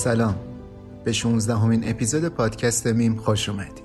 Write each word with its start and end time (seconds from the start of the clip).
سلام. 0.00 0.34
به 1.04 1.12
16 1.12 1.56
همین 1.56 1.90
اپیزود 1.90 2.28
پادکست 2.28 2.86
میم 2.86 3.16
خوش 3.16 3.48
اومدید. 3.48 3.82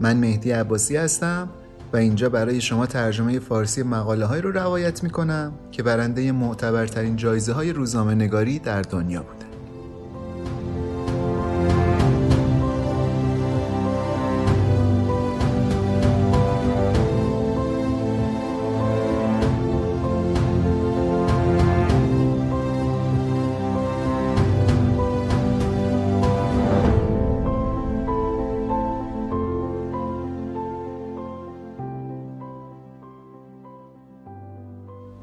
من 0.00 0.16
مهدی 0.16 0.50
عباسی 0.50 0.96
هستم 0.96 1.48
و 1.92 1.96
اینجا 1.96 2.28
برای 2.28 2.60
شما 2.60 2.86
ترجمه 2.86 3.38
فارسی 3.38 3.82
مقاله 3.82 4.26
های 4.26 4.40
رو 4.40 4.52
روایت 4.52 5.04
می 5.04 5.10
کنم 5.10 5.52
که 5.70 5.82
برنده 5.82 6.32
معتبرترین 6.32 7.16
جایزه 7.16 7.52
های 7.52 7.72
روزنامه 7.72 8.14
نگاری 8.14 8.58
در 8.58 8.82
دنیا 8.82 9.22
بوده. 9.22 9.51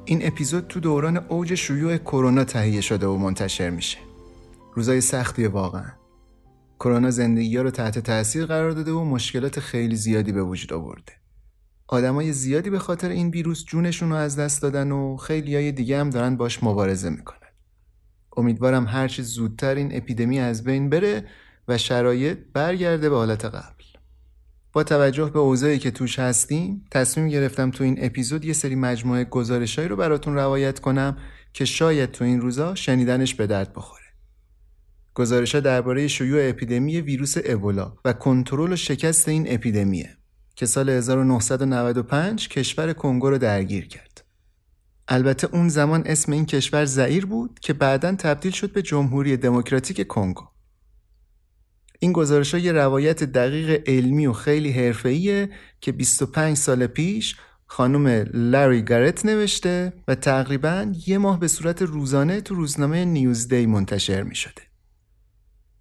این 0.10 0.28
اپیزود 0.28 0.68
تو 0.68 0.80
دوران 0.80 1.18
اوج 1.18 1.56
شیوع 1.56 1.98
کرونا 1.98 2.44
تهیه 2.44 2.82
شده 2.82 3.08
و 3.08 3.18
منتشر 3.18 3.70
میشه. 3.70 3.98
روزای 4.74 5.02
سختی 5.02 5.48
واقعا. 5.48 5.92
کرونا 6.80 7.12
زندگی 7.12 7.58
ها 7.58 7.64
رو 7.64 7.72
تحت 7.72 8.00
تاثیر 8.00 8.46
قرار 8.46 8.72
داده 8.72 8.92
و 8.92 9.04
مشکلات 9.04 9.60
خیلی 9.60 9.96
زیادی 9.96 10.32
به 10.32 10.44
وجود 10.44 10.74
آورده. 10.74 11.14
آدمای 11.88 12.34
زیادی 12.34 12.70
به 12.70 12.80
خاطر 12.80 13.10
این 13.10 13.30
ویروس 13.30 13.66
جونشون 13.66 14.10
رو 14.10 14.16
از 14.16 14.40
دست 14.40 14.62
دادن 14.62 14.92
و 14.92 15.18
خیلی 15.18 15.56
های 15.56 15.72
دیگه 15.72 16.00
هم 16.00 16.10
دارن 16.10 16.38
باش 16.38 16.64
مبارزه 16.64 17.10
می‌کنن. 17.10 17.50
امیدوارم 18.38 18.88
هرچی 18.88 19.24
زودتر 19.24 19.76
این 19.76 19.98
اپیدمی 19.98 20.40
از 20.40 20.64
بین 20.64 20.90
بره 20.90 21.28
و 21.68 21.78
شرایط 21.78 22.38
برگرده 22.54 23.10
به 23.10 23.16
حالت 23.16 23.46
قبل. 23.46 23.84
با 24.74 24.84
توجه 24.84 25.30
به 25.30 25.40
اوضاعی 25.40 25.80
که 25.80 25.92
توش 25.92 26.20
هستیم 26.20 26.86
تصمیم 26.92 27.28
گرفتم 27.28 27.72
تو 27.72 27.84
این 27.84 27.98
اپیزود 28.02 28.46
یه 28.46 28.54
سری 28.54 28.76
مجموعه 28.76 29.24
گزارشهایی 29.24 29.90
رو 29.90 29.96
براتون 29.96 30.36
روایت 30.36 30.80
کنم 30.80 31.18
که 31.54 31.66
شاید 31.66 32.12
تو 32.12 32.26
این 32.26 32.42
روزا 32.42 32.76
شنیدنش 32.76 33.36
به 33.36 33.48
درد 33.48 33.74
بخوره. 33.74 34.04
گزارش 35.14 35.56
درباره 35.56 36.08
شیوع 36.08 36.50
اپیدمی 36.50 37.02
ویروس 37.02 37.36
ابولا 37.46 37.94
و 38.06 38.14
کنترل 38.14 38.74
و 38.74 38.76
شکست 38.76 39.30
این 39.30 39.54
اپیدمیه 39.54 40.18
که 40.56 40.66
سال 40.66 40.90
1995 40.90 42.48
کشور 42.48 42.94
کنگو 42.94 43.30
رو 43.30 43.38
درگیر 43.38 43.88
کرد. 43.88 44.24
البته 45.08 45.48
اون 45.52 45.70
زمان 45.70 46.04
اسم 46.06 46.32
این 46.32 46.46
کشور 46.46 46.86
زعیر 46.86 47.26
بود 47.26 47.60
که 47.60 47.74
بعدا 47.74 48.16
تبدیل 48.16 48.52
شد 48.52 48.74
به 48.74 48.82
جمهوری 48.82 49.38
دموکراتیک 49.38 50.08
کنگو. 50.08 50.48
این 52.00 52.12
گزارش 52.12 52.54
ها 52.54 52.60
یه 52.60 52.72
روایت 52.72 53.24
دقیق 53.24 53.84
علمی 53.90 54.28
و 54.28 54.34
خیلی 54.34 54.72
حرفه‌ایه 54.72 55.50
که 55.82 55.92
25 55.92 56.58
سال 56.58 56.88
پیش 56.88 57.36
خانم 57.66 58.26
لاری 58.34 58.82
گارت 58.82 59.26
نوشته 59.26 59.94
و 60.08 60.16
تقریبا 60.16 60.94
یه 61.08 61.18
ماه 61.18 61.40
به 61.40 61.48
صورت 61.48 61.82
روزانه 61.82 62.42
تو 62.42 62.56
روزنامه 62.56 63.06
نیوزدی 63.06 63.66
منتشر 63.66 64.24
می 64.24 64.36
شده. 64.36 64.62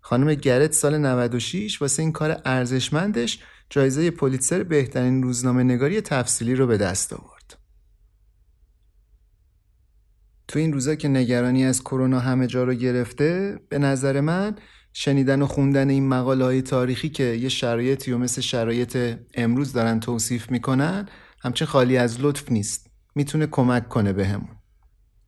خانم 0.01 0.35
گرت 0.35 0.73
سال 0.73 0.99
96 0.99 1.83
واسه 1.83 2.03
این 2.03 2.13
کار 2.13 2.43
ارزشمندش 2.45 3.39
جایزه 3.71 4.11
پولیتسر 4.11 4.63
بهترین 4.63 5.23
روزنامه 5.23 5.63
نگاری 5.63 6.01
تفصیلی 6.01 6.55
رو 6.55 6.67
به 6.67 6.77
دست 6.77 7.13
آورد. 7.13 7.59
تو 10.49 10.59
این 10.59 10.73
روزا 10.73 10.95
که 10.95 11.09
نگرانی 11.09 11.65
از 11.65 11.81
کرونا 11.81 12.21
همه 12.21 12.47
جا 12.47 12.65
رو 12.65 12.75
گرفته 12.75 13.61
به 13.69 13.79
نظر 13.79 14.21
من 14.21 14.57
شنیدن 15.01 15.43
و 15.43 15.47
خوندن 15.47 15.91
این 15.91 16.09
مقاله 16.09 16.45
های 16.45 16.63
تاریخی 16.63 17.09
که 17.09 17.25
یه 17.25 17.49
شرایطی 17.49 18.13
و 18.13 18.19
مثل 18.19 18.41
شرایط 18.41 19.19
امروز 19.35 19.73
دارن 19.73 20.01
توصیف 20.01 20.51
می‌کنن 20.51 21.09
همچین 21.41 21.67
خالی 21.67 21.97
از 21.97 22.21
لطف 22.21 22.53
نیست. 22.53 22.91
می‌تونه 23.15 23.47
کمک 23.47 23.89
کنه 23.89 24.13
بهمون. 24.13 24.57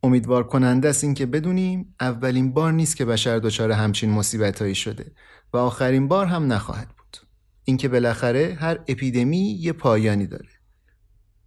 امیدوار 0.03 0.47
کننده 0.47 0.89
است 0.89 1.03
این 1.03 1.13
که 1.13 1.25
بدونیم 1.25 1.95
اولین 1.99 2.53
بار 2.53 2.71
نیست 2.71 2.95
که 2.97 3.05
بشر 3.05 3.39
دچار 3.39 3.71
همچین 3.71 4.09
مصیبت 4.09 4.61
هایی 4.61 4.75
شده 4.75 5.11
و 5.53 5.57
آخرین 5.57 6.07
بار 6.07 6.25
هم 6.25 6.53
نخواهد 6.53 6.87
بود. 6.87 7.17
اینکه 7.63 7.87
بالاخره 7.87 8.57
هر 8.59 8.79
اپیدمی 8.87 9.57
یه 9.59 9.73
پایانی 9.73 10.27
داره. 10.27 10.49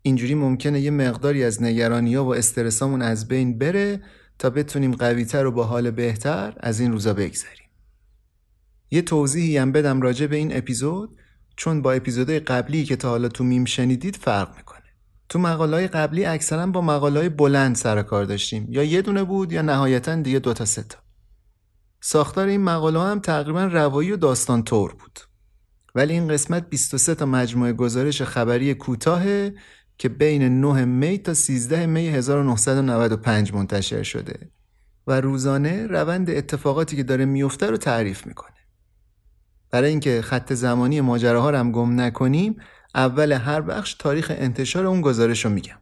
اینجوری 0.02 0.34
ممکنه 0.34 0.80
یه 0.80 0.90
مقداری 0.90 1.44
از 1.44 1.62
نگرانی 1.62 2.14
ها 2.14 2.24
و 2.24 2.34
استرسامون 2.34 3.02
از 3.02 3.28
بین 3.28 3.58
بره 3.58 4.02
تا 4.38 4.50
بتونیم 4.50 4.92
قویتر 4.92 5.46
و 5.46 5.52
با 5.52 5.64
حال 5.64 5.90
بهتر 5.90 6.56
از 6.60 6.80
این 6.80 6.92
روزا 6.92 7.14
بگذریم. 7.14 7.63
یه 8.94 9.02
توضیحی 9.02 9.56
هم 9.56 9.72
بدم 9.72 10.02
راجع 10.02 10.26
به 10.26 10.36
این 10.36 10.56
اپیزود 10.56 11.18
چون 11.56 11.82
با 11.82 11.92
اپیزودهای 11.92 12.40
قبلی 12.40 12.84
که 12.84 12.96
تا 12.96 13.08
حالا 13.08 13.28
تو 13.28 13.44
میم 13.44 13.64
شنیدید 13.64 14.16
فرق 14.16 14.56
می‌کنه. 14.56 14.82
تو 15.28 15.38
مقاله 15.38 15.86
قبلی 15.86 16.24
اکثرا 16.24 16.66
با 16.66 16.80
مقاله 16.80 17.28
بلند 17.28 17.76
سر 17.76 18.02
کار 18.02 18.24
داشتیم. 18.24 18.66
یا 18.68 18.82
یه 18.82 19.02
دونه 19.02 19.24
بود 19.24 19.52
یا 19.52 19.62
نهایتا 19.62 20.14
دیگه 20.16 20.38
دوتا 20.38 20.64
سه 20.64 20.82
تا. 20.82 20.98
ساختار 22.00 22.46
این 22.46 22.60
مقاله 22.60 23.00
هم 23.00 23.18
تقریبا 23.18 23.64
روایی 23.64 24.12
و 24.12 24.16
داستان 24.16 24.62
طور 24.62 24.92
بود. 24.92 25.20
ولی 25.94 26.12
این 26.12 26.28
قسمت 26.28 26.70
23 26.70 27.14
تا 27.14 27.26
مجموعه 27.26 27.72
گزارش 27.72 28.22
خبری 28.22 28.74
کوتاهه 28.74 29.54
که 29.98 30.08
بین 30.08 30.60
9 30.60 30.84
می 30.84 31.18
تا 31.18 31.34
13 31.34 31.86
می 31.86 32.08
1995 32.08 33.54
منتشر 33.54 34.02
شده 34.02 34.50
و 35.06 35.20
روزانه 35.20 35.86
روند 35.86 36.30
اتفاقاتی 36.30 36.96
که 36.96 37.02
داره 37.02 37.24
میفته 37.24 37.70
رو 37.70 37.76
تعریف 37.76 38.26
می‌کنه. 38.26 38.53
برای 39.74 39.90
اینکه 39.90 40.22
خط 40.22 40.52
زمانی 40.52 41.00
ماجراها 41.00 41.50
رو 41.50 41.56
هم 41.56 41.72
گم 41.72 42.00
نکنیم 42.00 42.56
اول 42.94 43.32
هر 43.32 43.60
بخش 43.60 43.94
تاریخ 43.94 44.32
انتشار 44.34 44.86
اون 44.86 45.00
گزارش 45.00 45.44
رو 45.44 45.50
میگم. 45.50 45.76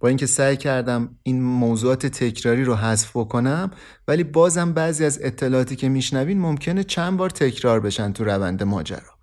با 0.00 0.08
اینکه 0.08 0.26
سعی 0.26 0.56
کردم 0.56 1.18
این 1.22 1.42
موضوعات 1.42 2.06
تکراری 2.06 2.64
رو 2.64 2.74
حذف 2.74 3.16
بکنم 3.16 3.70
ولی 4.08 4.24
بازم 4.24 4.72
بعضی 4.72 5.04
از 5.04 5.18
اطلاعاتی 5.22 5.76
که 5.76 5.88
میشنوین 5.88 6.40
ممکنه 6.40 6.84
چند 6.84 7.16
بار 7.16 7.30
تکرار 7.30 7.80
بشن 7.80 8.12
تو 8.12 8.24
روند 8.24 8.62
ماجرا 8.62 9.18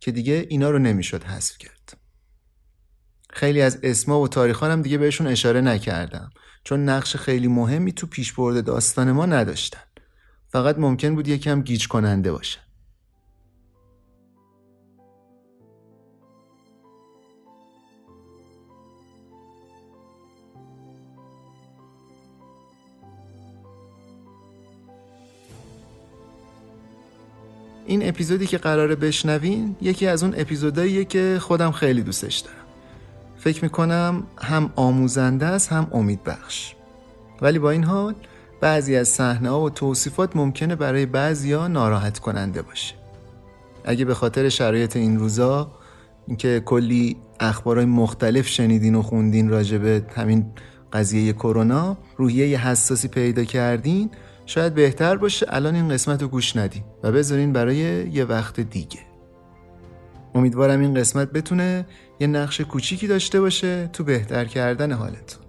که 0.00 0.12
دیگه 0.12 0.46
اینا 0.48 0.70
رو 0.70 0.78
نمی‌شد 0.78 1.24
حذف 1.24 1.58
کرد. 1.58 1.96
خیلی 3.30 3.62
از 3.62 3.78
اسما 3.82 4.20
و 4.20 4.28
تاریخانم 4.28 4.82
دیگه 4.82 4.98
بهشون 4.98 5.26
اشاره 5.26 5.60
نکردم 5.60 6.30
چون 6.64 6.88
نقش 6.88 7.16
خیلی 7.16 7.48
مهمی 7.48 7.92
تو 7.92 8.06
پیشبرد 8.06 8.64
داستان 8.64 9.12
ما 9.12 9.26
نداشتن. 9.26 9.82
فقط 10.48 10.78
ممکن 10.78 11.14
بود 11.14 11.28
یکم 11.28 11.62
گیج 11.62 11.88
کننده 11.88 12.32
باشن. 12.32 12.65
این 27.86 28.08
اپیزودی 28.08 28.46
که 28.46 28.58
قراره 28.58 28.94
بشنوین 28.94 29.76
یکی 29.80 30.06
از 30.06 30.22
اون 30.22 30.34
اپیزوداییه 30.36 31.04
که 31.04 31.38
خودم 31.40 31.70
خیلی 31.70 32.02
دوستش 32.02 32.38
دارم. 32.38 32.56
فکر 33.36 33.64
می‌کنم 33.64 34.26
هم 34.38 34.72
آموزنده 34.76 35.46
است 35.46 35.72
هم 35.72 35.88
امید 35.92 36.24
بخش. 36.24 36.74
ولی 37.42 37.58
با 37.58 37.70
این 37.70 37.84
حال 37.84 38.14
بعضی 38.60 38.96
از 38.96 39.08
صحنه 39.08 39.50
ها 39.50 39.60
و 39.60 39.70
توصیفات 39.70 40.36
ممکنه 40.36 40.76
برای 40.76 41.06
بعضیا 41.06 41.68
ناراحت 41.68 42.18
کننده 42.18 42.62
باشه. 42.62 42.94
اگه 43.84 44.04
به 44.04 44.14
خاطر 44.14 44.48
شرایط 44.48 44.96
این 44.96 45.18
روزا 45.18 45.70
که 46.38 46.62
کلی 46.64 47.16
اخبارهای 47.40 47.86
مختلف 47.86 48.48
شنیدین 48.48 48.94
و 48.94 49.02
خوندین 49.02 49.48
راجبه 49.48 50.02
همین 50.16 50.46
قضیه 50.92 51.32
کرونا 51.32 51.96
روحیه 52.16 52.68
حساسی 52.68 53.08
پیدا 53.08 53.44
کردین 53.44 54.10
شاید 54.46 54.74
بهتر 54.74 55.16
باشه 55.16 55.46
الان 55.48 55.74
این 55.74 55.88
قسمت 55.88 56.22
رو 56.22 56.28
گوش 56.28 56.56
ندین 56.56 56.82
و 57.02 57.12
بذارین 57.12 57.52
برای 57.52 57.76
یه 58.08 58.24
وقت 58.24 58.60
دیگه. 58.60 58.98
امیدوارم 60.34 60.80
این 60.80 60.94
قسمت 60.94 61.32
بتونه 61.32 61.86
یه 62.20 62.26
نقش 62.26 62.60
کوچیکی 62.60 63.06
داشته 63.06 63.40
باشه 63.40 63.86
تو 63.92 64.04
بهتر 64.04 64.44
کردن 64.44 64.92
حالتون. 64.92 65.46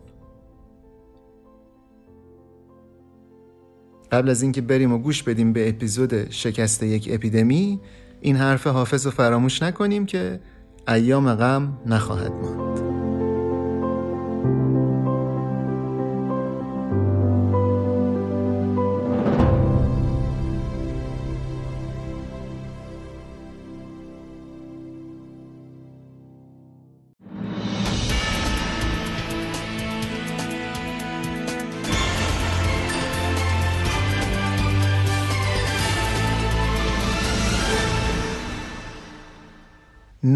قبل 4.11 4.29
از 4.29 4.41
اینکه 4.41 4.61
بریم 4.61 4.93
و 4.93 4.97
گوش 4.97 5.23
بدیم 5.23 5.53
به 5.53 5.69
اپیزود 5.69 6.31
شکست 6.31 6.83
یک 6.83 7.09
اپیدمی 7.11 7.79
این 8.21 8.35
حرف 8.35 8.67
حافظ 8.67 9.05
رو 9.05 9.11
فراموش 9.11 9.63
نکنیم 9.63 10.05
که 10.05 10.39
ایام 10.87 11.35
غم 11.35 11.77
نخواهد 11.85 12.31
ماند. 12.31 12.66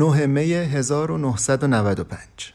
نه 0.02 0.26
می 0.26 0.54
1995 0.54 2.54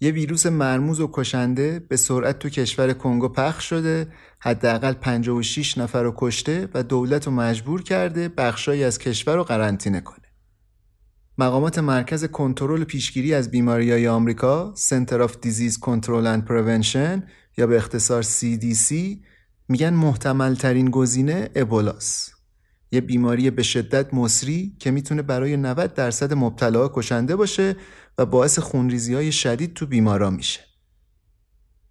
یه 0.00 0.10
ویروس 0.10 0.46
مرموز 0.46 1.00
و 1.00 1.10
کشنده 1.12 1.78
به 1.88 1.96
سرعت 1.96 2.38
تو 2.38 2.48
کشور 2.48 2.92
کنگو 2.92 3.28
پخش 3.28 3.64
شده 3.64 4.08
حداقل 4.38 4.92
56 4.92 5.78
نفر 5.78 6.02
رو 6.02 6.14
کشته 6.16 6.68
و 6.74 6.82
دولت 6.82 7.26
رو 7.26 7.32
مجبور 7.32 7.82
کرده 7.82 8.28
بخشایی 8.28 8.84
از 8.84 8.98
کشور 8.98 9.36
رو 9.36 9.44
قرنطینه 9.44 10.00
کنه. 10.00 10.26
مقامات 11.38 11.78
مرکز 11.78 12.24
کنترل 12.24 12.84
پیشگیری 12.84 13.34
از 13.34 13.50
بیماری 13.50 13.92
های 13.92 14.08
آمریکا 14.08 14.74
Center 14.76 15.28
of 15.28 15.30
Disease 15.30 15.78
Control 15.80 16.26
and 16.26 16.48
Prevention 16.48 17.22
یا 17.56 17.66
به 17.66 17.76
اختصار 17.76 18.22
CDC 18.22 18.94
میگن 19.68 19.94
محتمل 19.94 20.54
ترین 20.54 20.90
گزینه 20.90 21.50
ابولاس 21.54 22.30
یه 22.92 23.00
بیماری 23.00 23.50
به 23.50 23.62
شدت 23.62 24.14
مصری 24.14 24.76
که 24.78 24.90
می‌تونه 24.90 25.22
برای 25.22 25.56
90 25.56 25.94
درصد 25.94 26.32
مبتلا 26.34 26.88
کشنده 26.88 27.36
باشه 27.36 27.76
و 28.18 28.26
باعث 28.26 28.58
خونریزی 28.58 29.14
های 29.14 29.32
شدید 29.32 29.74
تو 29.74 29.86
بیمارا 29.86 30.30
میشه. 30.30 30.60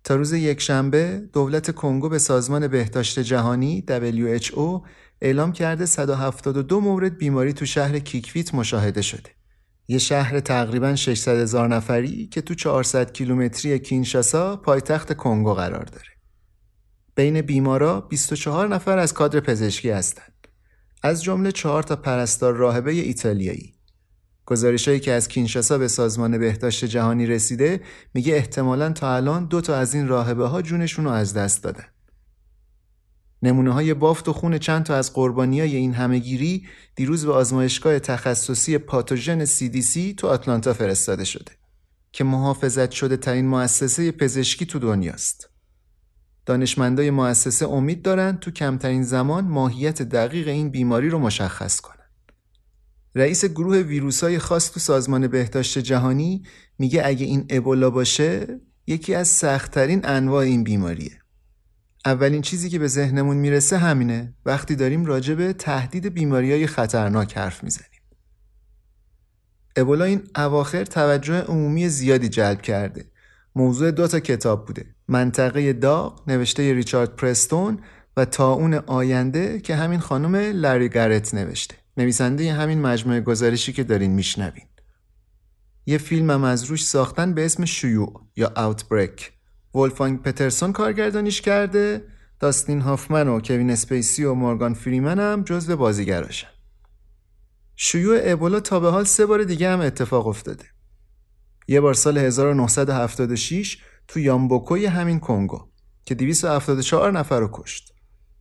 تا 0.04 0.16
روز 0.16 0.34
یک 0.34 0.62
شنبه 0.62 1.30
دولت 1.34 1.76
کنگو 1.76 2.10
به 2.10 2.20
سازمان 2.20 2.68
بهداشت 2.68 3.20
جهانی 3.20 3.84
WHO 3.88 4.82
اعلام 5.22 5.52
کرده 5.52 5.86
172 5.86 6.82
مورد 6.82 7.18
بیماری 7.18 7.54
تو 7.54 7.66
شهر 7.66 8.00
کیکویت 8.00 8.56
مشاهده 8.56 9.02
شده. 9.02 9.30
یه 9.88 9.98
شهر 9.98 10.40
تقریبا 10.40 10.96
600 10.96 11.40
هزار 11.40 11.68
نفری 11.68 12.28
که 12.28 12.42
تو 12.42 12.56
400 12.56 13.12
کیلومتری 13.12 13.80
کینشاسا 13.80 14.56
پایتخت 14.56 15.18
کنگو 15.18 15.54
قرار 15.54 15.84
داره. 15.84 16.12
بین 17.16 17.42
بیمارا 17.42 18.02
24 18.02 18.68
نفر 18.68 18.98
از 18.98 19.14
کادر 19.14 19.40
پزشکی 19.40 19.90
هستند. 19.90 20.31
از 21.04 21.24
جمله 21.24 21.52
چهار 21.52 21.84
تا 21.84 21.96
پرستار 21.96 22.54
راهبه 22.54 22.92
ایتالیایی 22.92 23.74
گزارشهایی 24.46 25.00
که 25.00 25.12
از 25.12 25.28
کینشاسا 25.28 25.78
به 25.78 25.88
سازمان 25.88 26.38
بهداشت 26.38 26.86
جهانی 26.86 27.26
رسیده 27.26 27.82
میگه 28.14 28.36
احتمالا 28.36 28.92
تا 28.92 29.16
الان 29.16 29.46
دو 29.46 29.62
تا 29.62 29.76
از 29.76 29.94
این 29.94 30.08
راهبه 30.08 30.48
ها 30.48 30.62
جونشون 30.62 31.06
رو 31.06 31.12
از 31.12 31.34
دست 31.34 31.64
دادن. 31.64 31.86
نمونه 33.44 33.74
های 33.74 33.94
بافت 33.94 34.28
و 34.28 34.34
خون 34.34 34.58
چند 34.58 34.84
تا 34.84 34.96
از 34.96 35.14
قربانی 35.14 35.60
های 35.60 35.76
این 35.76 35.94
همهگیری 35.94 36.68
دیروز 36.96 37.26
به 37.26 37.34
آزمایشگاه 37.34 38.00
تخصصی 38.00 38.78
پاتوژن 38.78 39.46
CDC 39.46 40.16
تو 40.18 40.28
آتلانتا 40.28 40.74
فرستاده 40.74 41.24
شده 41.24 41.52
که 42.12 42.24
محافظت 42.24 42.92
شده 42.92 43.18
ترین 43.18 43.48
مؤسسه 43.48 44.12
پزشکی 44.12 44.66
تو 44.66 44.80
دنیاست. 44.80 45.51
دانشمندای 46.46 47.12
مؤسسه 47.12 47.68
امید 47.68 48.02
دارند 48.02 48.40
تو 48.40 48.52
کمترین 48.52 49.04
زمان 49.04 49.46
ماهیت 49.46 50.02
دقیق 50.02 50.48
این 50.48 50.70
بیماری 50.70 51.10
رو 51.10 51.20
مشخص 51.20 51.80
کنند. 51.80 52.02
رئیس 53.16 53.46
گروه 53.46 53.78
ویروسای 53.78 54.40
خاص 54.40 54.72
تو 54.72 54.80
سازمان 54.80 55.28
بهداشت 55.28 55.80
جهانی 55.80 56.44
میگه 56.80 57.02
اگه 57.06 57.26
این 57.26 57.46
ابولا 57.50 57.90
باشه 57.90 58.60
یکی 58.88 59.16
از 59.16 59.28
سختترین 59.28 60.02
انواع 60.04 60.44
این 60.44 60.64
بیماریه. 60.64 61.18
اولین 62.06 62.42
چیزی 62.42 62.70
که 62.70 62.80
به 62.80 62.88
ذهنمون 62.88 63.38
می‌رسه 63.38 63.78
همینه 63.78 64.34
وقتی 64.46 64.76
داریم 64.76 65.06
راجع 65.06 65.34
به 65.34 65.54
تهدید 65.54 66.06
بیماری 66.06 66.52
های 66.52 66.68
خطرناک 66.68 67.38
حرف 67.38 67.64
می‌زنیم. 67.64 68.02
ابولا 69.76 70.06
این 70.06 70.22
اواخر 70.36 70.86
توجه 70.86 71.42
عمومی 71.42 71.90
زیادی 71.90 72.30
جلب 72.30 72.62
کرده. 72.62 73.06
موضوع 73.56 73.92
دو 73.92 74.08
تا 74.08 74.20
کتاب 74.20 74.66
بوده. 74.66 74.96
منطقه 75.12 75.74
داغ 75.74 76.22
نوشته 76.28 76.74
ریچارد 76.74 77.16
پرستون 77.16 77.80
و 78.18 78.26
تا 78.26 78.54
اون 78.54 78.74
آینده 78.74 79.60
که 79.60 79.76
همین 79.76 80.00
خانم 80.00 80.36
لری 80.36 80.90
گرت 80.90 81.34
نوشته. 81.34 81.76
نویسنده 81.98 82.54
همین 82.54 82.82
مجموعه 82.82 83.22
گزارشی 83.22 83.74
که 83.74 83.84
دارین 83.84 84.12
میشنوین. 84.12 84.66
یه 85.86 85.98
فیلم 85.98 86.32
هم 86.32 86.44
از 86.44 86.64
روش 86.64 86.86
ساختن 86.86 87.34
به 87.34 87.46
اسم 87.46 87.66
شیوع 87.66 88.22
یا 88.36 88.54
اوتبریک 88.58 89.32
ولفانگ 89.76 90.22
پترسون 90.22 90.72
کارگردانیش 90.72 91.42
کرده 91.42 92.04
داستین 92.40 92.82
هافمن 92.82 93.28
و 93.28 93.40
کوین 93.40 93.72
اسپیسی 93.72 94.24
و 94.24 94.34
مورگان 94.34 94.74
فریمن 94.74 95.20
هم 95.20 95.44
جزو 95.44 95.78
بازیگراشن. 95.78 96.48
شیوع 97.76 98.20
ابولا 98.24 98.60
تا 98.60 98.80
به 98.80 98.92
حال 98.92 99.04
سه 99.04 99.26
بار 99.26 99.44
دیگه 99.44 99.70
هم 99.70 99.82
اتفاق 99.82 100.28
افتاده. 100.28 100.66
یه 101.68 101.82
بار 101.82 101.94
سال 101.94 102.18
1976 102.18 103.78
تو 104.12 104.20
یامبوکوی 104.20 104.86
همین 104.86 105.20
کنگو 105.20 105.68
که 106.06 106.16
274 106.16 107.12
نفر 107.12 107.40
رو 107.40 107.50
کشت. 107.54 107.94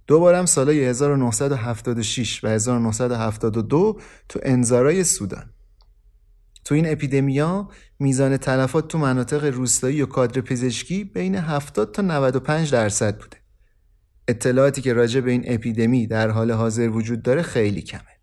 دوبارم 0.06 0.46
سالهای 0.46 0.84
1976 0.84 2.44
و 2.44 2.48
1972 2.48 4.00
تو 4.28 4.40
انزارای 4.42 5.04
سودان. 5.04 5.50
تو 6.64 6.74
این 6.74 6.92
اپیدمیا 6.92 7.68
میزان 7.98 8.36
تلفات 8.36 8.88
تو 8.88 8.98
مناطق 8.98 9.44
روستایی 9.44 10.02
و 10.02 10.06
کادر 10.06 10.40
پزشکی 10.40 11.04
بین 11.04 11.34
70 11.34 11.92
تا 11.92 12.02
95 12.02 12.72
درصد 12.72 13.18
بوده. 13.18 13.36
اطلاعاتی 14.28 14.82
که 14.82 14.92
راجع 14.92 15.20
به 15.20 15.30
این 15.30 15.42
اپیدمی 15.46 16.06
در 16.06 16.30
حال 16.30 16.50
حاضر 16.50 16.88
وجود 16.88 17.22
داره 17.22 17.42
خیلی 17.42 17.82
کمه. 17.82 18.20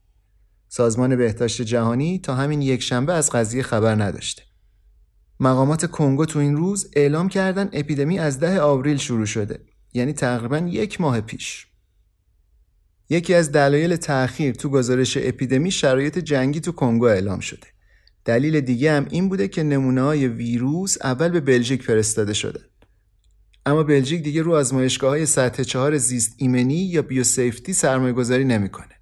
سازمان 0.67 1.15
بهداشت 1.15 1.61
جهانی 1.61 2.19
تا 2.19 2.35
همین 2.35 2.61
یک 2.61 2.81
شنبه 2.81 3.13
از 3.13 3.31
قضیه 3.31 3.63
خبر 3.63 4.03
نداشته. 4.03 4.46
مقامات 5.39 5.91
کنگو 5.91 6.25
تو 6.25 6.39
این 6.39 6.57
روز 6.57 6.91
اعلام 6.93 7.29
کردن 7.29 7.69
اپیدمی 7.73 8.19
از 8.19 8.39
ده 8.39 8.61
آوریل 8.61 8.97
شروع 8.97 9.25
شده 9.25 9.59
یعنی 9.93 10.13
تقریبا 10.13 10.57
یک 10.57 11.01
ماه 11.01 11.21
پیش 11.21 11.67
یکی 13.09 13.33
از 13.33 13.51
دلایل 13.51 13.95
تأخیر 13.95 14.55
تو 14.55 14.69
گزارش 14.69 15.17
اپیدمی 15.21 15.71
شرایط 15.71 16.19
جنگی 16.19 16.59
تو 16.59 16.71
کنگو 16.71 17.05
اعلام 17.05 17.39
شده 17.39 17.67
دلیل 18.25 18.61
دیگه 18.61 18.91
هم 18.91 19.07
این 19.09 19.29
بوده 19.29 19.47
که 19.47 19.63
نمونه 19.63 20.01
های 20.01 20.27
ویروس 20.27 20.97
اول 21.03 21.29
به 21.29 21.39
بلژیک 21.39 21.83
فرستاده 21.83 22.33
شده 22.33 22.59
اما 23.65 23.83
بلژیک 23.83 24.23
دیگه 24.23 24.41
رو 24.41 24.55
آزمایشگاه 24.55 25.09
های 25.09 25.25
سطح 25.25 25.63
چهار 25.63 25.97
زیست 25.97 26.35
ایمنی 26.37 26.73
یا 26.73 27.01
بیوسیفتی 27.01 27.73
سرمایه 27.73 28.13
گذاری 28.13 28.45
نمی‌کنه. 28.45 28.95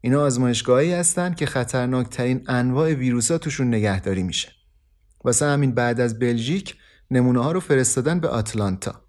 اینا 0.00 0.22
آزمایشگاهی 0.22 0.92
هستن 0.92 1.34
که 1.34 1.46
خطرناکترین 1.46 2.44
انواع 2.46 2.92
ویروس 2.92 3.30
ها 3.30 3.38
توشون 3.38 3.74
نگهداری 3.74 4.22
میشه. 4.22 4.52
واسه 5.24 5.46
همین 5.46 5.74
بعد 5.74 6.00
از 6.00 6.18
بلژیک 6.18 6.74
نمونه 7.10 7.42
ها 7.42 7.52
رو 7.52 7.60
فرستادن 7.60 8.20
به 8.20 8.28
آتلانتا 8.28 9.04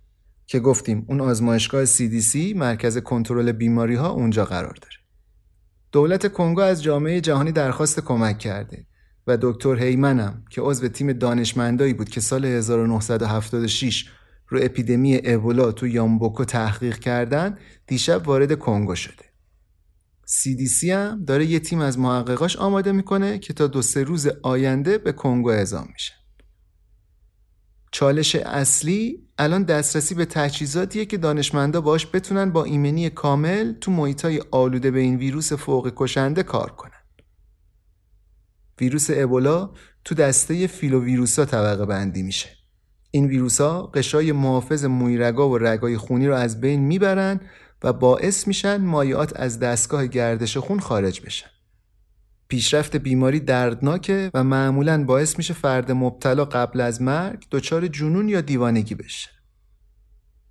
که 0.48 0.60
گفتیم 0.60 1.06
اون 1.10 1.22
آزمایشگاه 1.22 1.86
CDC 1.86 2.36
مرکز 2.56 2.98
کنترل 2.98 3.52
بیماری 3.52 3.96
ها 3.96 4.10
اونجا 4.10 4.46
قرار 4.46 4.78
داره. 4.82 4.96
دولت 5.92 6.34
کنگو 6.34 6.62
از 6.62 6.84
جامعه 6.84 7.22
جهانی 7.22 7.52
درخواست 7.52 8.00
کمک 8.00 8.40
کرده 8.40 8.86
و 9.28 9.38
دکتر 9.42 9.76
هیمنم 9.76 10.44
که 10.50 10.62
عضو 10.62 10.88
تیم 10.88 11.14
دانشمندایی 11.14 11.94
بود 11.94 12.10
که 12.10 12.22
سال 12.22 12.46
1976 12.46 14.10
رو 14.48 14.60
اپیدمی 14.62 15.22
ابولا 15.24 15.72
تو 15.72 15.88
یامبوکو 15.88 16.46
تحقیق 16.46 17.00
کردن 17.00 17.58
دیشب 17.88 18.28
وارد 18.28 18.60
کنگو 18.60 18.96
شده 18.96 19.25
CDC 20.27 20.84
هم 20.84 21.25
داره 21.25 21.46
یه 21.46 21.60
تیم 21.60 21.79
از 21.79 22.00
محققاش 22.00 22.55
آماده 22.55 22.91
می‌کنه 22.91 23.39
که 23.39 23.53
تا 23.53 23.67
دو 23.67 23.82
سه 23.82 24.03
روز 24.03 24.27
آینده 24.44 24.98
به 24.98 25.12
کنگو 25.12 25.50
اعزام 25.50 25.88
میشن 25.94 26.15
چالش 27.91 28.36
اصلی 28.36 29.27
الان 29.38 29.63
دسترسی 29.63 30.15
به 30.15 30.25
تجهیزاتیه 30.25 31.05
که 31.05 31.17
دانشمندا 31.17 31.82
باش 31.82 32.08
بتونن 32.13 32.51
با 32.51 32.63
ایمنی 32.63 33.10
کامل 33.10 33.74
تو 33.74 33.91
محیطای 33.91 34.41
آلوده 34.51 34.91
به 34.91 35.00
این 35.00 35.15
ویروس 35.15 35.53
فوق 35.53 35.94
کشنده 35.96 36.44
کار 36.44 36.72
کنن. 36.72 36.91
ویروس 38.82 39.08
ابولا 39.13 39.70
تو 40.05 40.15
دسته 40.15 40.67
فیلوویروسا 40.67 41.46
طبقه 41.46 41.86
بندی 41.86 42.24
میشه. 42.24 42.50
این 43.12 43.25
ویروس 43.25 43.62
ها 43.62 43.82
قشای 43.88 44.32
محافظ 44.32 44.86
مویرگا 44.86 45.50
و 45.50 45.58
رگای 45.58 45.98
خونی 45.98 46.27
رو 46.27 46.36
از 46.36 46.62
بین 46.62 46.79
می‌برن 46.79 47.39
و 47.86 47.94
باعث 47.94 48.48
میشن 48.48 48.77
مایعات 48.77 49.39
از 49.39 49.60
دستگاه 49.60 50.08
گردش 50.08 50.58
خون 50.58 50.80
خارج 50.80 51.22
بشن. 51.22 51.50
پیشرفت 52.48 52.96
بیماری 52.96 53.39
دردناکه 53.39 54.32
و 54.34 54.44
معمولا 54.44 55.04
باعث 55.04 55.38
میشه 55.38 55.54
فرد 55.54 55.92
مبتلا 55.92 56.46
قبل 56.46 56.82
از 56.82 57.01
مرگ 57.01 57.46
دچار 57.51 57.88
جنون 57.88 58.30
یا 58.30 58.42
دیوانگی 58.42 58.96
بشه. 58.96 59.30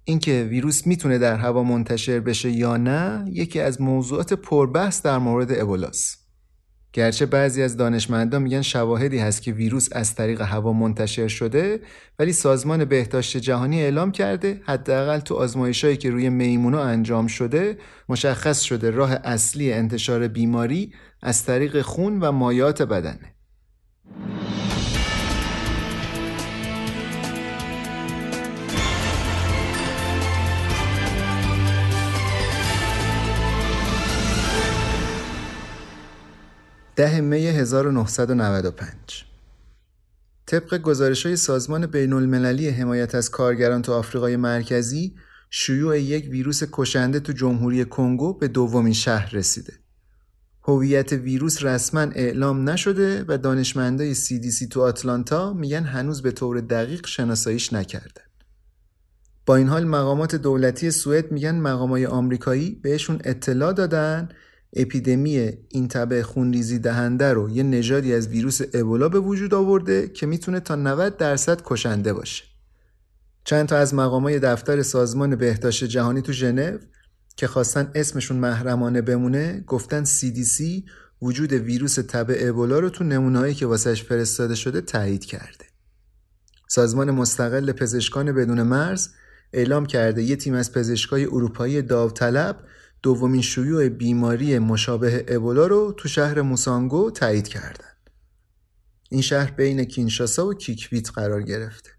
اینکه 0.04 0.46
ویروس 0.50 0.86
می‌تونه 0.86 1.18
در 1.18 1.36
هوا 1.36 1.62
منتشر 1.62 2.20
بشه 2.20 2.50
یا 2.50 2.76
نه 2.76 3.24
یکی 3.28 3.60
از 3.60 3.80
موضوعات 3.80 4.32
پربحث 4.32 5.02
در 5.02 5.18
مورد 5.18 5.52
ابولاست. 5.52 6.23
گرچه 6.94 7.26
بعضی 7.26 7.62
از 7.62 7.76
دانشمندان 7.76 8.42
میگن 8.42 8.62
شواهدی 8.62 9.18
هست 9.18 9.42
که 9.42 9.52
ویروس 9.52 9.88
از 9.92 10.14
طریق 10.14 10.40
هوا 10.40 10.72
منتشر 10.72 11.28
شده 11.28 11.80
ولی 12.18 12.32
سازمان 12.32 12.84
بهداشت 12.84 13.36
جهانی 13.36 13.82
اعلام 13.82 14.12
کرده 14.12 14.60
حداقل 14.64 15.18
تو 15.18 15.34
آزمایشهایی 15.34 15.96
که 15.96 16.10
روی 16.10 16.28
میمونا 16.28 16.82
انجام 16.82 17.26
شده 17.26 17.78
مشخص 18.08 18.60
شده 18.60 18.90
راه 18.90 19.12
اصلی 19.12 19.72
انتشار 19.72 20.28
بیماری 20.28 20.92
از 21.22 21.44
طریق 21.44 21.82
خون 21.82 22.20
و 22.20 22.32
مایات 22.32 22.82
بدنه. 22.82 23.34
ده 36.96 37.20
می 37.20 37.46
1995 37.46 39.24
طبق 40.46 40.78
گزارش 40.78 41.26
های 41.26 41.36
سازمان 41.36 41.86
بین 41.86 42.12
المللی 42.12 42.68
حمایت 42.68 43.14
از 43.14 43.30
کارگران 43.30 43.82
تو 43.82 43.92
آفریقای 43.92 44.36
مرکزی 44.36 45.14
شیوع 45.50 46.00
یک 46.00 46.28
ویروس 46.30 46.62
کشنده 46.72 47.20
تو 47.20 47.32
جمهوری 47.32 47.84
کنگو 47.84 48.38
به 48.38 48.48
دومین 48.48 48.92
شهر 48.92 49.34
رسیده. 49.34 49.72
هویت 50.62 51.12
ویروس 51.12 51.62
رسما 51.62 52.00
اعلام 52.00 52.70
نشده 52.70 53.24
و 53.28 53.38
دانشمندای 53.38 54.14
CDC 54.14 54.68
تو 54.70 54.82
آتلانتا 54.82 55.52
میگن 55.52 55.84
هنوز 55.84 56.22
به 56.22 56.30
طور 56.30 56.60
دقیق 56.60 57.06
شناساییش 57.06 57.72
نکردن. 57.72 58.22
با 59.46 59.56
این 59.56 59.68
حال 59.68 59.84
مقامات 59.84 60.34
دولتی 60.34 60.90
سوئد 60.90 61.32
میگن 61.32 61.54
مقامای 61.54 62.06
آمریکایی 62.06 62.80
بهشون 62.82 63.20
اطلاع 63.24 63.72
دادن 63.72 64.28
اپیدمی 64.76 65.52
این 65.68 65.88
تبع 65.88 66.22
خونریزی 66.22 66.78
دهنده 66.78 67.32
رو 67.32 67.50
یه 67.50 67.62
نژادی 67.62 68.14
از 68.14 68.28
ویروس 68.28 68.60
ابولا 68.74 69.08
به 69.08 69.18
وجود 69.18 69.54
آورده 69.54 70.08
که 70.08 70.26
می‌تونه 70.26 70.60
تا 70.60 70.74
90 70.74 71.16
درصد 71.16 71.60
کشنده 71.64 72.12
باشه. 72.12 72.44
چند 73.44 73.68
تا 73.68 73.76
از 73.76 73.94
مقامای 73.94 74.38
دفتر 74.38 74.82
سازمان 74.82 75.36
بهداشت 75.36 75.84
جهانی 75.84 76.22
تو 76.22 76.32
ژنو 76.32 76.78
که 77.36 77.46
خواستن 77.46 77.90
اسمشون 77.94 78.36
محرمانه 78.36 79.02
بمونه 79.02 79.64
گفتن 79.66 80.04
CDC 80.04 80.62
وجود 81.22 81.52
ویروس 81.52 81.94
تب 81.94 82.26
ابولا 82.30 82.78
رو 82.78 82.90
تو 82.90 83.04
نمونه‌هایی 83.04 83.54
که 83.54 83.66
واسش 83.66 84.04
فرستاده 84.04 84.54
شده 84.54 84.80
تایید 84.80 85.24
کرده. 85.24 85.64
سازمان 86.68 87.10
مستقل 87.10 87.72
پزشکان 87.72 88.32
بدون 88.32 88.62
مرز 88.62 89.08
اعلام 89.52 89.86
کرده 89.86 90.22
یه 90.22 90.36
تیم 90.36 90.54
از 90.54 90.72
پزشکای 90.72 91.24
اروپایی 91.24 91.82
داوطلب 91.82 92.56
دومین 93.04 93.42
شیوع 93.42 93.88
بیماری 93.88 94.58
مشابه 94.58 95.24
ابولا 95.28 95.66
رو 95.66 95.94
تو 95.96 96.08
شهر 96.08 96.40
موسانگو 96.40 97.10
تایید 97.10 97.48
کردند. 97.48 98.10
این 99.10 99.20
شهر 99.20 99.50
بین 99.50 99.84
کینشاسا 99.84 100.46
و 100.46 100.54
کیکویت 100.54 101.10
قرار 101.10 101.42
گرفته. 101.42 101.90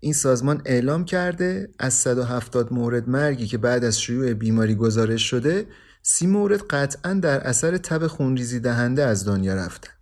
این 0.00 0.12
سازمان 0.12 0.62
اعلام 0.64 1.04
کرده 1.04 1.70
از 1.78 1.94
170 1.94 2.72
مورد 2.72 3.08
مرگی 3.08 3.46
که 3.46 3.58
بعد 3.58 3.84
از 3.84 4.00
شیوع 4.00 4.34
بیماری 4.34 4.74
گزارش 4.74 5.30
شده 5.30 5.66
سی 6.02 6.26
مورد 6.26 6.62
قطعا 6.62 7.14
در 7.14 7.40
اثر 7.40 7.76
تب 7.76 8.06
خونریزی 8.06 8.60
دهنده 8.60 9.04
از 9.04 9.24
دنیا 9.24 9.54
رفتن. 9.54 9.92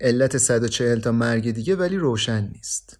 علت 0.00 0.36
140 0.36 1.00
تا 1.00 1.12
مرگ 1.12 1.50
دیگه 1.50 1.76
ولی 1.76 1.96
روشن 1.96 2.50
نیست. 2.54 2.98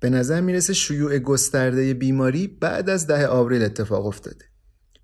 به 0.00 0.10
نظر 0.10 0.40
می‌رسه 0.40 0.72
شیوع 0.72 1.18
گسترده 1.18 1.94
بیماری 1.94 2.46
بعد 2.46 2.90
از 2.90 3.06
ده 3.06 3.26
آوریل 3.26 3.62
اتفاق 3.62 4.06
افتاده. 4.06 4.51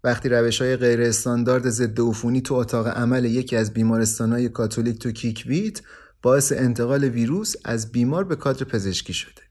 وقتی 0.05 0.29
روش 0.29 0.63
های 0.63 0.77
غیر 0.77 1.01
استاندارد 1.01 1.69
ضد 1.69 2.01
عفونی 2.01 2.41
تو 2.41 2.55
اتاق 2.55 2.87
عمل 2.87 3.25
یکی 3.25 3.57
از 3.57 3.73
بیمارستان 3.73 4.33
های 4.33 4.49
کاتولیک 4.49 4.99
تو 4.99 5.11
کیکویت 5.13 5.81
باعث 6.23 6.53
انتقال 6.53 7.05
ویروس 7.05 7.55
از 7.65 7.93
بیمار 7.93 8.25
به 8.25 8.37
کادر 8.37 8.65
پزشکی 8.65 9.13
شده. 9.13 9.43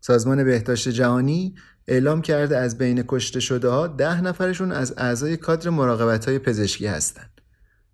سازمان 0.00 0.44
بهداشت 0.44 0.88
جهانی 0.88 1.54
اعلام 1.88 2.22
کرده 2.22 2.58
از 2.58 2.78
بین 2.78 3.04
کشته 3.08 3.40
شده 3.40 3.68
ها 3.68 3.86
ده 3.86 4.20
نفرشون 4.20 4.72
از 4.72 4.94
اعضای 4.96 5.36
کادر 5.36 5.70
مراقبت 5.70 6.28
های 6.28 6.38
پزشکی 6.38 6.86
هستند. 6.86 7.40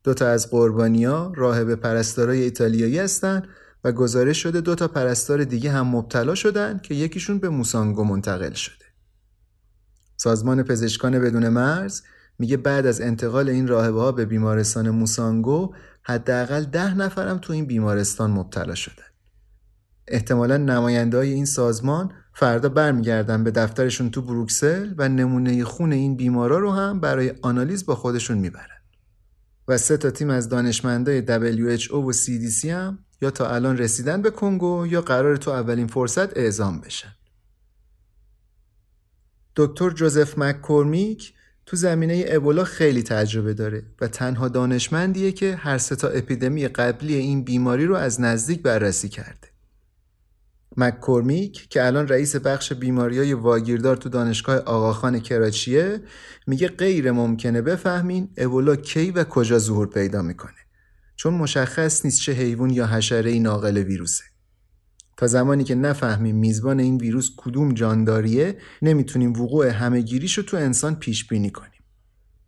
دو 0.05 0.15
تا 0.15 0.29
از 0.29 0.51
قربانیا 0.51 1.33
راهب 1.37 1.75
پرستارای 1.75 2.43
ایتالیایی 2.43 2.99
هستند 2.99 3.49
و 3.85 3.93
گزارش 3.93 4.43
شده 4.43 4.61
دو 4.61 4.75
تا 4.75 4.89
پرستار 4.89 5.45
دیگه 5.45 5.71
هم 5.71 5.87
مبتلا 5.87 6.35
شدن 6.35 6.79
که 6.79 6.95
یکیشون 6.95 7.39
به 7.39 7.49
موسانگو 7.49 8.05
منتقل 8.05 8.53
شده. 8.53 8.80
سازمان 10.23 10.63
پزشکان 10.63 11.19
بدون 11.19 11.49
مرز 11.49 12.03
میگه 12.39 12.57
بعد 12.57 12.87
از 12.87 13.01
انتقال 13.01 13.49
این 13.49 13.67
راهبه 13.67 14.01
ها 14.01 14.13
به 14.13 14.25
بیمارستان 14.25 14.91
موسانگو 14.91 15.75
حداقل 16.03 16.65
ده 16.65 16.95
نفرم 16.95 17.39
تو 17.39 17.53
این 17.53 17.67
بیمارستان 17.67 18.31
مبتلا 18.31 18.75
شدن. 18.75 19.05
احتمالا 20.09 20.57
نماینده 20.57 21.17
های 21.17 21.33
این 21.33 21.45
سازمان 21.45 22.13
فردا 22.35 22.69
برمیگردن 22.69 23.45
به 23.45 23.51
دفترشون 23.51 24.11
تو 24.11 24.23
بروکسل 24.23 24.95
و 24.99 25.09
نمونه 25.09 25.65
خون 25.65 25.93
این 25.93 26.17
بیمارا 26.17 26.59
رو 26.59 26.71
هم 26.71 27.01
برای 27.01 27.33
آنالیز 27.43 27.87
با 27.87 27.95
خودشون 27.95 28.39
می‌برن. 28.39 28.81
و 29.69 29.79
سه 29.79 29.97
تا 29.97 30.11
تیم 30.11 30.31
از 30.31 30.49
دانشمندای 30.49 31.23
WHO 31.27 31.93
و 31.93 32.13
CDC 32.13 32.65
هم 32.65 32.99
یا 33.23 33.31
تا 33.31 33.51
الان 33.51 33.79
رسیدن 33.79 34.23
به 34.23 34.31
کنگو 34.31 34.87
یا 34.87 35.01
قرار 35.01 35.37
تو 35.37 35.51
اولین 35.51 35.87
فرصت 35.87 36.37
اعزام 36.37 36.81
بشن. 36.81 37.20
دکتر 39.57 39.91
جوزف 39.91 40.39
مککورمیک 40.39 41.35
تو 41.67 41.77
زمینه 41.77 42.25
ابولا 42.29 42.65
خیلی 42.65 43.03
تجربه 43.03 43.55
داره 43.55 43.83
و 44.01 44.09
تنها 44.09 44.49
دانشمندیه 44.49 45.33
که 45.33 45.57
هر 45.57 45.79
سه 45.79 45.97
تا 45.97 46.09
اپیدمی 46.09 46.69
قبلی 46.69 47.15
این 47.15 47.45
بیماری 47.45 47.87
رو 47.87 47.95
از 47.95 48.21
نزدیک 48.21 48.63
بررسی 48.63 49.09
کرده. 49.09 49.49
مککورمیک 50.77 51.69
که 51.69 51.87
الان 51.87 52.09
رئیس 52.09 52.37
بخش 52.37 52.73
بیماری 52.73 53.19
های 53.19 53.33
واگیردار 53.33 53.97
تو 53.97 54.09
دانشگاه 54.09 54.57
آقاخان 54.57 55.21
کراچیه 55.21 56.01
میگه 56.47 56.69
غیر 56.69 57.13
ممکنه 57.13 57.63
بفهمین 57.63 58.29
ابولا 58.37 58.77
کی 58.77 59.11
و 59.11 59.25
کجا 59.25 59.59
ظهور 59.59 59.91
پیدا 59.91 60.23
می‌کنه 60.23 60.61
چون 61.17 61.35
مشخص 61.35 62.05
نیست 62.05 62.21
چه 62.21 62.33
حیوان 62.33 62.71
یا 62.71 62.87
حشره 62.87 63.39
ناقل 63.39 63.77
ویروسه. 63.77 64.25
تا 65.21 65.27
زمانی 65.27 65.65
که 65.65 65.75
نفهمیم 65.75 66.37
میزبان 66.37 66.81
این 66.81 66.97
ویروس 66.97 67.31
کدوم 67.37 67.75
جانداریه 67.75 68.57
نمی‌تونیم 68.83 69.33
وقوع 69.33 69.69
همهگیریش 69.69 70.39
رو 70.39 70.45
تو 70.45 70.57
انسان 70.57 70.95
پیش 70.95 71.29
بینی 71.29 71.51
کنیم. 71.51 71.83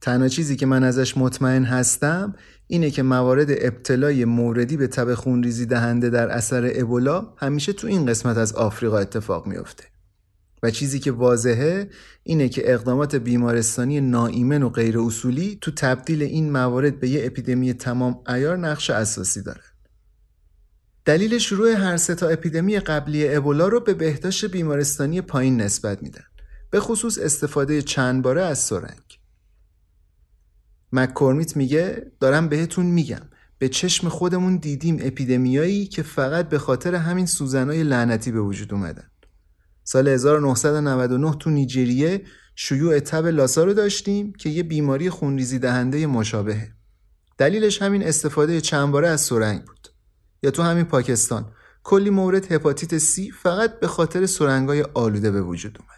تنها 0.01 0.29
چیزی 0.29 0.57
که 0.57 0.67
من 0.67 0.85
ازش 0.85 1.17
مطمئن 1.17 1.65
هستم 1.65 2.35
اینه 2.67 2.91
که 2.91 3.03
موارد 3.03 3.47
ابتلای 3.51 4.25
موردی 4.25 4.77
به 4.77 4.87
تب 4.87 5.15
خونریزی 5.15 5.67
دهنده 5.67 6.11
در 6.11 6.29
اثر 6.29 6.73
ابولا 6.75 7.29
همیشه 7.37 7.73
تو 7.73 7.87
این 7.87 8.07
قسمت 8.07 8.37
از 8.37 8.53
آفریقا 8.53 8.99
اتفاق 8.99 9.47
میافته. 9.47 9.85
و 10.63 10.71
چیزی 10.71 10.99
که 10.99 11.13
واضحه 11.13 11.91
اینه 12.23 12.49
که 12.49 12.73
اقدامات 12.73 13.17
بیمارستانی 13.17 14.01
ناایمن 14.01 14.63
و 14.63 14.69
غیر 14.69 14.99
اصولی 14.99 15.59
تو 15.61 15.71
تبدیل 15.71 16.23
این 16.23 16.53
موارد 16.53 17.01
به 17.01 17.09
یه 17.09 17.27
اپیدمی 17.27 17.75
تمام 17.75 18.21
ایار 18.29 18.57
نقش 18.57 18.91
اساسی 18.91 19.43
داره. 19.43 19.72
دلیل 21.05 21.39
شروع 21.39 21.73
هر 21.73 21.97
سه 21.97 22.15
تا 22.15 22.29
اپیدمی 22.29 22.79
قبلی 22.79 23.35
ابولا 23.35 23.69
رو 23.69 23.81
به 23.81 23.95
بهداشت 23.95 24.45
بیمارستانی 24.45 25.21
پایین 25.21 25.61
نسبت 25.61 26.03
میدن. 26.03 26.25
به 26.71 26.81
خصوص 26.81 27.19
استفاده 27.19 27.83
چند 27.83 28.23
باره 28.23 28.43
از 28.43 28.59
سرنگ. 28.59 29.19
مککورمیت 30.93 31.57
میگه 31.57 32.13
دارم 32.21 32.49
بهتون 32.49 32.87
میگم 32.87 33.23
به 33.59 33.69
چشم 33.69 34.09
خودمون 34.09 34.57
دیدیم 34.57 34.99
اپیدمیایی 35.01 35.87
که 35.87 36.03
فقط 36.03 36.49
به 36.49 36.59
خاطر 36.59 36.95
همین 36.95 37.27
سوزنای 37.27 37.83
لعنتی 37.83 38.33
به 38.33 38.41
وجود 38.41 38.75
اومدن. 38.75 39.11
سال 39.85 40.09
1999 40.09 41.35
تو 41.35 41.51
نیجریه 41.51 42.23
شیوع 42.55 42.99
تب 42.99 43.27
لاسا 43.27 43.65
رو 43.65 43.75
داشتیم 43.75 44.33
که 44.33 44.49
یه 44.49 44.63
بیماری 44.63 45.11
خونریزی 45.11 45.59
دهنده 45.59 46.07
مشابهه. 46.07 46.73
دلیلش 47.39 47.83
همین 47.83 48.03
استفاده 48.03 48.61
چند 48.61 48.93
باره 48.93 49.09
از 49.09 49.21
سرنگ. 49.21 49.63
یا 50.43 50.51
تو 50.51 50.63
همین 50.63 50.85
پاکستان 50.85 51.45
کلی 51.83 52.11
مورد 52.11 52.53
هپاتیت 52.53 52.99
سی 52.99 53.31
فقط 53.31 53.81
به 53.81 53.87
خاطر 53.87 54.27
سرنگای 54.27 54.85
آلوده 54.95 55.31
به 55.31 55.43
وجود 55.43 55.79
اومد. 55.79 55.93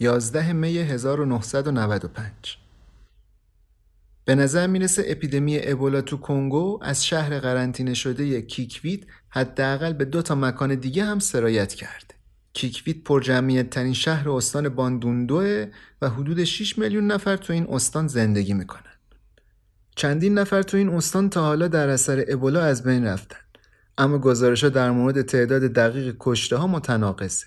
یازده 0.00 0.52
می 0.52 0.78
1995 0.78 2.67
به 4.28 4.34
نظر 4.34 4.66
می‌رسه 4.66 5.04
اپیدمی 5.06 5.58
ابولا 5.62 6.00
تو 6.00 6.16
کنگو 6.16 6.78
از 6.82 7.06
شهر 7.06 7.40
قرنطینه 7.40 7.94
شده 7.94 8.42
کیکویت 8.42 9.00
حداقل 9.28 9.92
به 9.92 10.04
دو 10.04 10.22
تا 10.22 10.34
مکان 10.34 10.74
دیگه 10.74 11.04
هم 11.04 11.18
سرایت 11.18 11.74
کرده. 11.74 12.14
کیکویت 12.52 13.04
پر 13.04 13.20
جمعیت 13.20 13.70
ترین 13.70 13.92
شهر 13.92 14.30
استان 14.30 14.68
باندوندوه 14.68 15.66
و 16.02 16.08
حدود 16.08 16.44
6 16.44 16.78
میلیون 16.78 17.06
نفر 17.06 17.36
تو 17.36 17.52
این 17.52 17.66
استان 17.70 18.08
زندگی 18.08 18.54
می‌کنن. 18.54 18.82
چندین 19.96 20.38
نفر 20.38 20.62
تو 20.62 20.76
این 20.76 20.88
استان 20.88 21.30
تا 21.30 21.42
حالا 21.42 21.68
در 21.68 21.88
اثر 21.88 22.24
ابولا 22.28 22.60
از 22.60 22.82
بین 22.82 23.04
رفتن. 23.04 23.40
اما 23.98 24.18
گزارش 24.18 24.64
ها 24.64 24.70
در 24.70 24.90
مورد 24.90 25.22
تعداد 25.22 25.62
دقیق 25.62 26.16
کشته 26.20 26.56
ها 26.56 26.66
متناقضه. 26.66 27.46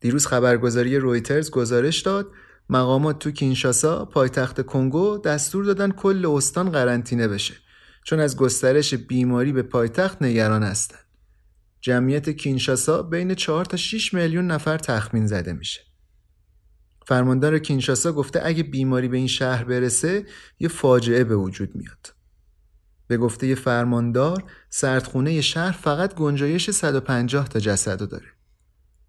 دیروز 0.00 0.26
خبرگزاری 0.26 0.96
رویترز 0.96 1.50
گزارش 1.50 2.00
داد 2.00 2.26
مقامات 2.68 3.18
تو 3.18 3.30
کینشاسا 3.30 4.04
پایتخت 4.04 4.66
کنگو 4.66 5.18
دستور 5.18 5.64
دادن 5.64 5.90
کل 5.90 6.26
استان 6.26 6.70
قرنطینه 6.70 7.28
بشه 7.28 7.54
چون 8.04 8.20
از 8.20 8.36
گسترش 8.36 8.94
بیماری 8.94 9.52
به 9.52 9.62
پایتخت 9.62 10.22
نگران 10.22 10.62
هستند. 10.62 11.00
جمعیت 11.80 12.30
کینشاسا 12.30 13.02
بین 13.02 13.34
4 13.34 13.64
تا 13.64 13.76
6 13.76 14.14
میلیون 14.14 14.46
نفر 14.46 14.78
تخمین 14.78 15.26
زده 15.26 15.52
میشه. 15.52 15.80
فرماندار 17.06 17.58
کینشاسا 17.58 18.12
گفته 18.12 18.40
اگه 18.44 18.62
بیماری 18.62 19.08
به 19.08 19.16
این 19.16 19.26
شهر 19.26 19.64
برسه 19.64 20.26
یه 20.60 20.68
فاجعه 20.68 21.24
به 21.24 21.36
وجود 21.36 21.76
میاد. 21.76 22.14
به 23.06 23.16
گفته 23.16 23.54
فرماندار 23.54 24.44
سردخونه 24.70 25.40
شهر 25.40 25.72
فقط 25.72 26.14
گنجایش 26.14 26.70
150 26.70 27.48
تا 27.48 27.60
جسد 27.60 28.08
داره. 28.08 28.26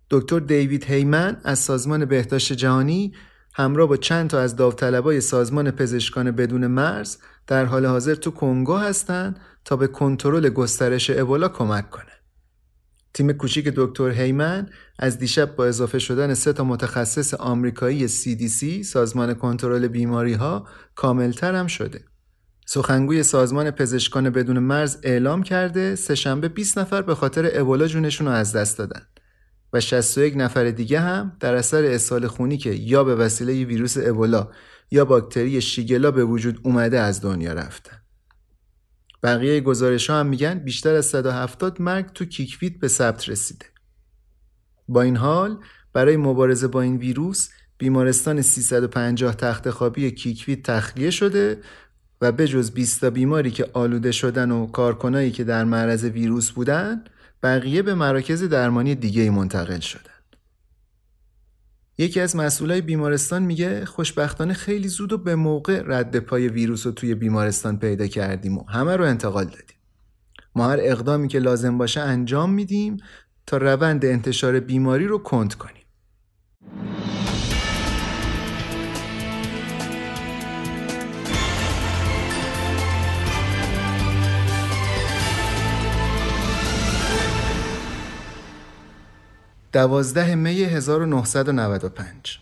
دکتر 0.10 0.40
دیوید 0.40 0.84
هیمن 0.84 1.42
از 1.44 1.60
سازمان 1.60 2.06
بهداشت 2.06 2.54
جهانی 2.54 3.14
همراه 3.56 3.88
با 3.88 3.98
چند 3.98 4.30
تا 4.30 4.40
از 4.40 4.56
داوطلبای 4.56 5.22
سازمان 5.22 5.72
پزشکان 5.72 6.32
بدون 6.32 6.68
مرز 6.68 7.18
در 7.48 7.66
حال 7.66 7.86
حاضر 7.86 8.16
تو 8.16 8.32
کنگو 8.32 8.78
هستند 8.78 9.40
تا 9.66 9.76
به 9.76 9.88
کنترل 9.88 10.50
گسترش 10.50 11.10
ابولا 11.10 11.50
کمک 11.50 11.90
کنه. 11.90 12.14
تیم 13.14 13.32
کوچیک 13.32 13.74
دکتر 13.76 14.10
هیمن 14.10 14.70
از 15.00 15.20
دیشب 15.20 15.56
با 15.56 15.66
اضافه 15.66 16.00
شدن 16.00 16.34
سه 16.34 16.54
تا 16.54 16.64
متخصص 16.64 17.34
آمریکایی 17.34 18.10
CDC 18.10 18.86
سازمان 18.86 19.34
کنترل 19.34 19.88
بیماری 19.88 20.34
ها 20.34 20.68
کاملتر 20.96 21.56
هم 21.56 21.68
شده. 21.68 22.06
سخنگوی 22.66 23.24
سازمان 23.24 23.72
پزشکان 23.72 24.30
بدون 24.30 24.60
مرز 24.60 24.98
اعلام 25.04 25.44
کرده 25.44 25.96
سهشنبه 25.96 26.48
20 26.48 26.78
نفر 26.78 27.02
به 27.02 27.16
خاطر 27.16 27.50
ابولا 27.54 27.88
جونشون 27.88 28.28
رو 28.28 28.34
از 28.34 28.54
دست 28.56 28.78
دادن. 28.78 29.02
و 29.74 29.80
61 29.80 30.34
نفر 30.38 30.72
دیگه 30.72 31.00
هم 31.00 31.38
در 31.40 31.56
اثر 31.56 31.84
اسهال 31.84 32.28
خونی 32.28 32.58
که 32.58 32.70
یا 32.70 33.04
به 33.04 33.16
وسیله 33.16 33.66
ویروس 33.66 33.98
ابولا 33.98 34.50
یا 34.92 35.06
باکتری 35.06 35.62
شیگلا 35.62 36.12
به 36.12 36.26
وجود 36.26 36.60
اومده 36.64 37.00
از 37.00 37.22
دنیا 37.22 37.54
رفتن. 37.54 37.98
بقیه 39.24 39.62
گزارش 39.62 40.10
ها 40.10 40.20
هم 40.20 40.26
میگن 40.26 40.60
بیشتر 40.60 40.96
از 40.96 41.06
170 41.06 41.82
مرگ 41.82 42.14
تو 42.14 42.26
کیکویت 42.26 42.80
به 42.80 42.88
ثبت 42.88 43.30
رسیده. 43.30 43.66
با 44.88 45.02
این 45.02 45.18
حال 45.18 45.60
برای 45.94 46.18
مبارزه 46.18 46.68
با 46.68 46.82
این 46.82 46.98
ویروس 46.98 47.50
بیمارستان 47.78 48.42
350 48.42 49.36
تخت 49.36 49.70
خوابی 49.70 50.12
کیکویت 50.12 50.64
تخلیه 50.64 51.12
شده 51.12 51.62
و 52.22 52.32
به 52.32 52.48
جز 52.48 52.72
20 52.72 53.06
بیماری 53.06 53.52
که 53.52 53.70
آلوده 53.74 54.12
شدن 54.12 54.52
و 54.52 54.68
کارکنایی 54.68 55.32
که 55.32 55.44
در 55.44 55.64
معرض 55.64 56.04
ویروس 56.04 56.52
بودن 56.52 57.04
بقیه 57.44 57.82
به 57.82 57.96
مراکز 57.96 58.44
درمانی 58.44 58.96
دیگه 58.96 59.30
منتقل 59.30 59.80
شدن. 59.80 60.04
یکی 61.98 62.20
از 62.20 62.36
مسئولای 62.36 62.82
بیمارستان 62.82 63.44
میگه 63.44 63.86
خوشبختانه 63.86 64.54
خیلی 64.54 64.88
زود 64.88 65.14
و 65.14 65.18
به 65.18 65.36
موقع 65.36 65.84
رد 65.86 66.20
پای 66.20 66.48
ویروس 66.48 66.86
رو 66.86 66.92
توی 66.92 67.16
بیمارستان 67.16 67.80
پیدا 67.80 68.08
کردیم 68.08 68.58
و 68.58 68.64
همه 68.64 68.96
رو 68.96 69.06
انتقال 69.06 69.46
دادیم. 69.46 69.78
ما 70.56 70.70
هر 70.70 70.78
اقدامی 70.82 71.28
که 71.28 71.40
لازم 71.40 71.78
باشه 71.78 72.02
انجام 72.02 72.54
میدیم 72.54 72.98
تا 73.46 73.58
روند 73.58 74.06
انتشار 74.06 74.60
بیماری 74.60 75.06
رو 75.08 75.18
کند 75.18 75.54
کنیم. 75.54 75.84
دوازده 89.74 90.36
می 90.36 90.64
1995 90.64 92.38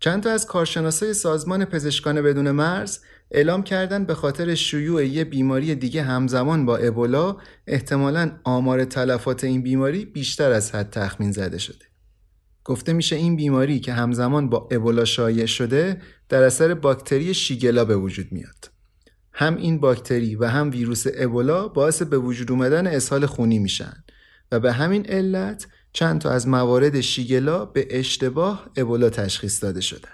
چند 0.00 0.22
تا 0.22 0.30
از 0.30 0.46
کارشناسای 0.46 1.14
سازمان 1.14 1.64
پزشکان 1.64 2.22
بدون 2.22 2.50
مرز 2.50 2.98
اعلام 3.30 3.62
کردند 3.62 4.06
به 4.06 4.14
خاطر 4.14 4.54
شیوع 4.54 5.06
یه 5.06 5.24
بیماری 5.24 5.74
دیگه 5.74 6.02
همزمان 6.02 6.66
با 6.66 6.76
ابولا 6.76 7.36
احتمالا 7.66 8.32
آمار 8.44 8.84
تلفات 8.84 9.44
این 9.44 9.62
بیماری 9.62 10.04
بیشتر 10.04 10.50
از 10.52 10.74
حد 10.74 10.90
تخمین 10.90 11.32
زده 11.32 11.58
شده. 11.58 11.84
گفته 12.64 12.92
میشه 12.92 13.16
این 13.16 13.36
بیماری 13.36 13.80
که 13.80 13.92
همزمان 13.92 14.50
با 14.50 14.68
ابولا 14.70 15.04
شایع 15.04 15.46
شده 15.46 16.02
در 16.28 16.42
اثر 16.42 16.74
باکتری 16.74 17.34
شیگلا 17.34 17.84
به 17.84 17.96
وجود 17.96 18.32
میاد. 18.32 18.70
هم 19.32 19.56
این 19.56 19.80
باکتری 19.80 20.36
و 20.36 20.44
هم 20.44 20.70
ویروس 20.70 21.04
ابولا 21.14 21.68
باعث 21.68 22.02
به 22.02 22.18
وجود 22.18 22.50
اومدن 22.50 22.86
اسهال 22.86 23.26
خونی 23.26 23.58
میشن 23.58 24.04
و 24.52 24.60
به 24.60 24.72
همین 24.72 25.06
علت 25.06 25.66
چند 25.92 26.20
تا 26.20 26.30
از 26.30 26.48
موارد 26.48 27.00
شیگلا 27.00 27.64
به 27.64 27.86
اشتباه 27.90 28.70
ابولا 28.76 29.10
تشخیص 29.10 29.62
داده 29.62 29.80
شدن. 29.80 30.10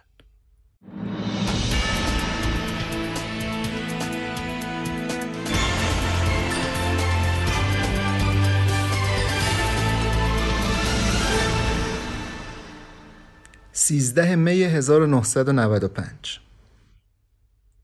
سیزده 13.73 14.37
می 14.37 14.63
1995 14.63 16.41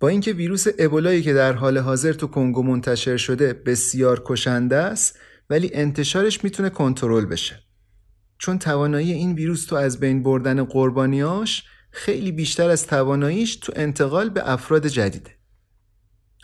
با 0.01 0.09
اینکه 0.09 0.33
ویروس 0.33 0.67
ابولایی 0.79 1.23
که 1.23 1.33
در 1.33 1.53
حال 1.53 1.79
حاضر 1.79 2.13
تو 2.13 2.27
کنگو 2.27 2.63
منتشر 2.63 3.17
شده 3.17 3.53
بسیار 3.53 4.23
کشنده 4.27 4.77
است 4.77 5.19
ولی 5.51 5.71
انتشارش 5.75 6.45
می‌تونه 6.45 6.71
کنترل 6.71 7.27
بشه. 7.27 7.63
چون 8.39 8.59
توانایی 8.59 9.13
این 9.13 9.33
ویروس 9.33 9.67
تو 9.67 9.77
از 9.77 10.01
بین 10.01 10.23
بردن 10.23 10.65
قربانیاش 10.65 11.65
خیلی 11.91 12.33
بیشتر 12.33 12.71
از 12.71 12.87
تواناییش 12.87 13.57
تو 13.57 13.73
انتقال 13.77 14.31
به 14.31 14.53
افراد 14.53 14.87
جدیده. 14.87 15.31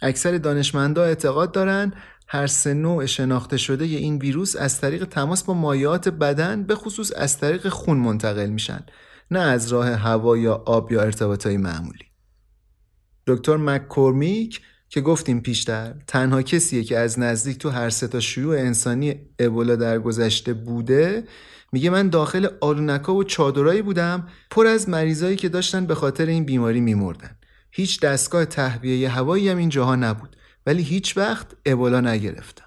اکثر 0.02 0.38
دانشمندا 0.38 1.04
اعتقاد 1.04 1.52
دارن 1.52 1.94
هر 2.28 2.46
سه 2.46 2.74
نوع 2.74 3.06
شناخته 3.06 3.56
شده 3.56 3.86
ی 3.86 3.96
این 3.96 4.18
ویروس 4.18 4.56
از 4.56 4.80
طریق 4.80 5.04
تماس 5.04 5.42
با 5.42 5.54
مایعات 5.54 6.08
بدن 6.08 6.62
به 6.62 6.74
خصوص 6.74 7.12
از 7.16 7.38
طریق 7.38 7.68
خون 7.68 7.98
منتقل 7.98 8.50
میشن 8.50 8.86
نه 9.30 9.40
از 9.40 9.72
راه 9.72 9.88
هوا 9.88 10.36
یا 10.36 10.54
آب 10.54 10.92
یا 10.92 11.02
ارتباطهای 11.02 11.56
معمولی. 11.56 12.04
دکتر 13.26 13.56
مککورمیک 13.56 14.60
که 14.94 15.00
گفتیم 15.00 15.40
پیشتر 15.40 15.94
تنها 16.07 16.42
کسیه 16.42 16.85
که 16.85 16.98
از 16.98 17.18
نزدیک 17.18 17.59
تو 17.59 17.70
هر 17.70 17.90
سه 17.90 18.09
تا 18.09 18.20
شیوع 18.20 18.59
انسانی 18.59 19.14
ابولا 19.38 19.76
در 19.76 19.98
گذشته 19.98 20.52
بوده 20.52 21.24
میگه 21.72 21.90
من 21.90 22.09
داخل 22.09 22.48
آلونکا 22.61 23.14
و 23.14 23.24
چادرایی 23.24 23.83
بودم 23.83 24.28
پر 24.50 24.66
از 24.66 24.88
مریضایی 24.88 25.37
که 25.37 25.48
داشتن 25.48 25.87
به 25.87 25.94
خاطر 25.94 26.26
این 26.26 26.44
بیماری 26.44 26.80
میمردن. 26.80 27.37
هیچ 27.70 28.00
دستگاه 28.00 28.44
تهویه 28.44 29.09
هوایی 29.09 29.48
هم 29.48 29.57
این 29.57 29.68
جاها 29.68 29.96
نبود 29.96 30.37
ولی 30.66 30.83
هیچ 30.83 31.16
وقت 31.16 31.46
ابولا 31.66 32.00
نگرفتم. 32.00 32.66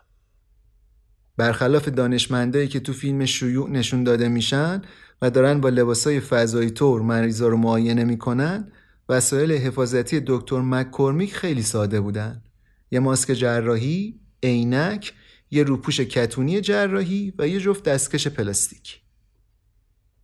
برخلاف 1.37 1.87
دانشمندایی 1.87 2.67
که 2.67 2.79
تو 2.79 2.93
فیلم 2.93 3.25
شیوع 3.25 3.69
نشون 3.69 4.03
داده 4.03 4.27
میشن 4.27 4.81
و 5.21 5.29
دارن 5.29 5.61
با 5.61 5.69
لباسای 5.69 6.19
فضایی 6.19 6.69
طور 6.69 7.01
مریضا 7.01 7.47
رو 7.47 7.57
معاینه 7.57 8.03
می‌کنن 8.03 8.71
وسایل 9.09 9.51
حفاظتی 9.51 10.21
دکتر 10.27 10.61
مککورمیک 10.61 11.35
خیلی 11.35 11.61
ساده 11.61 12.01
بودن 12.01 12.43
یه 12.91 12.99
ماسک 12.99 13.33
جراحی، 13.33 14.19
عینک، 14.43 15.13
یه 15.51 15.63
روپوش 15.63 15.99
کتونی 15.99 16.61
جراحی 16.61 17.33
و 17.37 17.47
یه 17.47 17.59
جفت 17.59 17.83
دستکش 17.83 18.27
پلاستیکی. 18.27 18.95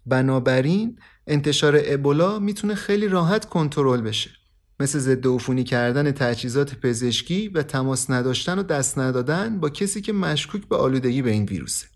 بنابراین 0.06 1.00
انتشار 1.28 1.82
ابولا 1.86 2.40
می‌تونه 2.40 2.76
خیلی 2.76 3.08
راحت 3.08 3.46
کنترل 3.46 4.02
بشه. 4.02 4.32
مثل 4.80 5.00
ضد 5.00 5.28
عفونی 5.28 5.64
کردن 5.64 6.12
تجهیزات 6.12 6.76
پزشکی 6.76 7.48
و 7.48 7.64
تماس 7.64 8.10
نداشتن 8.10 8.60
و 8.60 8.64
دست 8.64 9.00
ندادن 9.00 9.60
با 9.60 9.70
کسی 9.70 10.02
که 10.02 10.14
مشکوک 10.14 10.68
به 10.68 10.76
آلودگی 10.76 11.22
به 11.22 11.32
این 11.32 11.46
ویروسه. 11.46 11.88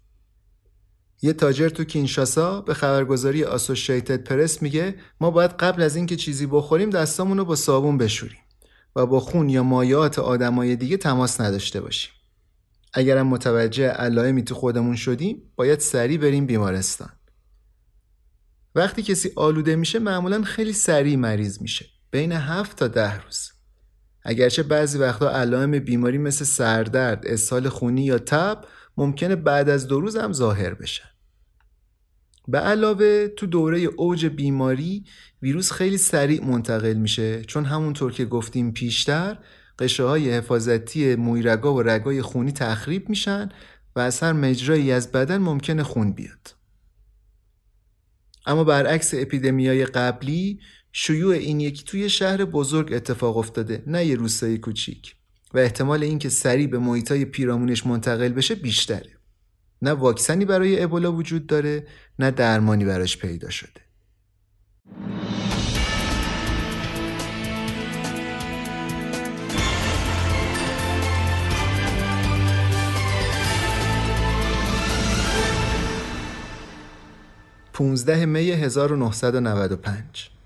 یه 1.22 1.34
تاجر 1.34 1.70
تو 1.70 1.84
کینشاسا 1.84 2.62
به 2.62 2.74
خبرگزاری 2.74 3.44
آسوشیتد 3.44 4.24
پرس 4.24 4.62
میگه 4.62 4.96
ما 5.22 5.32
باید 5.32 5.52
قبل 5.52 5.82
از 5.82 5.96
اینکه 5.96 6.16
چیزی 6.16 6.46
بخوریم 6.46 6.90
دستامون 6.90 7.44
با 7.44 7.56
صابون 7.56 7.98
بشوریم 7.98 8.40
و 8.96 9.06
با 9.06 9.20
خون 9.20 9.50
یا 9.50 9.64
مایعات 9.64 10.20
آدمای 10.20 10.76
دیگه 10.76 10.98
تماس 10.98 11.42
نداشته 11.42 11.82
باشیم. 11.82 12.12
اگرم 12.94 13.28
متوجه 13.28 13.88
علائمی 13.88 14.44
تو 14.44 14.56
خودمون 14.56 14.96
شدیم 14.96 15.52
باید 15.56 15.80
سریع 15.80 16.18
بریم 16.18 16.46
بیمارستان. 16.46 17.10
وقتی 18.76 19.04
کسی 19.04 19.32
آلوده 19.36 19.76
میشه 19.76 20.00
معمولا 20.00 20.42
خیلی 20.44 20.74
سریع 20.74 21.16
مریض 21.16 21.62
میشه. 21.62 21.86
بین 22.12 22.32
هفت 22.32 22.78
تا 22.78 22.88
ده 22.88 23.24
روز. 23.24 23.52
اگرچه 24.24 24.64
بعضی 24.64 24.98
وقتا 24.98 25.30
علائم 25.30 25.80
بیماری 25.80 26.18
مثل 26.18 26.46
سردرد، 26.46 27.28
اسهال 27.28 27.70
خونی 27.70 28.06
یا 28.06 28.20
تب 28.20 28.66
ممکنه 28.98 29.36
بعد 29.36 29.70
از 29.70 29.88
دو 29.88 30.00
روز 30.02 30.16
هم 30.16 30.34
ظاهر 30.34 30.74
بشن. 30.74 31.10
به 32.48 32.58
علاوه 32.58 33.28
تو 33.28 33.46
دوره 33.46 33.80
اوج 33.80 34.26
بیماری 34.26 35.06
ویروس 35.42 35.72
خیلی 35.72 35.98
سریع 35.98 36.46
منتقل 36.46 36.94
میشه 36.94 37.44
چون 37.44 37.66
همونطور 37.66 38.12
که 38.12 38.26
گفتیم 38.26 38.72
پیشتر 38.72 39.38
قشه 39.80 40.04
های 40.04 40.32
حفاظتی 40.32 41.16
مویرگا 41.16 41.74
و 41.74 41.82
رگای 41.82 42.22
خونی 42.22 42.52
تخریب 42.52 43.10
میشن 43.10 43.50
و 43.96 44.00
از 44.00 44.20
هر 44.20 44.34
مجرایی 44.34 44.92
از 44.92 45.12
بدن 45.12 45.38
ممکنه 45.38 45.84
خون 45.84 46.14
بیاد. 46.14 46.56
اما 48.46 48.64
برعکس 48.64 49.14
اپیدمیای 49.14 49.86
قبلی 49.86 50.60
شیوع 50.92 51.36
این 51.36 51.60
یکی 51.60 51.84
توی 51.84 52.10
شهر 52.10 52.46
بزرگ 52.46 52.94
اتفاق 52.94 53.38
افتاده 53.38 53.84
نه 53.88 54.06
یه 54.06 54.16
روستای 54.16 54.58
کوچیک. 54.58 55.17
و 55.58 55.60
احتمال 55.60 56.04
اینکه 56.04 56.30
سریع 56.30 56.68
به 56.68 56.80
محیطای 56.80 57.26
پیرامونش 57.26 57.86
منتقل 57.86 58.30
بشه 58.30 58.56
بیشتره. 58.56 59.10
نه 59.82 59.92
واکسنی 59.92 60.46
برای 60.46 60.84
ابولا 60.84 61.14
وجود 61.14 61.48
داره 61.48 61.88
نه 62.20 62.32
درمانی 62.32 62.86
براش 62.86 63.18
پیدا 63.18 63.50
شده. 63.50 63.82
پونزده 77.74 78.26
می 78.26 78.52
1995 78.52 80.37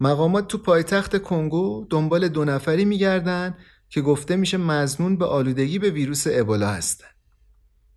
مقامات 0.00 0.48
تو 0.48 0.58
پایتخت 0.58 1.22
کنگو 1.22 1.86
دنبال 1.90 2.28
دو 2.28 2.44
نفری 2.44 2.84
میگردن 2.84 3.54
که 3.88 4.00
گفته 4.00 4.36
میشه 4.36 4.56
مزنون 4.56 5.16
به 5.16 5.24
آلودگی 5.24 5.78
به 5.78 5.90
ویروس 5.90 6.24
ابولا 6.30 6.68
هستن. 6.68 7.06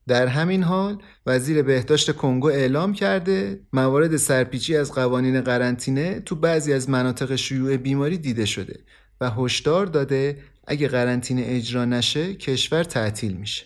در 0.08 0.28
همین 0.28 0.64
حال 0.64 1.02
وزیر 1.26 1.62
بهداشت 1.62 2.12
کنگو 2.12 2.48
اعلام 2.48 2.94
کرده 2.94 3.62
موارد 3.74 4.18
سرپیچی 4.18 4.78
از 4.78 4.92
قوانین 4.92 5.42
قرنطینه 5.42 6.20
تو 6.20 6.36
بعضی 6.36 6.74
از 6.74 6.90
مناطق 6.90 7.36
شیوع 7.36 7.78
بیماری 7.78 8.18
دیده 8.18 8.46
شده 8.46 8.80
و 9.22 9.30
هشدار 9.30 9.86
داده 9.86 10.38
اگه 10.68 10.88
قرنطینه 10.88 11.44
اجرا 11.46 11.86
نشه 11.86 12.36
کشور 12.36 12.84
تعطیل 12.84 13.34
میشه. 13.34 13.66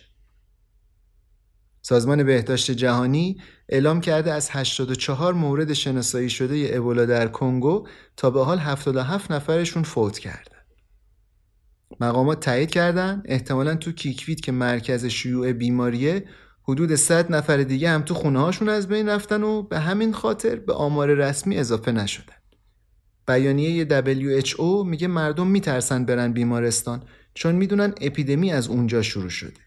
سازمان 1.86 2.24
بهداشت 2.24 2.70
جهانی 2.70 3.40
اعلام 3.68 4.00
کرده 4.00 4.32
از 4.32 4.50
84 4.50 5.34
مورد 5.34 5.72
شناسایی 5.72 6.30
شده 6.30 6.70
ابولا 6.72 7.04
در 7.04 7.28
کنگو 7.28 7.86
تا 8.16 8.30
به 8.30 8.44
حال 8.44 8.58
77 8.58 9.30
نفرشون 9.30 9.82
فوت 9.82 10.18
کردن. 10.18 10.58
مقامات 12.00 12.40
تایید 12.40 12.70
کردن 12.70 13.22
احتمالا 13.24 13.74
تو 13.74 13.92
کیکویت 13.92 14.40
که 14.40 14.52
مرکز 14.52 15.04
شیوع 15.06 15.52
بیماریه 15.52 16.24
حدود 16.62 16.94
100 16.94 17.32
نفر 17.32 17.56
دیگه 17.56 17.90
هم 17.90 18.02
تو 18.02 18.14
خونه 18.14 18.40
هاشون 18.40 18.68
از 18.68 18.88
بین 18.88 19.08
رفتن 19.08 19.42
و 19.42 19.62
به 19.62 19.78
همین 19.78 20.12
خاطر 20.12 20.56
به 20.56 20.72
آمار 20.72 21.14
رسمی 21.14 21.56
اضافه 21.56 21.92
نشدن. 21.92 22.34
بیانیه 23.26 23.86
WHO 23.86 24.86
میگه 24.86 25.08
مردم 25.08 25.46
میترسن 25.46 26.04
برن 26.04 26.32
بیمارستان 26.32 27.02
چون 27.34 27.54
می‌دونن 27.54 27.94
اپیدمی 28.00 28.52
از 28.52 28.68
اونجا 28.68 29.02
شروع 29.02 29.30
شده. 29.30 29.63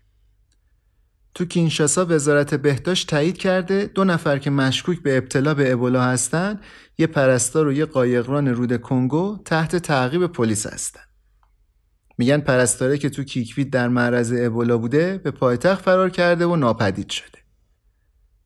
تو 1.38 1.46
کینشاسا 1.46 2.06
وزارت 2.10 2.56
بهداشت 2.56 3.10
تایید 3.10 3.38
کرده 3.38 3.86
دو 3.86 4.04
نفر 4.04 4.38
که 4.38 4.50
مشکوک 4.50 5.00
به 5.00 5.18
ابتلا 5.18 5.54
به 5.54 5.72
ابولا 5.72 6.04
هستن 6.04 6.60
یه 6.98 7.08
پرستار 7.08 7.68
و 7.68 7.74
یه 7.74 7.86
قایقران 7.86 8.48
رود 8.48 8.82
کنگو 8.82 9.40
تحت 9.46 9.76
تعقیب 9.76 10.28
پلیس 10.28 10.68
هستن. 10.68 11.02
میگن 12.18 12.40
پرستاره 12.40 12.98
که 12.98 13.10
تو 13.10 13.24
کیکویت 13.24 13.70
در 13.70 13.88
معرض 13.88 14.34
ابولا 14.38 14.78
بوده 14.78 15.18
به 15.18 15.32
پایتخت 15.32 15.84
فرار 15.84 16.10
کرده 16.10 16.46
و 16.46 16.56
ناپدید 16.56 17.10
شده. 17.10 17.40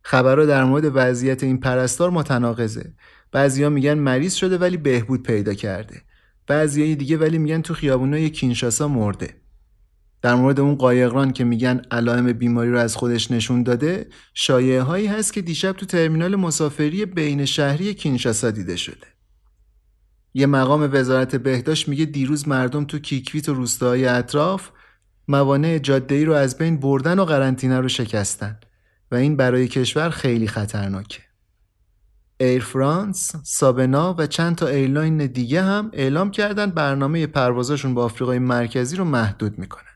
خبرها 0.02 0.46
در 0.46 0.64
مورد 0.64 0.92
وضعیت 0.94 1.44
این 1.44 1.60
پرستار 1.60 2.10
متناقضه. 2.10 2.94
بعضیا 3.32 3.70
میگن 3.70 3.94
مریض 3.94 4.34
شده 4.34 4.58
ولی 4.58 4.78
بهبود 4.78 5.24
پیدا 5.24 5.54
کرده. 5.54 6.02
بعضیای 6.48 6.96
دیگه 6.96 7.18
ولی 7.18 7.38
میگن 7.38 7.62
تو 7.62 7.74
خیابونای 7.74 8.30
کینشاسا 8.30 8.88
مرده. 8.88 9.41
در 10.22 10.36
مورد 10.36 10.60
اون 10.60 10.76
قایقران 10.76 11.34
که 11.34 11.44
میگن 11.44 11.82
علائم 11.92 12.34
بیماری 12.34 12.72
رو 12.72 12.80
از 12.80 12.96
خودش 12.96 13.32
نشون 13.32 13.64
داده 13.64 14.08
شایعه 14.34 14.82
هایی 14.82 15.08
هست 15.08 15.34
که 15.34 15.42
دیشب 15.42 15.72
تو 15.72 15.86
ترمینال 15.86 16.36
مسافری 16.36 17.06
بین 17.06 17.46
شهری 17.46 17.94
کینشاسا 17.94 18.52
دیده 18.52 18.76
شده 18.76 19.08
یه 20.34 20.46
مقام 20.46 20.90
وزارت 20.94 21.36
بهداشت 21.36 21.88
میگه 21.88 22.06
دیروز 22.06 22.48
مردم 22.48 22.86
تو 22.86 23.00
کیتویت 23.00 23.50
و 23.50 23.54
روستاهای 23.54 24.06
اطراف 24.06 24.70
موانع 25.28 25.78
جاده 25.78 26.26
رو 26.26 26.34
از 26.34 26.58
بین 26.58 26.80
بردن 26.80 27.20
و 27.20 27.26
قرنطینه 27.26 27.80
رو 27.80 27.88
شکستن 27.88 28.60
و 29.12 29.16
این 29.16 29.36
برای 29.36 29.68
کشور 29.68 30.10
خیلی 30.10 30.48
خطرناکه. 30.48 31.22
ایر 32.40 32.64
فرانس، 32.64 33.32
سابنا 33.44 34.16
و 34.18 34.28
چند 34.28 34.56
تا 34.56 34.68
airline 34.68 35.26
دیگه 35.26 35.62
هم 35.62 35.90
اعلام 35.94 36.32
کردن 36.32 36.66
برنامه 36.66 37.28
پروازاشون 37.28 37.94
با 37.94 38.04
آفریقای 38.04 38.40
مرکزی 38.40 38.96
رو 38.96 39.06
محدود 39.06 39.60
می‌کنن. 39.60 39.91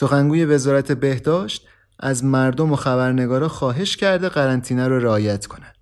سخنگوی 0.00 0.44
وزارت 0.44 0.92
بهداشت 0.92 1.66
از 1.98 2.24
مردم 2.24 2.72
و 2.72 2.76
خبرنگارا 2.76 3.48
خواهش 3.48 3.96
کرده 3.96 4.28
قرنطینه 4.28 4.88
رو 4.88 4.98
رعایت 4.98 5.46
کنند. 5.46 5.74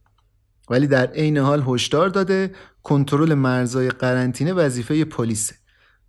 ولی 0.71 0.87
در 0.87 1.07
عین 1.07 1.39
حال 1.39 1.65
هشدار 1.67 2.09
داده 2.09 2.51
کنترل 2.83 3.35
مرزهای 3.35 3.89
قرنطینه 3.89 4.53
وظیفه 4.53 5.05
پلیسه. 5.05 5.55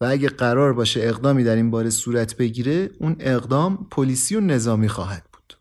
و 0.02 0.06
اگه 0.06 0.30
قرار 0.30 0.74
باشه 0.74 1.00
اقدامی 1.04 1.44
در 1.44 1.56
این 1.56 1.72
باره 1.72 1.90
صورت 1.90 2.38
بگیره 2.38 2.90
اون 3.00 3.16
اقدام 3.20 3.88
پلیسی 3.92 4.36
و 4.36 4.40
نظامی 4.40 4.90
خواهد 4.90 5.24
بود. 5.34 5.58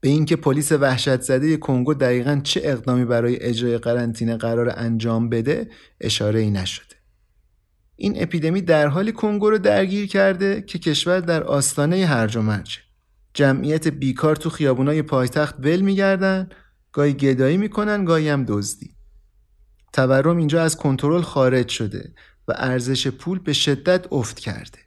به 0.00 0.08
اینکه 0.08 0.36
پلیس 0.36 0.72
وحشت 0.72 1.20
زده 1.20 1.56
کنگو 1.56 1.94
دقیقا 1.94 2.40
چه 2.44 2.60
اقدامی 2.64 3.04
برای 3.04 3.42
اجرای 3.42 3.78
قرنطینه 3.78 4.36
قرار 4.36 4.72
انجام 4.76 5.28
بده 5.28 5.70
اشاره 6.00 6.40
ای 6.40 6.50
نشده. 6.50 6.93
این 7.96 8.22
اپیدمی 8.22 8.62
در 8.62 8.86
حالی 8.88 9.12
کنگو 9.12 9.50
رو 9.50 9.58
درگیر 9.58 10.06
کرده 10.06 10.62
که 10.62 10.78
کشور 10.78 11.20
در 11.20 11.42
آستانه 11.42 12.06
هرج 12.06 12.36
و 12.36 12.42
مرجه 12.42 12.80
جمعیت 13.34 13.88
بیکار 13.88 14.36
تو 14.36 14.50
خیابونای 14.50 15.02
پایتخت 15.02 15.54
ول 15.58 15.80
میگردن 15.80 16.48
گاهی 16.92 17.12
گدایی 17.12 17.56
می‌کنن 17.56 18.04
گاهی 18.04 18.28
هم 18.28 18.44
دزدی 18.48 18.90
تورم 19.92 20.36
اینجا 20.36 20.62
از 20.62 20.76
کنترل 20.76 21.22
خارج 21.22 21.68
شده 21.68 22.12
و 22.48 22.52
ارزش 22.56 23.06
پول 23.06 23.38
به 23.38 23.52
شدت 23.52 24.12
افت 24.12 24.40
کرده 24.40 24.78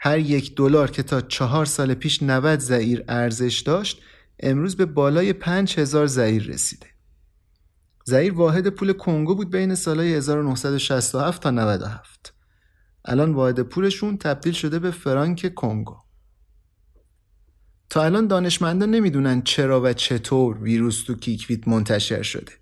هر 0.00 0.18
یک 0.18 0.54
دلار 0.54 0.90
که 0.90 1.02
تا 1.02 1.20
چهار 1.20 1.64
سال 1.64 1.94
پیش 1.94 2.22
90 2.22 2.60
زعیر 2.60 3.04
ارزش 3.08 3.60
داشت 3.60 4.02
امروز 4.40 4.76
به 4.76 4.86
بالای 4.86 5.32
5000 5.32 6.06
زعیر 6.06 6.42
رسیده. 6.42 6.86
زعیر 8.04 8.34
واحد 8.34 8.68
پول 8.68 8.92
کنگو 8.92 9.34
بود 9.34 9.50
بین 9.50 9.74
سالهای 9.74 10.14
1967 10.14 11.42
تا 11.42 11.50
97. 11.50 12.35
الان 13.06 13.32
واحد 13.32 13.60
پولشون 13.60 14.16
تبدیل 14.16 14.52
شده 14.52 14.78
به 14.78 14.90
فرانک 14.90 15.54
کنگو. 15.54 15.96
تا 17.90 18.04
الان 18.04 18.26
دانشمندان 18.26 18.90
نمی‌دونن 18.90 19.42
چرا 19.42 19.80
و 19.84 19.92
چطور 19.92 20.62
ویروس 20.62 21.02
تو 21.04 21.14
کیکویت 21.14 21.68
منتشر 21.68 22.22
شده. 22.22 22.52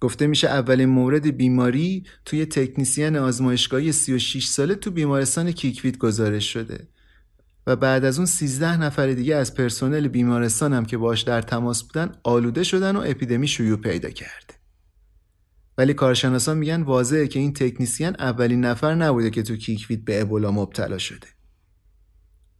گفته 0.00 0.26
میشه 0.26 0.48
اولین 0.48 0.88
مورد 0.88 1.36
بیماری 1.36 2.04
توی 2.24 2.46
تکنیسیان 2.46 3.16
آزمایشگاهی 3.16 3.92
36 3.92 4.46
ساله 4.46 4.74
تو 4.74 4.90
بیمارستان 4.90 5.52
کیکویت 5.52 5.98
گزارش 5.98 6.52
شده 6.52 6.88
و 7.66 7.76
بعد 7.76 8.04
از 8.04 8.16
اون 8.18 8.26
13 8.26 8.76
نفر 8.76 9.06
دیگه 9.06 9.36
از 9.36 9.54
پرسنل 9.54 10.08
بیمارستان 10.08 10.72
هم 10.72 10.84
که 10.84 10.96
باش 10.96 11.22
در 11.22 11.42
تماس 11.42 11.82
بودن 11.82 12.12
آلوده 12.22 12.64
شدن 12.64 12.96
و 12.96 13.02
اپیدمی 13.06 13.48
شیوع 13.48 13.76
پیدا 13.76 14.10
کرده. 14.10 14.61
ولی 15.78 15.94
کارشناسان 15.94 16.58
میگن 16.58 16.82
واضحه 16.82 17.28
که 17.28 17.38
این 17.38 17.52
تکنیسیان 17.52 18.16
اولین 18.18 18.64
نفر 18.64 18.94
نبوده 18.94 19.30
که 19.30 19.42
تو 19.42 19.56
کیکویت 19.56 20.00
به 20.04 20.20
ابولا 20.20 20.50
مبتلا 20.50 20.98
شده. 20.98 21.26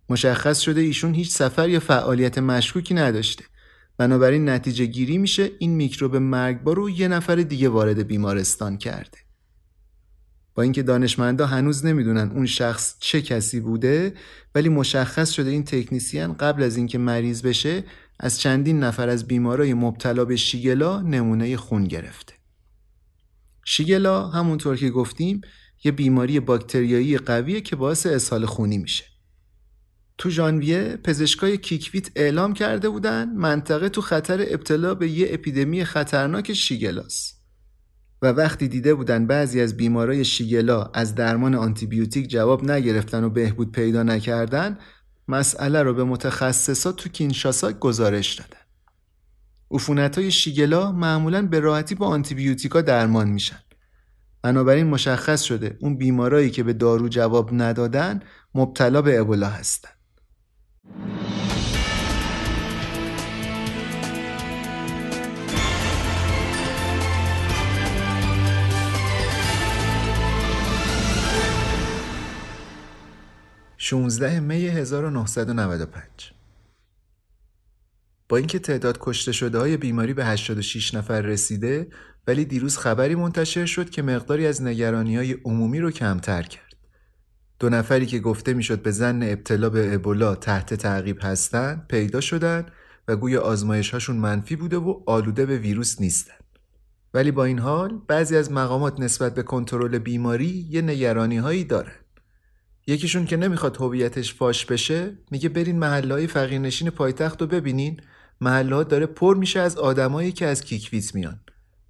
مشخص 0.09 0.61
شده 0.61 0.81
ایشون 0.81 1.15
هیچ 1.15 1.31
سفر 1.31 1.69
یا 1.69 1.81
فعالیت 1.81 2.39
مشکوکی 2.39 2.95
نداشته. 2.95 3.45
بنابراین 3.99 4.49
نتیجه 4.49 4.87
گیری 4.87 5.19
میشه 5.19 5.51
این 5.59 5.71
میکروب 5.71 6.17
مرگبار 6.17 6.77
رو 6.77 6.91
یه 6.91 7.09
نفر 7.09 7.37
دیگه 7.37 7.69
وارد 7.69 8.07
بیمارستان 8.07 8.79
کرده. 8.79 9.19
با 10.55 10.63
اینکه 10.63 10.83
دانشمندا 10.83 11.47
هنوز 11.47 11.87
نمی‌دونن 11.87 12.31
اون 12.31 12.47
شخص 12.47 12.97
چه 13.01 13.23
کسی 13.23 13.61
بوده 13.61 14.15
ولی 14.55 14.69
مشخص 14.69 15.31
شده 15.31 15.51
این 15.51 15.65
تکنیسیان 15.65 16.33
قبل 16.33 16.63
از 16.63 16.77
اینکه 16.77 16.99
مریض 16.99 17.43
بشه 17.43 17.85
از 18.21 18.41
چندین 18.41 18.81
نفر 18.81 19.09
از 19.09 19.27
بیمارای 19.27 19.75
مبتلا 19.75 20.25
به 20.25 20.37
شیگلا 20.37 21.01
نمونه 21.01 21.57
خون 21.57 21.85
گرفته. 21.85 22.42
شیگلا 23.65 24.29
همونطور 24.29 24.77
که 24.77 24.91
گفتیم 24.91 25.41
یه 25.85 25.93
بیماری 25.93 26.41
باکتریایی 26.41 27.19
قویه 27.19 27.61
که 27.61 27.77
باعث 27.77 28.07
اسهال 28.07 28.47
خونی 28.47 28.79
میشه. 28.79 29.05
تو 30.19 30.31
ژانویه 30.31 30.99
پزشکای 31.05 31.59
کیکویت 31.59 32.11
اعلام 32.17 32.55
کرده 32.55 32.89
بودن 32.89 33.33
منطقه 33.37 33.89
تو 33.89 34.01
خطر 34.01 34.45
ابتلا 34.49 34.95
به 34.95 35.09
یه 35.09 35.27
اپیدمی 35.31 35.85
خطرناک 35.85 36.53
شیگلاست. 36.53 37.43
و 38.23 38.27
وقتی 38.27 38.69
دیده 38.69 38.95
بودن 38.95 39.27
بعضی 39.27 39.61
از 39.61 39.77
بیمارای 39.77 40.25
شیگلا 40.25 40.83
از 40.83 41.15
درمان 41.15 41.55
آنتیبیوتیک 41.55 42.29
جواب 42.31 42.71
نگرفتن 42.71 43.25
و 43.25 43.31
بهبود 43.31 43.73
پیدا 43.73 44.03
نکردن 44.03 44.79
مسئله 45.29 45.83
رو 45.83 45.95
به 45.95 46.05
متخصصات 46.05 46.97
تو 46.97 47.09
کینشاسا 47.09 47.73
گزارش 47.73 48.35
دادن. 48.35 48.62
عفونت 49.73 50.19
های 50.19 50.31
شیگلا 50.31 50.93
معمولا 50.93 51.43
به 51.43 51.61
راحتی 51.61 51.95
با 51.95 52.07
آنتیبیوتیکا 52.07 52.81
درمان 52.81 53.29
میشن. 53.29 53.59
بنابراین 54.43 54.87
مشخص 54.87 55.43
شده 55.43 55.77
اون 55.81 55.97
بیمارایی 55.97 56.51
که 56.51 56.63
به 56.63 56.73
دارو 56.73 57.09
جواب 57.09 57.51
ندادن 57.53 58.21
مبتلا 58.55 59.03
به 59.03 59.21
ابولا 59.21 59.49
هستن. 59.49 59.89
16 73.77 74.41
می 74.41 74.67
1995 74.67 76.32
با 78.33 78.39
اینکه 78.39 78.59
تعداد 78.59 78.99
کشته 79.01 79.33
شده 79.33 79.59
های 79.59 79.77
بیماری 79.77 80.15
به 80.15 80.25
86 80.25 80.95
نفر 80.95 81.21
رسیده 81.21 81.89
ولی 82.27 82.45
دیروز 82.45 82.79
خبری 82.79 83.15
منتشر 83.15 83.67
شد 83.67 83.91
که 83.91 84.03
مقداری 84.03 84.47
از 84.47 84.63
نگرانی 84.63 85.17
های 85.17 85.33
عمومی 85.33 85.81
رو 85.81 85.91
کمتر 85.91 86.43
کرد. 86.43 86.77
دو 87.59 87.69
نفری 87.69 88.07
که 88.07 88.19
گفته 88.19 88.55
می‌شد 88.55 88.83
به 88.83 88.91
زن 88.91 89.23
ابتلا 89.23 89.71
به 89.71 89.95
ابولا 89.95 90.35
تحت 90.35 90.75
تعقیب 90.75 91.19
هستند 91.23 91.87
پیدا 91.89 92.21
شدن 92.21 92.67
و 93.09 93.17
گوی 93.17 93.37
آزمایش 93.37 93.91
هاشون 93.91 94.17
منفی 94.17 94.57
بوده 94.57 94.77
و 94.77 95.03
آلوده 95.07 95.47
به 95.47 95.59
ویروس 95.59 96.01
نیستن. 96.01 96.35
ولی 97.15 97.31
با 97.31 97.45
این 97.45 97.59
حال 97.59 98.01
بعضی 98.09 98.37
از 98.37 98.53
مقامات 98.53 99.01
نسبت 99.01 99.35
به 99.35 99.43
کنترل 99.43 99.99
بیماری 99.99 100.67
یه 100.71 100.83
نگرانی 100.83 101.37
هایی 101.37 101.65
دارن. 101.65 101.97
یکیشون 102.87 103.27
که 103.27 103.37
نمی‌خواد 103.37 103.77
هویتش 103.77 104.35
فاش 104.35 104.67
بشه 104.67 105.19
میگه 105.31 105.49
برین 105.49 105.79
محله 105.79 106.27
فقیرنشین 106.27 106.91
پایتخت 106.91 107.41
رو 107.41 107.47
ببینین 107.47 108.01
محله 108.43 108.85
داره 108.85 109.07
پر 109.07 109.37
میشه 109.37 109.61
از 109.61 109.77
آدمایی 109.77 110.33
که 110.33 110.47
از 110.47 110.65
کیکویت 110.65 111.15
میان. 111.15 111.41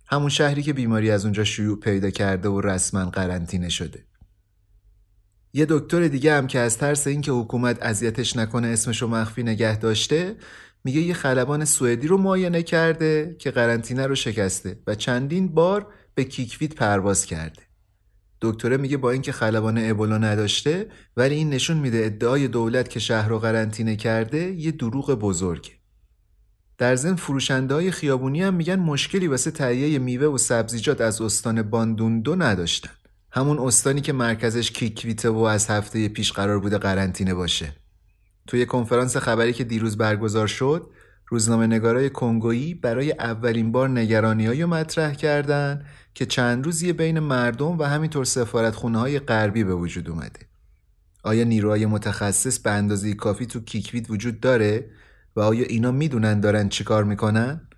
همون 0.07 0.29
شهری 0.29 0.63
که 0.63 0.73
بیماری 0.73 1.11
از 1.11 1.25
اونجا 1.25 1.45
شیوع 1.45 1.81
پیدا 1.81 2.11
کرده 2.11 2.49
و 2.49 2.61
رسما 2.61 3.05
قرنطینه 3.05 3.69
شده. 3.69 4.05
یه 5.53 5.67
دکتر 5.69 6.09
دیگه 6.09 6.35
هم 6.35 6.47
که 6.47 6.59
از 6.59 6.79
ترس 6.79 7.07
اینکه 7.07 7.33
حکومت 7.33 7.83
اذیتش 7.83 8.37
نکنه 8.37 8.69
اسمشو 8.69 9.09
مخفی 9.09 9.43
نگه 9.43 9.79
داشته 9.79 10.37
میگه 10.85 11.01
یه 11.01 11.15
خلبان 11.15 11.65
سوئدی 11.65 12.09
رو 12.09 12.19
معاینه 12.19 12.63
کرده 12.63 13.37
که 13.39 13.51
قرنطینه 13.51 14.07
رو 14.07 14.15
شکسته 14.15 14.79
و 14.87 14.95
چندین 14.95 15.49
بار 15.49 15.87
به 16.15 16.25
کیکویت 16.25 16.75
پرواز 16.75 17.27
کرده. 17.27 17.63
دکتره 18.41 18.77
میگه 18.77 18.97
با 18.97 19.11
اینکه 19.11 19.33
خلبان 19.33 19.91
ابولا 19.91 20.19
نداشته 20.19 20.87
ولی 21.17 21.35
این 21.35 21.51
نشون 21.51 21.77
میده 21.77 22.07
ادعای 22.07 22.49
دولت 22.49 22.89
که 22.89 23.01
شهر 23.01 23.29
رو 23.29 23.39
قرنطینه 23.39 23.97
کرده 23.97 24.53
یه 24.53 24.71
دروغ 24.71 25.15
بزرگه. 25.15 25.82
در 26.83 26.97
ضمن 26.97 27.17
فروشنده 27.17 27.75
های 27.75 27.91
خیابونی 27.91 28.43
هم 28.43 28.55
میگن 28.55 28.77
مشکلی 28.77 29.29
واسه 29.29 29.51
تهیه 29.51 29.99
میوه 29.99 30.27
و 30.27 30.39
سبزیجات 30.39 31.01
از 31.01 31.21
استان 31.21 31.63
باندوندو 31.63 32.37
نداشتن. 32.37 32.91
همون 33.31 33.59
استانی 33.59 34.01
که 34.01 34.13
مرکزش 34.13 34.71
کیکویته 34.71 35.29
و 35.29 35.39
از 35.39 35.71
هفته 35.71 36.09
پیش 36.09 36.33
قرار 36.33 36.61
بوده 36.61 36.79
قرنطینه 36.79 37.35
باشه. 37.35 37.73
توی 38.47 38.67
کنفرانس 38.67 39.17
خبری 39.17 39.53
که 39.53 39.65
دیروز 39.65 39.97
برگزار 39.97 40.47
شد 40.47 40.91
روزنامه 41.27 41.67
نگارای 41.67 42.11
کنگویی 42.11 42.75
برای 42.75 43.13
اولین 43.13 43.73
بار 43.73 43.89
نگرانی 43.89 44.63
رو 44.63 44.69
مطرح 44.69 45.15
کردن 45.15 45.85
که 46.15 46.27
چند 46.27 46.65
روزی 46.65 46.93
بین 46.93 47.19
مردم 47.19 47.79
و 47.79 47.85
همینطور 47.85 48.25
سفارت 48.25 48.75
خونه 48.75 48.99
های 48.99 49.19
غربی 49.19 49.65
به 49.65 49.75
وجود 49.75 50.11
اومده. 50.11 50.41
آیا 51.23 51.45
نیروهای 51.45 51.87
متخصص 51.87 52.59
به 52.59 52.71
اندازه 52.71 53.15
کافی 53.15 53.47
تو 53.47 53.61
کیکویت 53.61 54.11
وجود 54.11 54.41
داره؟ 54.41 54.91
و 55.37 55.41
آیا 55.41 55.65
اینا 55.65 55.91
می‌دونن 55.91 56.41
دارن 56.41 56.69
چیکار 56.69 57.05
می‌کنن؟ 57.05 57.69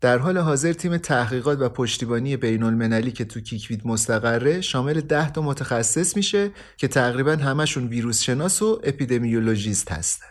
در 0.00 0.18
حال 0.18 0.38
حاضر 0.38 0.72
تیم 0.72 0.96
تحقیقات 0.96 1.58
و 1.60 1.68
پشتیبانی 1.68 2.36
بین 2.36 2.62
المللی 2.62 3.12
که 3.12 3.24
تو 3.24 3.40
کیکویت 3.40 3.86
مستقره 3.86 4.60
شامل 4.60 5.00
ده 5.00 5.30
تا 5.30 5.42
متخصص 5.42 6.16
میشه 6.16 6.50
که 6.76 6.88
تقریبا 6.88 7.32
همشون 7.32 7.86
ویروس 7.86 8.20
شناس 8.20 8.62
و 8.62 8.80
اپیدمیولوژیست 8.84 9.92
هستن. 9.92 10.26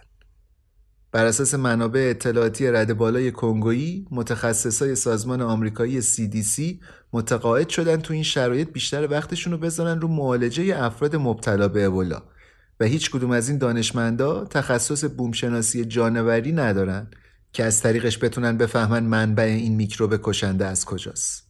بر 1.11 1.25
اساس 1.25 1.53
منابع 1.53 2.07
اطلاعاتی 2.09 2.67
رد 2.67 2.97
بالای 2.97 3.31
کنگویی 3.31 4.07
متخصصای 4.11 4.95
سازمان 4.95 5.41
آمریکایی 5.41 6.01
CDC 6.01 6.61
متقاعد 7.13 7.69
شدن 7.69 7.97
تو 7.97 8.13
این 8.13 8.23
شرایط 8.23 8.69
بیشتر 8.69 9.07
وقتشون 9.11 9.53
رو 9.53 9.59
بذارن 9.59 10.01
رو 10.01 10.07
معالجه 10.07 10.83
افراد 10.83 11.15
مبتلا 11.15 11.67
به 11.67 11.85
ابولا 11.85 12.23
و 12.81 12.83
هیچ 12.83 13.11
کدوم 13.11 13.31
از 13.31 13.49
این 13.49 13.57
دانشمندا 13.57 14.45
تخصص 14.45 15.05
بومشناسی 15.17 15.85
جانوری 15.85 16.51
ندارن 16.51 17.07
که 17.53 17.63
از 17.63 17.81
طریقش 17.81 18.23
بتونن 18.23 18.57
بفهمن 18.57 19.03
منبع 19.03 19.43
این 19.43 19.75
میکروب 19.75 20.19
کشنده 20.23 20.65
از 20.65 20.85
کجاست. 20.85 21.47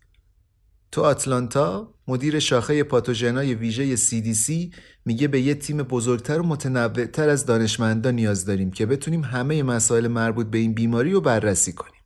تو 0.91 1.01
آتلانتا 1.01 1.93
مدیر 2.07 2.39
شاخه 2.39 2.83
پاتوژنای 2.83 3.55
ویژه 3.55 3.97
CDC 3.97 4.75
میگه 5.05 5.27
به 5.27 5.41
یه 5.41 5.55
تیم 5.55 5.77
بزرگتر 5.77 6.39
و 6.39 6.43
متنوعتر 6.43 7.29
از 7.29 7.45
دانشمندان 7.45 8.15
نیاز 8.15 8.45
داریم 8.45 8.71
که 8.71 8.85
بتونیم 8.85 9.23
همه 9.23 9.63
مسائل 9.63 10.07
مربوط 10.07 10.47
به 10.47 10.57
این 10.57 10.73
بیماری 10.73 11.11
رو 11.11 11.21
بررسی 11.21 11.73
کنیم. 11.73 12.01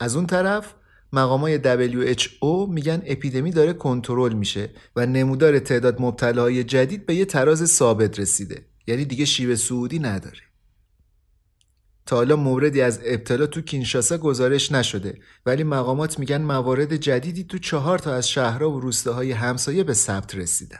از 0.00 0.16
اون 0.16 0.26
طرف 0.26 0.74
مقامای 1.12 1.58
WHO 1.58 2.68
میگن 2.68 3.02
اپیدمی 3.06 3.50
داره 3.50 3.72
کنترل 3.72 4.32
میشه 4.32 4.70
و 4.96 5.06
نمودار 5.06 5.58
تعداد 5.58 6.02
مبتلاهای 6.02 6.64
جدید 6.64 7.06
به 7.06 7.14
یه 7.14 7.24
تراز 7.24 7.70
ثابت 7.70 8.20
رسیده 8.20 8.66
یعنی 8.86 9.04
دیگه 9.04 9.24
شیب 9.24 9.54
سعودی 9.54 9.98
نداره. 9.98 10.40
تا 12.06 12.16
حالا 12.16 12.36
موردی 12.36 12.80
از 12.80 13.00
ابتلا 13.04 13.46
تو 13.46 13.60
کینشاسا 13.60 14.18
گزارش 14.18 14.72
نشده 14.72 15.18
ولی 15.46 15.62
مقامات 15.64 16.18
میگن 16.18 16.42
موارد 16.42 16.96
جدیدی 16.96 17.44
تو 17.44 17.58
چهار 17.58 17.98
تا 17.98 18.14
از 18.14 18.28
شهرها 18.28 18.70
و 18.70 18.80
روستاهای 18.80 19.32
همسایه 19.32 19.84
به 19.84 19.94
ثبت 19.94 20.34
رسیدن. 20.34 20.78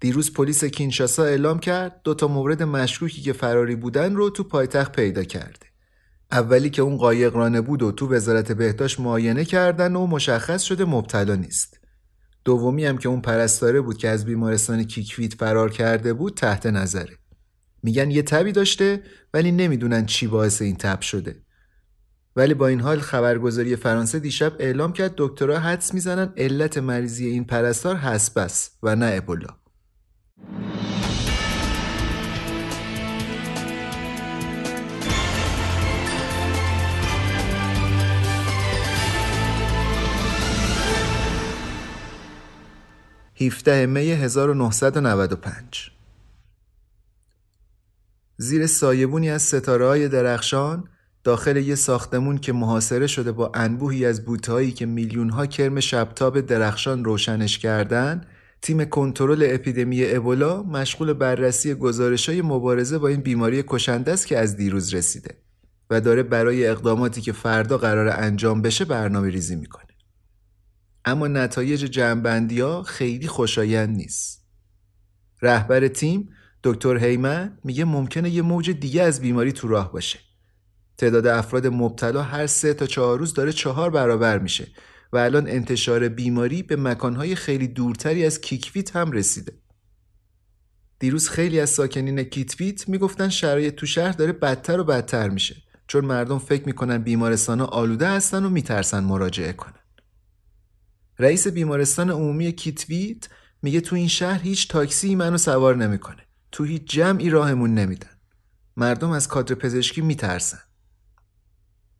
دیروز 0.00 0.32
پلیس 0.32 0.64
کینشاسا 0.64 1.24
اعلام 1.24 1.58
کرد 1.58 2.00
دو 2.04 2.14
تا 2.14 2.28
مورد 2.28 2.62
مشکوکی 2.62 3.22
که 3.22 3.32
فراری 3.32 3.76
بودن 3.76 4.14
رو 4.14 4.30
تو 4.30 4.44
پایتخت 4.44 4.92
پیدا 4.92 5.24
کرده. 5.24 5.67
اولی 6.32 6.70
که 6.70 6.82
اون 6.82 6.96
قایق 6.96 7.36
رانه 7.36 7.60
بود 7.60 7.82
و 7.82 7.92
تو 7.92 8.14
وزارت 8.14 8.52
بهداشت 8.52 9.00
معاینه 9.00 9.44
کردن 9.44 9.96
و 9.96 10.06
مشخص 10.06 10.62
شده 10.62 10.84
مبتلا 10.84 11.34
نیست. 11.34 11.80
دومی 12.44 12.84
هم 12.84 12.98
که 12.98 13.08
اون 13.08 13.20
پرستاره 13.20 13.80
بود 13.80 13.98
که 13.98 14.08
از 14.08 14.24
بیمارستان 14.24 14.84
کیکویت 14.84 15.34
فرار 15.34 15.70
کرده 15.70 16.12
بود 16.12 16.34
تحت 16.34 16.66
نظره. 16.66 17.18
میگن 17.82 18.10
یه 18.10 18.22
تبی 18.22 18.52
داشته 18.52 19.02
ولی 19.34 19.52
نمی‌دونن 19.52 20.06
چی 20.06 20.26
باعث 20.26 20.62
این 20.62 20.76
تب 20.76 21.00
شده. 21.00 21.42
ولی 22.36 22.54
با 22.54 22.66
این 22.66 22.80
حال 22.80 23.00
خبرگزاری 23.00 23.76
فرانسه 23.76 24.18
دیشب 24.18 24.52
اعلام 24.58 24.92
کرد 24.92 25.14
دکترها 25.16 25.58
حدس 25.58 25.94
می‌زنن 25.94 26.32
علت 26.36 26.78
مریضی 26.78 27.26
این 27.26 27.44
پرستار 27.44 27.96
هسپس 27.96 28.70
و 28.82 28.96
نه 28.96 29.12
ابولا 29.14 29.48
17 43.40 43.86
می 43.86 44.10
1995 44.10 45.90
زیر 48.36 48.66
سایبونی 48.66 49.30
از 49.30 49.42
ستاره 49.42 50.08
درخشان 50.08 50.84
داخل 51.24 51.56
یه 51.56 51.74
ساختمون 51.74 52.38
که 52.38 52.52
محاصره 52.52 53.06
شده 53.06 53.32
با 53.32 53.52
انبوهی 53.54 54.06
از 54.06 54.24
بوتهایی 54.24 54.72
که 54.72 54.86
میلیون 54.86 55.30
ها 55.30 55.46
کرم 55.46 55.80
شبتاب 55.80 56.40
درخشان 56.40 57.04
روشنش 57.04 57.58
کردن 57.58 58.24
تیم 58.62 58.84
کنترل 58.84 59.46
اپیدمی 59.50 60.04
ابولا 60.04 60.62
مشغول 60.62 61.12
بررسی 61.12 61.74
گزارش 61.74 62.28
های 62.28 62.42
مبارزه 62.42 62.98
با 62.98 63.08
این 63.08 63.20
بیماری 63.20 63.64
کشنده 63.66 64.12
است 64.12 64.26
که 64.26 64.38
از 64.38 64.56
دیروز 64.56 64.94
رسیده 64.94 65.36
و 65.90 66.00
داره 66.00 66.22
برای 66.22 66.66
اقداماتی 66.66 67.20
که 67.20 67.32
فردا 67.32 67.78
قرار 67.78 68.08
انجام 68.08 68.62
بشه 68.62 68.84
برنامه 68.84 69.30
ریزی 69.30 69.56
می‌کنه. 69.56 69.87
اما 71.08 71.28
نتایج 71.28 71.84
جمعبندی 71.84 72.60
ها 72.60 72.82
خیلی 72.82 73.26
خوشایند 73.26 73.96
نیست. 73.96 74.46
رهبر 75.42 75.88
تیم 75.88 76.28
دکتر 76.64 76.96
هیمن 76.96 77.58
میگه 77.64 77.84
ممکنه 77.84 78.30
یه 78.30 78.42
موج 78.42 78.70
دیگه 78.70 79.02
از 79.02 79.20
بیماری 79.20 79.52
تو 79.52 79.68
راه 79.68 79.92
باشه. 79.92 80.18
تعداد 80.98 81.26
افراد 81.26 81.66
مبتلا 81.66 82.22
هر 82.22 82.46
سه 82.46 82.74
تا 82.74 82.86
چهار 82.86 83.18
روز 83.18 83.34
داره 83.34 83.52
چهار 83.52 83.90
برابر 83.90 84.38
میشه 84.38 84.66
و 85.12 85.16
الان 85.16 85.48
انتشار 85.48 86.08
بیماری 86.08 86.62
به 86.62 86.76
مکانهای 86.76 87.34
خیلی 87.34 87.68
دورتری 87.68 88.26
از 88.26 88.40
کیکویت 88.40 88.96
هم 88.96 89.12
رسیده. 89.12 89.52
دیروز 90.98 91.28
خیلی 91.28 91.60
از 91.60 91.70
ساکنین 91.70 92.22
کیتویت 92.22 92.88
می‌گفتن 92.88 93.28
شرایط 93.28 93.74
تو 93.74 93.86
شهر 93.86 94.12
داره 94.12 94.32
بدتر 94.32 94.80
و 94.80 94.84
بدتر 94.84 95.28
میشه 95.28 95.56
چون 95.86 96.04
مردم 96.04 96.38
فکر 96.38 96.66
می‌کنن 96.66 96.98
بیمارستان 96.98 97.60
آلوده 97.60 98.08
هستن 98.08 98.44
و 98.44 98.48
میترسن 98.48 99.04
مراجعه 99.04 99.52
کنن. 99.52 99.87
رئیس 101.18 101.48
بیمارستان 101.48 102.10
عمومی 102.10 102.52
کیتویت 102.52 103.28
میگه 103.62 103.80
تو 103.80 103.96
این 103.96 104.08
شهر 104.08 104.42
هیچ 104.42 104.68
تاکسی 104.68 105.14
منو 105.14 105.38
سوار 105.38 105.76
نمی‌کنه. 105.76 106.22
تو 106.52 106.64
هیچ 106.64 106.84
جمعی 106.84 107.30
راهمون 107.30 107.74
نمیدن. 107.74 108.10
مردم 108.76 109.10
از 109.10 109.28
کادر 109.28 109.54
پزشکی 109.54 110.00
میترسن. 110.00 110.58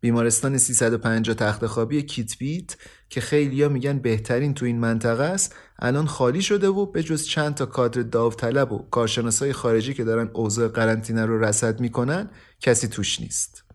بیمارستان 0.00 0.59
350 0.59 1.35
تخت 1.35 1.66
خوابی 1.66 2.02
کیتویت 2.02 2.76
که 3.09 3.20
خیلیا 3.20 3.68
میگن 3.68 3.98
بهترین 3.98 4.54
تو 4.54 4.66
این 4.66 4.78
منطقه 4.81 5.24
است 5.24 5.54
الان 5.78 6.07
خالی 6.07 6.42
شده 6.42 6.68
و 6.68 6.87
به 6.87 7.02
جز 7.02 7.24
چند 7.26 7.54
تا 7.54 7.66
کادر 7.66 8.02
داوطلب 8.02 8.72
و 8.72 8.78
کارشناسای 8.78 9.52
خارجی 9.52 9.94
که 9.94 10.04
دارن 10.04 10.31
اوضاع 10.35 10.68
قرنطینه 10.68 11.26
رو 11.26 11.44
رصد 11.44 11.81
می‌کنن 11.81 12.31
کسی 12.61 12.88
توش 12.88 13.20
نیست. 13.20 13.67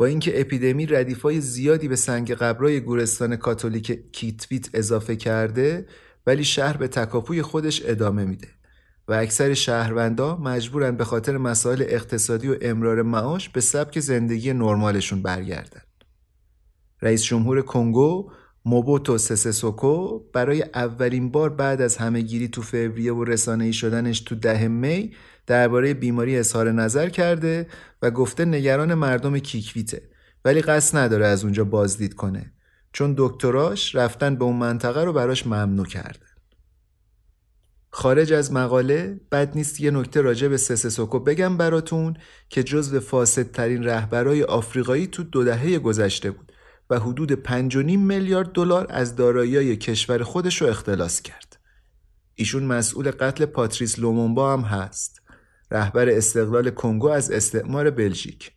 با 0.00 0.06
اینکه 0.06 0.40
اپیدمی 0.40 0.86
ردیفای 0.86 1.40
زیادی 1.40 1.88
به 1.88 1.96
سنگ 1.96 2.32
قبرای 2.32 2.80
گورستان 2.80 3.36
کاتولیک 3.36 4.12
کیتویت 4.12 4.74
اضافه 4.74 5.16
کرده 5.16 5.86
ولی 6.26 6.44
شهر 6.44 6.76
به 6.76 6.88
تکاپوی 6.88 7.42
خودش 7.42 7.82
ادامه 7.84 8.24
میده 8.24 8.48
و 9.08 9.12
اکثر 9.12 9.54
شهروندا 9.54 10.36
مجبورن 10.36 10.96
به 10.96 11.04
خاطر 11.04 11.36
مسائل 11.36 11.84
اقتصادی 11.88 12.48
و 12.48 12.56
امرار 12.62 13.02
معاش 13.02 13.48
به 13.48 13.60
سبک 13.60 14.00
زندگی 14.00 14.52
نرمالشون 14.52 15.22
برگردن. 15.22 15.82
رئیس 17.02 17.22
جمهور 17.22 17.62
کنگو 17.62 18.30
موبوتو 18.64 19.18
سسه 19.18 19.61
سکو 19.61 20.18
برای 20.18 20.62
اولین 20.74 21.30
بار 21.30 21.50
بعد 21.50 21.80
از 21.80 21.96
همهگیری 21.96 22.48
تو 22.48 22.62
فوریه 22.62 23.12
و 23.12 23.24
رسانه‌ای 23.24 23.72
شدنش 23.72 24.20
تو 24.20 24.34
ده 24.34 24.68
می 24.68 25.12
درباره 25.50 25.94
بیماری 25.94 26.38
اظهار 26.38 26.72
نظر 26.72 27.08
کرده 27.08 27.66
و 28.02 28.10
گفته 28.10 28.44
نگران 28.44 28.94
مردم 28.94 29.38
کیکویته 29.38 30.02
ولی 30.44 30.60
قصد 30.60 30.98
نداره 30.98 31.26
از 31.26 31.44
اونجا 31.44 31.64
بازدید 31.64 32.14
کنه 32.14 32.52
چون 32.92 33.14
دکتراش 33.18 33.94
رفتن 33.94 34.36
به 34.36 34.44
اون 34.44 34.56
منطقه 34.56 35.04
رو 35.04 35.12
براش 35.12 35.46
ممنوع 35.46 35.86
کرده. 35.86 36.26
خارج 37.90 38.32
از 38.32 38.52
مقاله 38.52 39.20
بد 39.32 39.56
نیست 39.56 39.80
یه 39.80 39.90
نکته 39.90 40.20
راجع 40.20 40.48
به 40.48 40.56
سسسوکو 40.56 41.18
بگم 41.18 41.56
براتون 41.56 42.16
که 42.48 42.62
جزو 42.62 43.00
فاسدترین 43.00 43.84
رهبرای 43.84 44.42
آفریقایی 44.42 45.06
تو 45.06 45.22
دو 45.22 45.44
دهه 45.44 45.78
گذشته 45.78 46.30
بود 46.30 46.52
و 46.90 46.98
حدود 46.98 47.32
5.5 47.32 47.74
میلیارد 47.84 48.52
دلار 48.52 48.86
از 48.90 49.16
دارایی‌های 49.16 49.76
کشور 49.76 50.22
خودش 50.22 50.62
رو 50.62 50.68
اختلاس 50.68 51.22
کرد. 51.22 51.58
ایشون 52.34 52.62
مسئول 52.62 53.10
قتل 53.10 53.46
پاتریس 53.46 53.98
لومومبا 53.98 54.52
هم 54.52 54.60
هست. 54.60 55.20
رهبر 55.70 56.08
استقلال 56.08 56.70
کنگو 56.70 57.08
از 57.08 57.30
استعمار 57.30 57.90
بلژیک. 57.90 58.52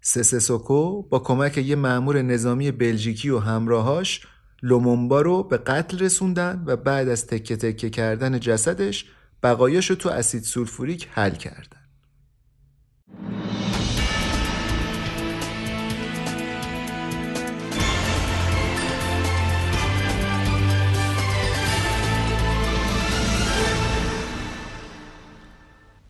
سسه 0.00 0.44
سکو 0.44 1.02
با 1.02 1.18
کمک 1.18 1.58
یه 1.58 1.76
مأمور 1.76 2.22
نظامی 2.22 2.70
بلژیکی 2.70 3.30
و 3.30 3.38
همراهاش 3.38 4.26
لومومبا 4.62 5.20
رو 5.20 5.42
به 5.42 5.58
قتل 5.58 5.98
رسوندن 5.98 6.64
و 6.66 6.76
بعد 6.76 7.08
از 7.08 7.26
تکه 7.26 7.56
تکه 7.56 7.90
کردن 7.90 8.40
جسدش 8.40 9.06
بقایاش 9.42 9.90
رو 9.90 9.96
تو 9.96 10.08
اسید 10.08 10.42
سولفوریک 10.42 11.08
حل 11.12 11.30
کردن. 11.30 11.82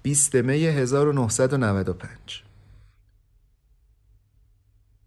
20 0.03 0.35
می 0.35 0.65
1995 0.65 2.43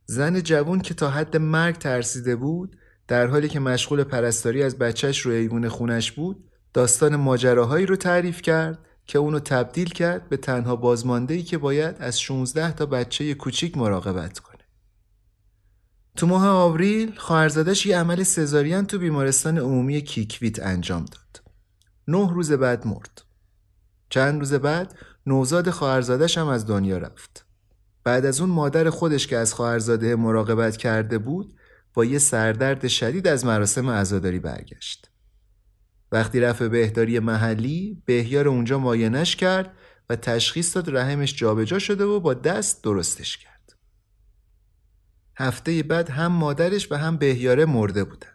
زن 0.05 0.41
جوون 0.41 0.81
که 0.81 0.93
تا 0.93 1.09
حد 1.09 1.37
مرگ 1.37 1.75
ترسیده 1.75 2.35
بود 2.35 2.77
در 3.07 3.27
حالی 3.27 3.49
که 3.49 3.59
مشغول 3.59 4.03
پرستاری 4.03 4.63
از 4.63 4.77
بچهش 4.77 5.19
رو 5.19 5.31
ایوون 5.31 5.69
خونش 5.69 6.11
بود 6.11 6.51
داستان 6.73 7.15
ماجراهایی 7.15 7.85
رو 7.85 7.95
تعریف 7.95 8.41
کرد 8.41 8.79
که 9.05 9.19
اونو 9.19 9.39
تبدیل 9.39 9.89
کرد 9.89 10.29
به 10.29 10.37
تنها 10.37 10.75
بازماندهی 10.75 11.43
که 11.43 11.57
باید 11.57 11.95
از 11.99 12.21
16 12.21 12.71
تا 12.71 12.85
بچه 12.85 13.33
کوچیک 13.33 13.77
مراقبت 13.77 14.39
کنه. 14.39 14.55
تو 16.15 16.27
ماه 16.27 16.47
آوریل 16.47 17.15
خواهرزادش 17.17 17.85
یه 17.85 17.97
عمل 17.97 18.23
سزارین 18.23 18.85
تو 18.85 18.99
بیمارستان 18.99 19.57
عمومی 19.57 20.01
کیکویت 20.01 20.59
انجام 20.63 21.05
داد. 21.05 21.43
نه 22.07 22.33
روز 22.33 22.51
بعد 22.51 22.87
مرد. 22.87 23.24
چند 24.09 24.39
روز 24.39 24.53
بعد 24.53 24.95
نوزاد 25.25 25.69
خواهرزادش 25.69 26.37
هم 26.37 26.47
از 26.47 26.65
دنیا 26.67 26.97
رفت. 26.97 27.45
بعد 28.03 28.25
از 28.25 28.41
اون 28.41 28.49
مادر 28.49 28.89
خودش 28.89 29.27
که 29.27 29.37
از 29.37 29.53
خواهرزاده 29.53 30.15
مراقبت 30.15 30.77
کرده 30.77 31.17
بود 31.17 31.55
با 31.93 32.05
یه 32.05 32.17
سردرد 32.17 32.87
شدید 32.87 33.27
از 33.27 33.45
مراسم 33.45 33.89
عزاداری 33.89 34.39
برگشت. 34.39 35.09
وقتی 36.11 36.39
رفت 36.39 36.63
بهداری 36.63 37.19
محلی 37.19 38.01
بهیار 38.05 38.47
اونجا 38.47 38.79
ماینش 38.79 39.35
کرد 39.35 39.73
و 40.09 40.15
تشخیص 40.15 40.75
داد 40.75 40.97
رحمش 40.97 41.35
جابجا 41.35 41.79
شده 41.79 42.03
و 42.03 42.19
با 42.19 42.33
دست 42.33 42.83
درستش 42.83 43.37
کرد. 43.37 43.73
هفته 45.37 45.83
بعد 45.83 46.09
هم 46.09 46.31
مادرش 46.31 46.91
و 46.91 46.95
هم 46.95 47.17
بهیاره 47.17 47.65
مرده 47.65 48.03
بودن. 48.03 48.34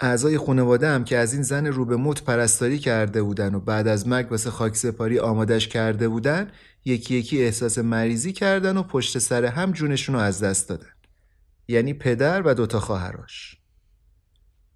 اعضای 0.00 0.38
خانواده 0.38 0.88
هم 0.88 1.04
که 1.04 1.18
از 1.18 1.34
این 1.34 1.42
زن 1.42 1.66
رو 1.66 1.84
به 1.84 1.96
موت 1.96 2.22
پرستاری 2.22 2.78
کرده 2.78 3.22
بودن 3.22 3.54
و 3.54 3.60
بعد 3.60 3.88
از 3.88 4.08
مرگ 4.08 4.30
واسه 4.30 4.50
خاک 4.50 4.76
سپاری 4.76 5.18
آمادش 5.18 5.68
کرده 5.68 6.08
بودن 6.08 6.50
یکی 6.84 7.14
یکی 7.14 7.42
احساس 7.42 7.78
مریضی 7.78 8.32
کردن 8.32 8.76
و 8.76 8.82
پشت 8.82 9.18
سر 9.18 9.44
هم 9.44 9.72
جونشون 9.72 10.14
رو 10.14 10.20
از 10.20 10.42
دست 10.42 10.68
دادن. 10.68 10.86
یعنی 11.68 11.94
پدر 11.94 12.42
و 12.42 12.54
دوتا 12.54 12.80
خواهراش 12.80 13.56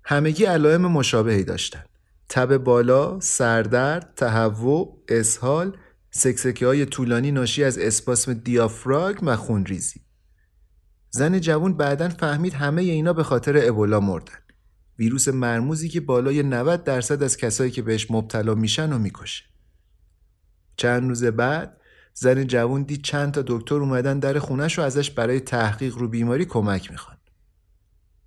همگی 0.05 0.45
علائم 0.45 0.81
مشابهی 0.81 1.45
داشتن. 1.45 1.85
تب 2.29 2.57
بالا، 2.57 3.21
سردرد، 3.21 4.13
تهوع، 4.17 5.03
اسهال، 5.09 5.77
سکسکه 6.11 6.67
های 6.67 6.87
طولانی 6.87 7.31
ناشی 7.31 7.65
از 7.65 7.79
اسپاسم 7.79 8.35
دیافراگم 8.35 9.29
و 9.29 9.37
خونریزی. 9.37 10.01
زن 11.11 11.41
جوون 11.41 11.77
بعدا 11.77 12.09
فهمید 12.09 12.55
همه 12.55 12.83
اینا 12.83 13.13
به 13.13 13.23
خاطر 13.23 13.69
ابولا 13.69 14.01
مردن. 14.01 14.39
ویروس 14.99 15.29
مرموزی 15.29 15.89
که 15.89 16.01
بالای 16.01 16.43
90 16.43 16.85
درصد 16.85 17.23
از 17.23 17.37
کسایی 17.37 17.71
که 17.71 17.83
بهش 17.83 18.11
مبتلا 18.11 18.55
میشن 18.55 18.93
و 18.93 18.99
می‌کشه. 18.99 19.45
چند 20.77 21.09
روز 21.09 21.25
بعد 21.25 21.81
زن 22.15 22.47
جوون 22.47 22.83
دید 22.83 23.03
چند 23.03 23.33
تا 23.33 23.43
دکتر 23.47 23.75
اومدن 23.75 24.19
در 24.19 24.39
خونش 24.39 24.79
و 24.79 24.83
ازش 24.83 25.11
برای 25.11 25.41
تحقیق 25.41 25.97
رو 25.97 26.09
بیماری 26.09 26.45
کمک 26.45 26.91
می‌خوان. 26.91 27.17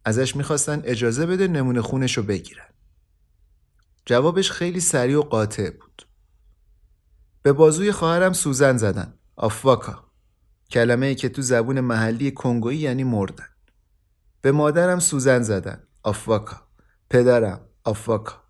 ازش 0.05 0.35
می‌خواستن 0.35 0.81
اجازه 0.85 1.25
بده 1.25 1.47
نمونه 1.47 1.81
خونش 1.81 2.17
رو 2.17 2.23
بگیرن. 2.23 2.67
جوابش 4.05 4.51
خیلی 4.51 4.79
سریع 4.79 5.17
و 5.17 5.21
قاطع 5.21 5.69
بود. 5.69 6.07
به 7.41 7.53
بازوی 7.53 7.91
خواهرم 7.91 8.33
سوزن 8.33 8.77
زدن. 8.77 9.13
آفواکا. 9.35 10.11
کلمه 10.71 11.05
ای 11.05 11.15
که 11.15 11.29
تو 11.29 11.41
زبون 11.41 11.79
محلی 11.79 12.31
کنگویی 12.31 12.77
یعنی 12.77 13.03
مردن. 13.03 13.47
به 14.41 14.51
مادرم 14.51 14.99
سوزن 14.99 15.41
زدن. 15.41 15.83
آفواکا. 16.03 16.61
پدرم. 17.09 17.61
آفواکا. 17.83 18.43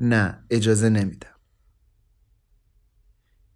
نه 0.00 0.44
اجازه 0.50 0.88
نمیدم. 0.88 1.36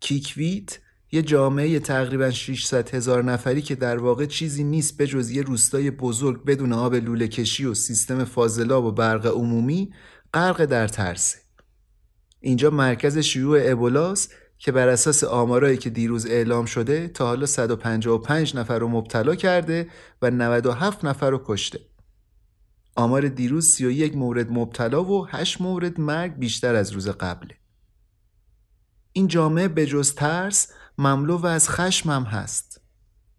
کیکویت 0.00 0.78
یه 1.12 1.22
جامعه 1.22 1.80
تقریبا 1.80 2.30
600 2.30 2.94
هزار 2.94 3.24
نفری 3.24 3.62
که 3.62 3.74
در 3.74 3.98
واقع 3.98 4.26
چیزی 4.26 4.64
نیست 4.64 4.96
به 4.96 5.06
جز 5.06 5.30
یه 5.30 5.42
روستای 5.42 5.90
بزرگ 5.90 6.44
بدون 6.44 6.72
آب 6.72 6.94
لوله 6.94 7.28
کشی 7.28 7.64
و 7.64 7.74
سیستم 7.74 8.24
فاضلاب 8.24 8.84
و 8.84 8.92
برق 8.92 9.26
عمومی 9.26 9.92
غرق 10.34 10.64
در 10.64 10.88
ترسه. 10.88 11.38
اینجا 12.40 12.70
مرکز 12.70 13.18
شیوع 13.18 13.60
ابولاست 13.64 14.34
که 14.58 14.72
بر 14.72 14.88
اساس 14.88 15.24
آمارایی 15.24 15.76
که 15.76 15.90
دیروز 15.90 16.26
اعلام 16.26 16.64
شده 16.64 17.08
تا 17.08 17.26
حالا 17.26 17.46
155 17.46 18.56
نفر 18.56 18.78
رو 18.78 18.88
مبتلا 18.88 19.34
کرده 19.34 19.88
و 20.22 20.30
97 20.30 21.04
نفر 21.04 21.30
رو 21.30 21.42
کشته. 21.44 21.80
آمار 23.00 23.28
دیروز 23.28 23.66
31 23.66 24.16
مورد 24.16 24.52
مبتلا 24.52 25.04
و 25.04 25.26
8 25.30 25.60
مورد 25.60 26.00
مرگ 26.00 26.38
بیشتر 26.38 26.74
از 26.74 26.90
روز 26.90 27.08
قبله. 27.08 27.54
این 29.12 29.28
جامعه 29.28 29.68
به 29.68 29.86
جز 29.86 30.14
ترس 30.14 30.72
مملو 30.98 31.38
و 31.38 31.46
از 31.46 31.68
خشم 31.68 32.10
هم 32.10 32.22
هست. 32.22 32.80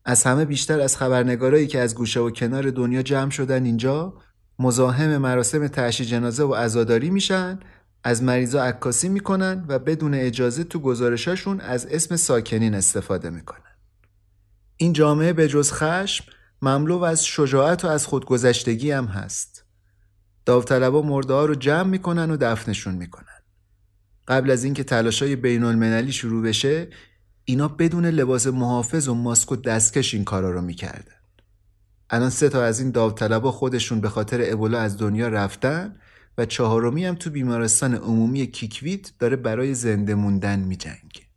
از 0.06 0.24
همه 0.24 0.46
بیشتر 0.46 0.80
از 0.80 0.98
خبرنگارایی 0.98 1.68
که 1.68 1.80
از 1.80 1.96
گوشه 1.96 2.20
و 2.20 2.30
کنار 2.30 2.72
دنیا 2.72 3.02
جمع 3.02 3.30
شدن 3.30 3.66
اینجا 3.66 4.14
مزاحم 4.60 5.18
مراسم 5.18 5.68
تعشی 5.68 6.06
جنازه 6.06 6.44
و 6.44 6.54
عزاداری 6.54 7.10
میشن 7.10 7.60
از 8.04 8.24
مریضا 8.24 8.64
عکاسی 8.64 9.10
می‌کنن 9.10 9.66
و 9.68 9.80
بدون 9.80 10.14
اجازه 10.14 10.64
تو 10.64 10.80
گزارشاشون 10.80 11.60
از 11.60 11.86
اسم 11.86 12.16
ساکنین 12.16 12.76
استفاده 12.76 13.30
می‌کنن. 13.30 13.76
این 14.78 14.94
جامعه 14.94 15.34
به 15.34 15.48
جز 15.48 15.72
خشم 15.72 16.26
مملو 16.62 17.04
از 17.04 17.26
شجاعت 17.26 17.86
و 17.86 17.88
از 17.88 18.08
خودگذشتگی 18.08 18.92
هم 18.92 19.06
هست. 19.06 19.66
داوطلبا 20.46 21.02
مرده 21.02 21.46
رو 21.46 21.56
جمع 21.56 21.90
می‌کنن 21.90 22.32
و 22.32 22.38
دفنشون 22.38 22.96
می‌کنن. 22.96 23.26
قبل 24.28 24.52
از 24.52 24.64
اینکه 24.64 24.84
تلاشای 24.84 25.36
بین 25.36 25.64
المللی 25.64 26.12
شروع 26.12 26.44
بشه 26.44 26.88
اینا 27.46 27.68
بدون 27.68 28.06
لباس 28.06 28.48
محافظ 28.48 29.08
و 29.08 29.14
ماسک 29.14 29.52
و 29.52 29.56
دستکش 29.56 30.14
این 30.14 30.24
کارا 30.24 30.52
رو 30.52 30.62
می‌کردن. 30.62 31.16
الان 32.10 32.30
سه 32.30 32.50
تا 32.50 32.64
از 32.64 32.80
این 32.80 32.92
داوطلبا 32.92 33.52
خودشون 33.52 34.02
به 34.02 34.10
خاطر 34.10 34.44
ابولا 34.44 34.80
از 34.80 34.98
دنیا 34.98 35.28
رفتن 35.28 35.96
و 36.38 36.46
چهارمی 36.46 37.06
هم 37.06 37.16
تو 37.16 37.30
بیمارستان 37.30 37.96
عمومی 37.96 38.48
کیکویت 38.48 39.12
داره 39.20 39.36
برای 39.36 39.74
زنده 39.74 40.16
موندن 40.16 40.60
میجنگه. 40.60 41.32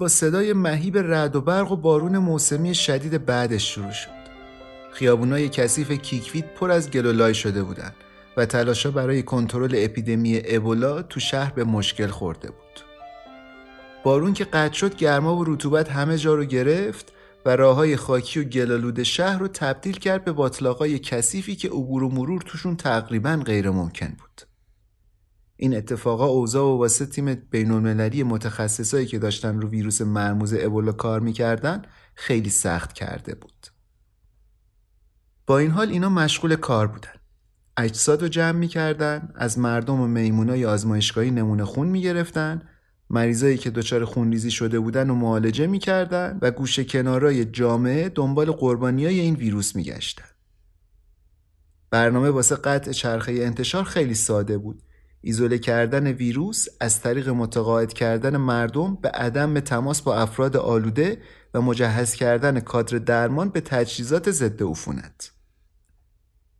با 0.00 0.08
صدای 0.08 0.52
مهیب 0.52 0.98
رعد 0.98 1.36
و 1.36 1.40
برق 1.40 1.72
و 1.72 1.76
بارون 1.76 2.18
موسمی 2.18 2.74
شدید 2.74 3.26
بعدش 3.26 3.74
شروع 3.74 3.90
شد. 3.90 4.10
خیابونای 4.92 5.48
کثیف 5.48 5.92
کیکویت 5.92 6.54
پر 6.54 6.70
از 6.70 6.90
گلولای 6.90 7.34
شده 7.34 7.62
بودند 7.62 7.94
و 8.36 8.46
تلاشا 8.46 8.90
برای 8.90 9.22
کنترل 9.22 9.74
اپیدمی 9.76 10.40
ابولا 10.44 11.02
تو 11.02 11.20
شهر 11.20 11.52
به 11.52 11.64
مشکل 11.64 12.06
خورده 12.06 12.48
بود. 12.48 12.80
بارون 14.04 14.32
که 14.32 14.44
قطع 14.44 14.74
شد 14.74 14.96
گرما 14.96 15.36
و 15.36 15.44
رطوبت 15.44 15.90
همه 15.90 16.18
جا 16.18 16.34
رو 16.34 16.44
گرفت 16.44 17.12
و 17.46 17.56
راه 17.56 17.76
های 17.76 17.96
خاکی 17.96 18.40
و 18.40 18.44
گلالود 18.44 19.02
شهر 19.02 19.38
رو 19.38 19.48
تبدیل 19.48 19.98
کرد 19.98 20.24
به 20.24 20.32
باطلاقای 20.32 20.98
کثیفی 20.98 21.56
که 21.56 21.68
عبور 21.68 22.02
و 22.02 22.08
مرور 22.08 22.42
توشون 22.42 22.76
تقریبا 22.76 23.42
غیر 23.46 23.70
ممکن 23.70 24.08
بود. 24.08 24.49
این 25.62 25.76
اتفاقا 25.76 26.26
اوضاع 26.26 26.64
و 26.64 26.78
واسه 26.78 27.06
تیم 27.06 27.34
بینالمللی 27.34 28.22
متخصصایی 28.22 29.06
که 29.06 29.18
داشتن 29.18 29.60
رو 29.60 29.68
ویروس 29.68 30.00
مرموز 30.02 30.54
ابولا 30.58 30.92
کار 30.92 31.20
می‌کردن 31.20 31.82
خیلی 32.14 32.50
سخت 32.50 32.92
کرده 32.92 33.34
بود. 33.34 33.66
با 35.46 35.58
این 35.58 35.70
حال 35.70 35.88
اینا 35.88 36.08
مشغول 36.08 36.56
کار 36.56 36.86
بودن. 36.86 37.12
اجساد 37.76 38.22
رو 38.22 38.28
جمع 38.28 38.58
می‌کردن، 38.58 39.32
از 39.34 39.58
مردم 39.58 40.00
و 40.00 40.06
میمونای 40.06 40.64
آزمایشگاهی 40.64 41.30
نمونه 41.30 41.64
خون 41.64 41.88
می‌گرفتن، 41.88 42.62
مریضایی 43.10 43.58
که 43.58 43.70
دچار 43.70 44.04
خونریزی 44.04 44.50
شده 44.50 44.80
بودن 44.80 45.10
و 45.10 45.14
معالجه 45.14 45.66
می‌کردن 45.66 46.38
و 46.42 46.50
گوشه 46.50 46.84
کنارای 46.84 47.44
جامعه 47.44 48.08
دنبال 48.08 48.50
قربانیای 48.50 49.20
این 49.20 49.34
ویروس 49.34 49.76
میگشتن. 49.76 50.24
برنامه 51.90 52.30
واسه 52.30 52.56
قطع 52.56 52.92
چرخه 52.92 53.32
انتشار 53.32 53.84
خیلی 53.84 54.14
ساده 54.14 54.58
بود. 54.58 54.82
ایزوله 55.22 55.58
کردن 55.58 56.06
ویروس 56.06 56.66
از 56.80 57.00
طریق 57.00 57.28
متقاعد 57.28 57.92
کردن 57.92 58.36
مردم 58.36 58.94
به 58.94 59.08
عدم 59.08 59.60
تماس 59.60 60.02
با 60.02 60.16
افراد 60.16 60.56
آلوده 60.56 61.22
و 61.54 61.60
مجهز 61.60 62.14
کردن 62.14 62.60
کادر 62.60 62.98
درمان 62.98 63.48
به 63.48 63.60
تجهیزات 63.60 64.30
ضد 64.30 64.62
عفونت. 64.62 65.32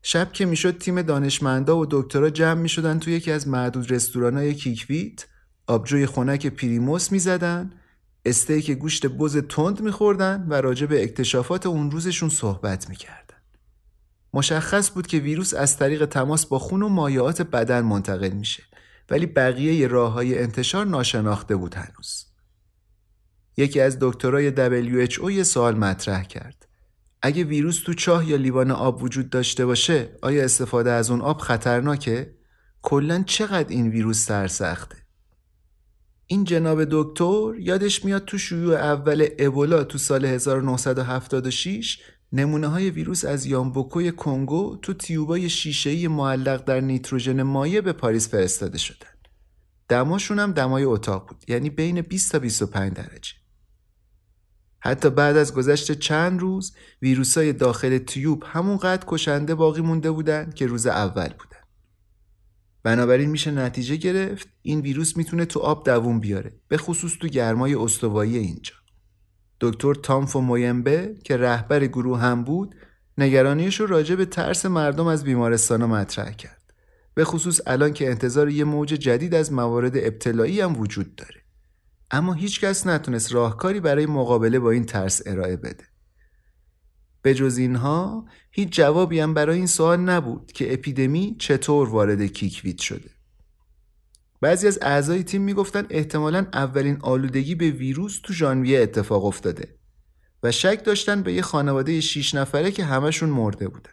شب 0.03 0.33
که 0.33 0.47
می‌شد 0.47 0.79
تیم 0.79 1.03
دانشمندا 1.03 1.79
و 1.79 1.87
دکترا 1.91 2.31
جمع 2.31 2.61
می‌شدن 2.61 2.99
توی 2.99 3.13
یکی 3.13 3.33
از 3.33 3.49
معدود 3.49 3.93
رستورانای 3.93 4.55
کیکویت 4.55 5.27
آبجوی 5.67 6.07
خنک 6.07 6.47
پریموس 6.47 7.13
می‌زدن 7.13 7.73
استیک 8.25 8.71
گوشت 8.71 9.07
بز 9.07 9.37
تند 9.37 9.81
میخوردن 9.81 10.47
و 10.49 10.55
راجع 10.55 10.87
به 10.87 11.03
اکتشافات 11.03 11.67
اون 11.67 11.91
روزشون 11.91 12.29
صحبت 12.29 12.89
می‌کردن. 12.89 13.30
مشخص 14.35 14.91
بود 14.91 15.07
که 15.07 15.19
ویروس 15.19 15.55
از 15.55 15.77
طریق 15.77 16.05
تماس 16.05 16.47
با 16.47 16.59
خون 16.59 16.83
و 16.83 16.89
مایعات 16.89 17.43
بدن 17.43 17.81
منتقل 17.81 18.31
میشه 18.31 18.63
ولی 19.11 19.27
بقیه 19.27 19.87
راه 19.87 20.13
های 20.13 20.39
انتشار 20.39 20.87
ناشناخته 20.87 21.57
بود 21.57 21.75
هنوز. 21.75 22.27
یکی 23.57 23.81
از 23.81 23.97
دکترای 24.01 24.53
WHO 25.11 25.31
یه 25.31 25.43
سوال 25.43 25.77
مطرح 25.77 26.23
کرد. 26.25 26.69
اگه 27.23 27.45
ویروس 27.45 27.83
تو 27.83 27.95
چاه 27.95 28.29
یا 28.29 28.37
لیوان 28.37 28.71
آب 28.71 29.03
وجود 29.03 29.31
داشته 29.31 29.67
باشه 29.67 30.19
آیا 30.23 30.45
استفاده 30.45 30.91
از 30.91 31.11
اون 31.11 31.21
آب 31.21 31.39
خطرناکه؟ 31.39 32.35
کلا 32.83 33.23
چقدر 33.27 33.69
این 33.69 33.89
ویروس 33.89 34.27
سرسخته؟ 34.27 34.97
این 36.27 36.45
جناب 36.45 36.85
دکتر 36.91 37.55
یادش 37.59 38.05
میاد 38.05 38.25
تو 38.25 38.39
شیوع 38.39 38.77
اول 38.77 39.29
ابولا 39.39 39.85
تو 39.85 39.99
سال 39.99 40.25
1976 40.25 41.99
نمونه 42.33 42.67
های 42.67 42.91
ویروس 42.91 43.25
از 43.25 43.47
یامبوکوی 43.47 44.13
کنگو 44.13 44.79
تو 44.83 44.95
تیوبای 44.95 45.51
شیشه‌ای 45.51 46.09
معلق 46.09 46.65
در 46.65 46.81
نیتروژن 46.81 47.43
مایع 47.43 47.81
به 47.81 47.93
پاریس 47.93 48.29
فرستاده 48.29 48.79
شدن. 48.79 49.09
دماشون 49.89 50.39
هم 50.39 50.53
دمای 50.53 50.85
اتاق 50.85 51.29
بود 51.29 51.45
یعنی 51.49 51.71
بین 51.71 52.01
20 52.01 52.33
تا 52.33 52.39
25 52.39 52.93
درجه. 52.93 53.33
حتی 54.79 55.11
بعد 55.11 55.37
از 55.37 55.55
گذشت 55.55 55.93
چند 55.93 56.41
روز 56.41 56.73
ویروسای 57.03 57.53
داخل 57.53 57.99
تیوب 57.99 58.45
همونقدر 58.47 59.05
کشنده 59.07 59.55
باقی 59.55 59.81
مونده 59.81 60.11
بودن 60.11 60.51
که 60.51 60.67
روز 60.67 60.87
اول 60.87 61.29
بودن. 61.29 61.61
بنابراین 62.83 63.31
میشه 63.31 63.51
نتیجه 63.51 63.97
گرفت 63.97 64.49
این 64.63 64.81
ویروس 64.81 65.17
می‌تونه 65.17 65.45
تو 65.45 65.61
آب 65.61 65.85
دووم 65.85 66.21
بیاره 66.21 66.53
به 66.69 66.77
خصوص 66.77 67.13
تو 67.21 67.29
گرمای 67.29 67.75
استوایی 67.75 68.39
اینجا. 68.39 68.80
دکتر 69.61 69.95
تامفو 69.95 70.41
مویمبه 70.41 71.15
که 71.25 71.37
رهبر 71.37 71.87
گروه 71.87 72.21
هم 72.21 72.45
بود 72.45 72.75
نگرانیش 73.19 73.81
رو 73.81 73.87
راجع 73.87 74.15
به 74.15 74.25
ترس 74.25 74.67
مردم 74.67 75.07
از 75.07 75.25
بیمارستان 75.25 75.85
مطرح 75.85 76.33
کرد. 76.33 76.73
به 77.15 77.25
خصوص 77.25 77.61
الان 77.67 77.93
که 77.93 78.11
انتظار 78.11 78.49
یه 78.49 78.65
موج 78.65 78.89
جدید 78.89 79.35
از 79.35 79.53
موارد 79.53 79.97
ابتلایی 79.97 80.61
هم 80.61 80.81
وجود 80.81 81.15
داره. 81.15 81.41
اما 82.11 82.33
هیچکس 82.33 82.87
نتونست 82.87 83.33
راهکاری 83.33 83.81
برای 83.81 84.07
مقابله 84.07 84.59
با 84.59 84.71
این 84.71 84.85
ترس 84.85 85.23
ارائه 85.27 85.57
بده. 85.57 85.85
به 87.23 87.35
جز 87.35 87.57
اینها 87.59 88.25
هیچ 88.51 88.69
جوابی 88.69 89.21
هم 89.21 89.35
برای 89.35 89.57
این 89.57 89.67
سوال 89.67 90.01
نبود 90.01 90.53
که 90.53 90.73
اپیدمی 90.73 91.37
چطور 91.39 91.89
وارد 91.89 92.23
کیکویت 92.23 92.79
شده. 92.79 93.11
بعضی 94.41 94.67
از 94.67 94.79
اعضای 94.83 95.23
تیم 95.23 95.43
می‌گفتن 95.43 95.87
احتمالا 95.91 96.47
اولین 96.53 96.99
آلودگی 97.01 97.55
به 97.55 97.71
ویروس 97.71 98.21
تو 98.23 98.33
ژانویه 98.33 98.81
اتفاق 98.81 99.25
افتاده 99.25 99.75
و 100.43 100.53
شک 100.53 100.85
داشتن 100.85 101.23
به 101.23 101.33
یه 101.33 101.43
خانواده 101.43 102.01
6 102.01 102.35
نفره 102.35 102.71
که 102.71 102.85
همشون 102.85 103.29
مرده 103.29 103.69
بودن. 103.69 103.91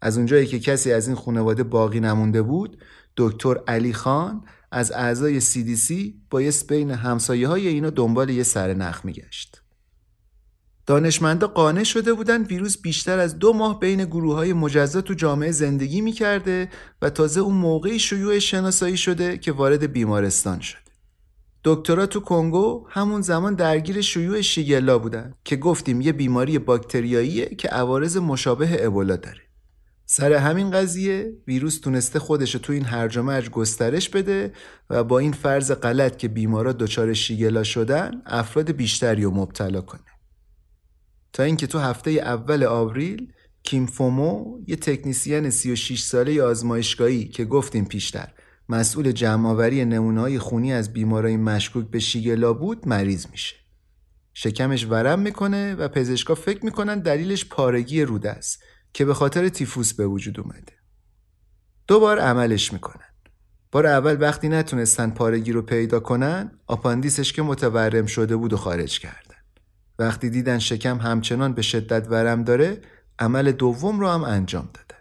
از 0.00 0.16
اونجایی 0.16 0.46
که 0.46 0.60
کسی 0.60 0.92
از 0.92 1.06
این 1.06 1.16
خانواده 1.16 1.62
باقی 1.62 2.00
نمونده 2.00 2.42
بود، 2.42 2.82
دکتر 3.16 3.60
علی 3.68 3.92
خان 3.92 4.44
از 4.70 4.92
اعضای 4.92 5.40
CDC 5.40 5.92
بایست 6.30 6.66
بین 6.66 6.90
همسایه 6.90 7.48
های 7.48 7.68
اینا 7.68 7.90
دنبال 7.90 8.30
یه 8.30 8.42
سر 8.42 8.74
نخ 8.74 9.04
میگشت. 9.04 9.59
دانشمندا 10.90 11.46
قانع 11.46 11.82
شده 11.82 12.12
بودن 12.12 12.42
ویروس 12.42 12.78
بیشتر 12.78 13.18
از 13.18 13.38
دو 13.38 13.52
ماه 13.52 13.80
بین 13.80 14.04
گروه 14.04 14.34
های 14.34 14.52
مجزا 14.52 15.00
تو 15.00 15.14
جامعه 15.14 15.50
زندگی 15.50 16.00
می‌کرده 16.00 16.68
و 17.02 17.10
تازه 17.10 17.40
اون 17.40 17.54
موقعی 17.54 17.98
شیوع 17.98 18.38
شناسایی 18.38 18.96
شده 18.96 19.38
که 19.38 19.52
وارد 19.52 19.92
بیمارستان 19.92 20.60
شد. 20.60 20.78
دکترا 21.64 22.06
تو 22.06 22.20
کنگو 22.20 22.86
همون 22.88 23.20
زمان 23.20 23.54
درگیر 23.54 24.00
شیوع 24.00 24.40
شیگلا 24.40 24.98
بودن 24.98 25.34
که 25.44 25.56
گفتیم 25.56 26.00
یه 26.00 26.12
بیماری 26.12 26.58
باکتریاییه 26.58 27.46
که 27.46 27.68
عوارض 27.68 28.16
مشابه 28.16 28.86
ابولا 28.86 29.16
داره. 29.16 29.42
سر 30.06 30.32
همین 30.32 30.70
قضیه 30.70 31.32
ویروس 31.46 31.80
تونسته 31.80 32.18
خودش 32.18 32.52
تو 32.52 32.72
این 32.72 32.84
هرج 32.84 33.16
و 33.16 33.22
مرج 33.22 33.50
گسترش 33.50 34.08
بده 34.08 34.52
و 34.90 35.04
با 35.04 35.18
این 35.18 35.32
فرض 35.32 35.72
غلط 35.72 36.16
که 36.16 36.28
بیمارا 36.28 36.72
دچار 36.72 37.14
شیگلا 37.14 37.62
شدن 37.62 38.22
افراد 38.26 38.70
بیشتری 38.70 39.22
رو 39.22 39.30
مبتلا 39.30 39.80
کنه. 39.80 40.09
تا 41.32 41.42
اینکه 41.42 41.66
تو 41.66 41.78
هفته 41.78 42.10
اول 42.10 42.64
آوریل 42.64 43.32
کیم 43.62 43.86
فومو 43.86 44.58
یه 44.66 44.76
تکنیسیان 44.76 45.50
36 45.50 46.02
ساله 46.02 46.42
آزمایشگاهی 46.42 47.24
که 47.24 47.44
گفتیم 47.44 47.84
پیشتر 47.84 48.28
مسئول 48.68 49.12
جمعآوری 49.12 49.84
نمونه‌های 49.84 50.38
خونی 50.38 50.72
از 50.72 50.92
بیمارای 50.92 51.36
مشکوک 51.36 51.86
به 51.86 51.98
شیگلا 51.98 52.52
بود 52.52 52.88
مریض 52.88 53.26
میشه. 53.30 53.56
شکمش 54.34 54.86
ورم 54.86 55.18
می‌کنه 55.18 55.74
و 55.74 55.88
پزشکا 55.88 56.34
فکر 56.34 56.64
می‌کنن 56.64 56.98
دلیلش 56.98 57.44
پارگی 57.44 58.02
روده 58.02 58.30
است 58.30 58.62
که 58.92 59.04
به 59.04 59.14
خاطر 59.14 59.48
تیفوس 59.48 59.94
به 59.94 60.06
وجود 60.06 60.40
اومده. 60.40 60.72
دو 61.86 62.00
بار 62.00 62.18
عملش 62.18 62.72
می‌کنن. 62.72 63.04
بار 63.72 63.86
اول 63.86 64.16
وقتی 64.20 64.48
نتونستن 64.48 65.10
پارگی 65.10 65.52
رو 65.52 65.62
پیدا 65.62 66.00
کنن 66.00 66.58
آپاندیسش 66.66 67.32
که 67.32 67.42
متورم 67.42 68.06
شده 68.06 68.36
بود 68.36 68.52
و 68.52 68.56
خارج 68.56 68.98
کردن. 68.98 69.29
وقتی 70.00 70.30
دیدن 70.30 70.58
شکم 70.58 70.98
همچنان 70.98 71.52
به 71.52 71.62
شدت 71.62 72.06
ورم 72.10 72.44
داره 72.44 72.82
عمل 73.18 73.52
دوم 73.52 74.00
رو 74.00 74.08
هم 74.08 74.24
انجام 74.24 74.68
دادن. 74.74 75.00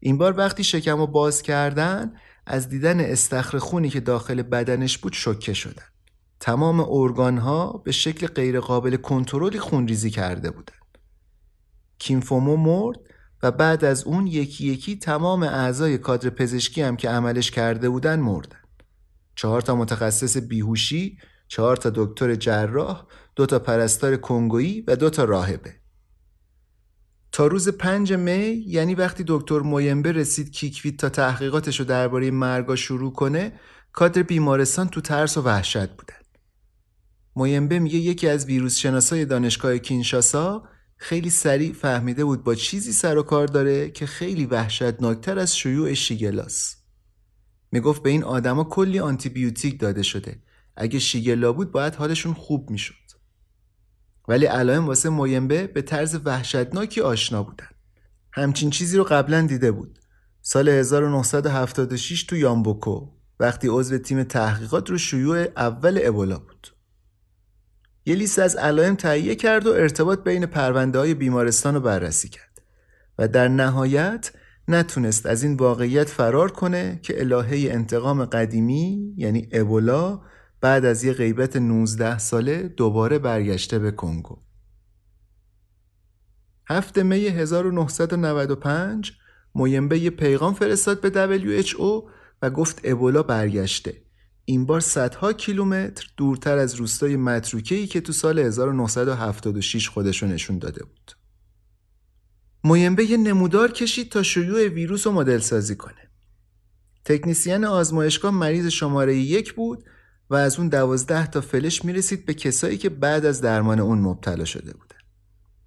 این 0.00 0.18
بار 0.18 0.38
وقتی 0.38 0.64
شکم 0.64 0.98
رو 0.98 1.06
باز 1.06 1.42
کردن 1.42 2.12
از 2.46 2.68
دیدن 2.68 3.00
استخر 3.00 3.58
خونی 3.58 3.88
که 3.88 4.00
داخل 4.00 4.42
بدنش 4.42 4.98
بود 4.98 5.12
شکه 5.12 5.54
شدن. 5.54 5.82
تمام 6.40 6.80
ارگان 6.80 7.38
ها 7.38 7.82
به 7.84 7.92
شکل 7.92 8.26
غیرقابل 8.26 8.96
کنترلی 8.96 9.58
خونریزی 9.58 10.10
کرده 10.10 10.50
بودن. 10.50 10.74
کیمفومو 11.98 12.56
مرد 12.56 12.98
و 13.42 13.50
بعد 13.50 13.84
از 13.84 14.04
اون 14.04 14.26
یکی 14.26 14.66
یکی 14.66 14.96
تمام 14.96 15.42
اعضای 15.42 15.98
کادر 15.98 16.30
پزشکی 16.30 16.82
هم 16.82 16.96
که 16.96 17.08
عملش 17.08 17.50
کرده 17.50 17.88
بودن 17.88 18.20
مردن. 18.20 18.58
چهار 19.34 19.60
تا 19.60 19.76
متخصص 19.76 20.36
بیهوشی، 20.36 21.18
چهار 21.48 21.76
تا 21.76 21.90
دکتر 21.94 22.34
جراح، 22.34 23.06
دو 23.38 23.46
تا 23.46 23.58
پرستار 23.58 24.16
کنگویی 24.16 24.80
و 24.80 24.96
دو 24.96 25.10
تا 25.10 25.24
راهبه. 25.24 25.74
تا 27.32 27.46
روز 27.46 27.68
پنج 27.68 28.12
می 28.12 28.64
یعنی 28.66 28.94
وقتی 28.94 29.24
دکتر 29.26 29.58
مویمبه 29.58 30.12
رسید 30.12 30.50
کیکویت 30.50 30.96
تا 30.96 31.08
تحقیقاتش 31.08 31.80
رو 31.80 31.86
درباره 31.86 32.30
مرگا 32.30 32.76
شروع 32.76 33.12
کنه 33.12 33.52
کادر 33.92 34.22
بیمارستان 34.22 34.88
تو 34.88 35.00
ترس 35.00 35.36
و 35.36 35.42
وحشت 35.42 35.90
بودن. 35.90 36.14
مویمبه 37.36 37.78
میگه 37.78 37.98
یکی 37.98 38.28
از 38.28 38.46
ویروس 38.46 38.76
شناسای 38.76 39.24
دانشگاه 39.24 39.78
کینشاسا 39.78 40.62
خیلی 40.96 41.30
سریع 41.30 41.72
فهمیده 41.72 42.24
بود 42.24 42.44
با 42.44 42.54
چیزی 42.54 42.92
سر 42.92 43.18
و 43.18 43.22
کار 43.22 43.46
داره 43.46 43.90
که 43.90 44.06
خیلی 44.06 44.46
وحشتناکتر 44.46 45.38
از 45.38 45.56
شیوع 45.56 45.94
شیگلاس. 45.94 46.76
می‌گفت 47.72 48.02
به 48.02 48.10
این 48.10 48.24
آدما 48.24 48.64
کلی 48.64 48.98
آنتیبیوتیک 48.98 49.80
داده 49.80 50.02
شده. 50.02 50.42
اگه 50.76 50.98
شیگلا 50.98 51.52
بود 51.52 51.72
باید 51.72 51.94
حالشون 51.94 52.34
خوب 52.34 52.70
می‌شد. 52.70 53.07
ولی 54.28 54.46
علائم 54.46 54.86
واسه 54.86 55.08
مویمبه 55.08 55.66
به 55.66 55.82
طرز 55.82 56.20
وحشتناکی 56.24 57.00
آشنا 57.00 57.42
بودن. 57.42 57.68
همچین 58.32 58.70
چیزی 58.70 58.96
رو 58.96 59.04
قبلا 59.04 59.46
دیده 59.46 59.72
بود. 59.72 59.98
سال 60.42 60.68
1976 60.68 62.24
تو 62.24 62.36
یامبوکو 62.36 63.08
وقتی 63.40 63.68
عضو 63.68 63.98
تیم 63.98 64.22
تحقیقات 64.22 64.90
رو 64.90 64.98
شیوع 64.98 65.46
اول 65.56 66.00
ابولا 66.02 66.38
بود. 66.38 66.68
یه 68.06 68.14
لیست 68.14 68.38
از 68.38 68.56
علائم 68.56 68.94
تهیه 68.94 69.34
کرد 69.34 69.66
و 69.66 69.72
ارتباط 69.72 70.24
بین 70.24 70.46
پرونده 70.46 70.98
های 70.98 71.14
بیمارستان 71.14 71.74
رو 71.74 71.80
بررسی 71.80 72.28
کرد 72.28 72.62
و 73.18 73.28
در 73.28 73.48
نهایت 73.48 74.32
نتونست 74.68 75.26
از 75.26 75.42
این 75.42 75.56
واقعیت 75.56 76.08
فرار 76.08 76.50
کنه 76.50 77.00
که 77.02 77.20
الهه 77.20 77.72
انتقام 77.72 78.24
قدیمی 78.24 79.14
یعنی 79.16 79.48
ابولا 79.52 80.20
بعد 80.60 80.84
از 80.84 81.04
یه 81.04 81.12
غیبت 81.12 81.56
19 81.56 82.18
ساله 82.18 82.62
دوباره 82.62 83.18
برگشته 83.18 83.78
به 83.78 83.90
کنگو. 83.90 84.38
هفته 86.68 87.02
می 87.02 87.26
1995 87.26 89.12
مویمبه 89.54 89.98
یه 89.98 90.10
پیغام 90.10 90.54
فرستاد 90.54 91.00
به 91.00 91.10
WHO 91.10 92.10
و 92.42 92.50
گفت 92.50 92.80
ابولا 92.84 93.22
برگشته. 93.22 94.02
این 94.44 94.66
بار 94.66 94.80
صدها 94.80 95.32
کیلومتر 95.32 96.06
دورتر 96.16 96.58
از 96.58 96.74
روستای 96.74 97.16
متروکه‌ای 97.16 97.86
که 97.86 98.00
تو 98.00 98.12
سال 98.12 98.38
1976 98.38 99.88
خودشو 99.88 100.26
نشون 100.26 100.58
داده 100.58 100.84
بود. 100.84 101.12
مویمبه 102.64 103.04
یه 103.04 103.16
نمودار 103.16 103.72
کشید 103.72 104.08
تا 104.10 104.22
شیوع 104.22 104.68
ویروس 104.68 105.06
رو 105.06 105.12
مدل 105.12 105.38
سازی 105.38 105.76
کنه. 105.76 106.10
تکنیسیان 107.04 107.64
آزمایشگاه 107.64 108.30
مریض 108.30 108.66
شماره 108.66 109.16
یک 109.16 109.54
بود 109.54 109.84
و 110.30 110.34
از 110.34 110.58
اون 110.58 110.68
دوازده 110.68 111.26
تا 111.26 111.40
فلش 111.40 111.84
می‌رسید 111.84 112.26
به 112.26 112.34
کسایی 112.34 112.78
که 112.78 112.88
بعد 112.88 113.26
از 113.26 113.40
درمان 113.40 113.80
اون 113.80 113.98
مبتلا 113.98 114.44
شده 114.44 114.72
بودن. 114.72 114.96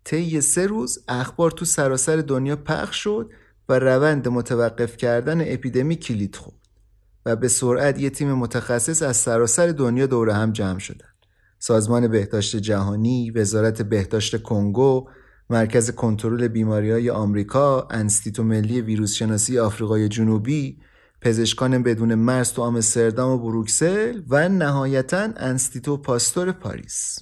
طی 0.03 0.41
سه 0.41 0.67
روز 0.67 1.03
اخبار 1.07 1.51
تو 1.51 1.65
سراسر 1.65 2.17
دنیا 2.17 2.55
پخش 2.55 3.03
شد 3.03 3.29
و 3.69 3.79
روند 3.79 4.27
متوقف 4.27 4.97
کردن 4.97 5.53
اپیدمی 5.53 5.95
کلید 5.95 6.35
خورد 6.35 6.57
و 7.25 7.35
به 7.35 7.47
سرعت 7.47 7.99
یه 7.99 8.09
تیم 8.09 8.33
متخصص 8.33 9.01
از 9.01 9.17
سراسر 9.17 9.67
دنیا 9.67 10.07
دور 10.07 10.29
هم 10.29 10.51
جمع 10.51 10.79
شدن. 10.79 11.07
سازمان 11.59 12.07
بهداشت 12.07 12.55
جهانی، 12.55 13.31
وزارت 13.31 13.81
بهداشت 13.81 14.41
کنگو، 14.41 15.09
مرکز 15.49 15.91
کنترل 15.91 16.47
بیماری 16.47 16.91
های 16.91 17.09
آمریکا، 17.09 17.87
انستیتو 17.91 18.43
ملی 18.43 18.81
ویروس 18.81 19.13
شناسی 19.13 19.59
آفریقای 19.59 20.09
جنوبی، 20.09 20.79
پزشکان 21.21 21.83
بدون 21.83 22.15
مرز 22.15 22.51
تو 22.51 22.61
آمستردام 22.61 23.31
و 23.31 23.37
بروکسل 23.37 24.21
و 24.29 24.49
نهایتا 24.49 25.27
انستیتو 25.37 25.97
پاستور 25.97 26.51
پاریس. 26.51 27.19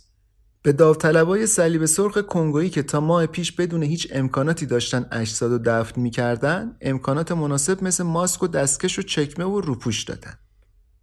به 0.61 0.71
داوطلبای 0.71 1.47
صلیب 1.47 1.85
سرخ 1.85 2.17
کنگویی 2.17 2.69
که 2.69 2.83
تا 2.83 2.99
ماه 2.99 3.25
پیش 3.25 3.51
بدون 3.51 3.83
هیچ 3.83 4.07
امکاناتی 4.11 4.65
داشتن 4.65 5.05
اجساد 5.11 5.51
و 5.51 5.59
دفن 5.65 6.01
می‌کردن 6.01 6.75
امکانات 6.81 7.31
مناسب 7.31 7.83
مثل 7.83 8.03
ماسک 8.03 8.43
و 8.43 8.47
دستکش 8.47 8.99
و 8.99 9.01
چکمه 9.01 9.45
و 9.45 9.61
روپوش 9.61 10.03
دادن. 10.03 10.33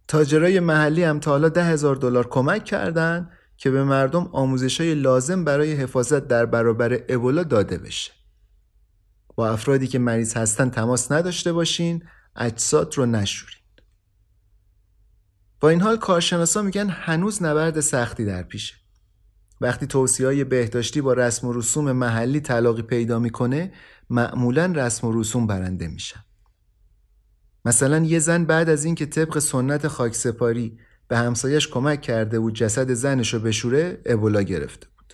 تاجرای 0.07 0.59
محلی 0.59 1.03
هم 1.03 1.19
تا 1.19 1.31
حالا 1.31 1.49
ده 1.49 1.63
هزار 1.63 1.95
دلار 1.95 2.27
کمک 2.27 2.65
کردند 2.65 3.29
که 3.57 3.71
به 3.71 3.83
مردم 3.83 4.29
آموزش 4.31 4.81
های 4.81 4.95
لازم 4.95 5.43
برای 5.43 5.73
حفاظت 5.73 6.27
در 6.27 6.45
برابر 6.45 6.99
ابولا 7.09 7.43
داده 7.43 7.77
بشه. 7.77 8.11
با 9.35 9.49
افرادی 9.49 9.87
که 9.87 9.99
مریض 9.99 10.33
هستن 10.33 10.69
تماس 10.69 11.11
نداشته 11.11 11.53
باشین 11.53 12.03
اجساد 12.37 12.97
رو 12.97 13.05
نشورین. 13.05 13.57
با 15.59 15.69
این 15.69 15.81
حال 15.81 15.97
کارشناسا 15.97 16.61
میگن 16.61 16.89
هنوز 16.89 17.43
نبرد 17.43 17.79
سختی 17.79 18.25
در 18.25 18.43
پیشه. 18.43 18.75
وقتی 19.61 19.87
توصیه 19.87 20.25
های 20.25 20.43
بهداشتی 20.43 21.01
با 21.01 21.13
رسم 21.13 21.47
و 21.47 21.53
رسوم 21.53 21.91
محلی 21.91 22.39
تلاقی 22.39 22.81
پیدا 22.81 23.19
می‌کنه 23.19 23.71
معمولا 24.09 24.73
رسم 24.75 25.07
و 25.07 25.19
رسوم 25.19 25.47
برنده 25.47 25.87
میشن. 25.87 26.19
مثلا 27.65 27.99
یه 27.99 28.19
زن 28.19 28.45
بعد 28.45 28.69
از 28.69 28.85
اینکه 28.85 29.05
طبق 29.05 29.39
سنت 29.39 29.87
خاکسپاری 29.87 30.79
به 31.07 31.17
همسایش 31.17 31.67
کمک 31.67 32.01
کرده 32.01 32.39
بود 32.39 32.55
جسد 32.55 32.93
زنش 32.93 33.33
رو 33.33 33.39
بشوره 33.39 34.01
ابولا 34.05 34.41
گرفته 34.41 34.87
بود. 34.97 35.13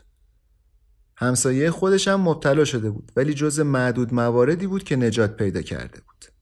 همسایه 1.18 1.72
خودش 1.72 2.08
هم 2.08 2.22
مبتلا 2.22 2.66
شده 2.66 2.90
بود 2.90 3.12
ولی 3.16 3.34
جز 3.34 3.60
معدود 3.60 4.14
مواردی 4.14 4.68
بود 4.68 4.84
که 4.84 4.96
نجات 4.96 5.38
پیدا 5.38 5.62
کرده 5.62 6.02
بود. 6.02 6.33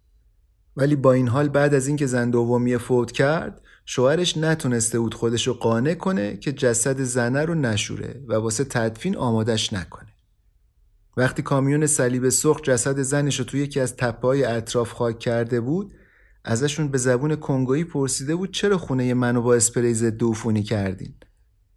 ولی 0.76 0.95
با 0.95 1.13
این 1.13 1.28
حال 1.28 1.49
بعد 1.49 1.74
از 1.74 1.88
اینکه 1.88 2.05
زن 2.05 2.30
دومی 2.30 2.78
فوت 2.78 3.11
کرد 3.11 3.61
شوهرش 3.86 4.38
نتونسته 4.38 4.99
بود 4.99 5.13
خودش 5.13 5.47
رو 5.47 5.53
قانع 5.53 5.93
کنه 5.93 6.38
که 6.38 6.51
جسد 6.51 7.01
زنه 7.01 7.45
رو 7.45 7.55
نشوره 7.55 8.24
و 8.28 8.34
واسه 8.34 8.63
تدفین 8.63 9.17
آمادش 9.17 9.74
نکنه. 9.74 10.09
وقتی 11.17 11.41
کامیون 11.41 11.88
صلیب 11.88 12.30
سرخ 12.30 12.61
جسد 12.61 13.01
زنش 13.01 13.39
رو 13.39 13.45
توی 13.45 13.59
یکی 13.59 13.80
از 13.80 13.95
تپه‌های 13.95 14.43
اطراف 14.43 14.91
خاک 14.91 15.19
کرده 15.19 15.61
بود 15.61 15.93
ازشون 16.43 16.88
به 16.88 16.97
زبون 16.97 17.36
کنگویی 17.36 17.84
پرسیده 17.84 18.36
بود 18.36 18.53
چرا 18.53 18.78
خونه 18.78 19.13
منو 19.13 19.41
با 19.41 19.55
اسپری 19.55 19.93
ضد 19.93 20.24
عفونی 20.24 20.63
کردین؟ 20.63 21.13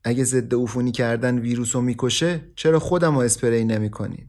اگه 0.05 0.25
ضد 0.25 0.55
عفونی 0.55 0.93
کردن 0.93 1.39
ویروس 1.39 1.77
رو 1.77 1.83
می‌کشه 1.83 2.53
چرا 2.57 2.79
خودم 2.79 3.15
رو 3.15 3.21
اسپری 3.21 3.65
نمی‌کنین؟ 3.65 4.29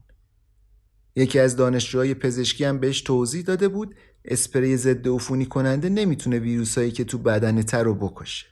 یکی 1.15 1.39
از 1.39 1.55
دانشجوهای 1.55 2.13
پزشکی 2.13 2.63
هم 2.63 2.79
بهش 2.79 3.01
توضیح 3.01 3.43
داده 3.43 3.67
بود 3.67 3.95
اسپری 4.27 4.77
ضد 4.77 5.07
عفونی 5.07 5.45
کننده 5.45 5.89
نمی‌تونه 5.89 6.39
ویروسایی 6.39 6.91
که 6.91 7.03
تو 7.03 7.17
بدن 7.17 7.61
تر 7.61 7.83
رو 7.83 7.95
بکشه. 7.95 8.45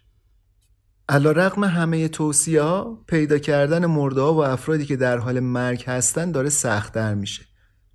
علا 1.10 1.32
رقم 1.32 1.64
همه 1.64 2.08
توصیه 2.08 2.62
ها 2.62 3.04
پیدا 3.08 3.38
کردن 3.38 3.86
مرده 3.86 4.22
ها 4.22 4.34
و 4.34 4.44
افرادی 4.46 4.86
که 4.86 4.96
در 4.96 5.18
حال 5.18 5.40
مرگ 5.40 5.84
هستن 5.88 6.32
داره 6.32 6.50
سختتر 6.50 7.14
میشه. 7.14 7.44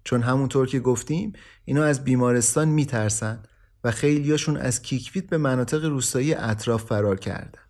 چون 0.05 0.22
همونطور 0.22 0.66
که 0.66 0.81
گفتیم 0.81 1.33
اینا 1.64 1.85
از 1.85 2.05
بیمارستان 2.05 2.68
میترسن 2.68 3.43
و 3.85 3.91
خیلیاشون 3.91 4.57
از 4.57 4.83
کیکویت 4.83 5.26
به 5.26 5.39
مناطق 5.39 5.85
روستایی 5.85 6.35
اطراف 6.35 6.85
فرار 6.85 7.18
کردن. 7.18 7.68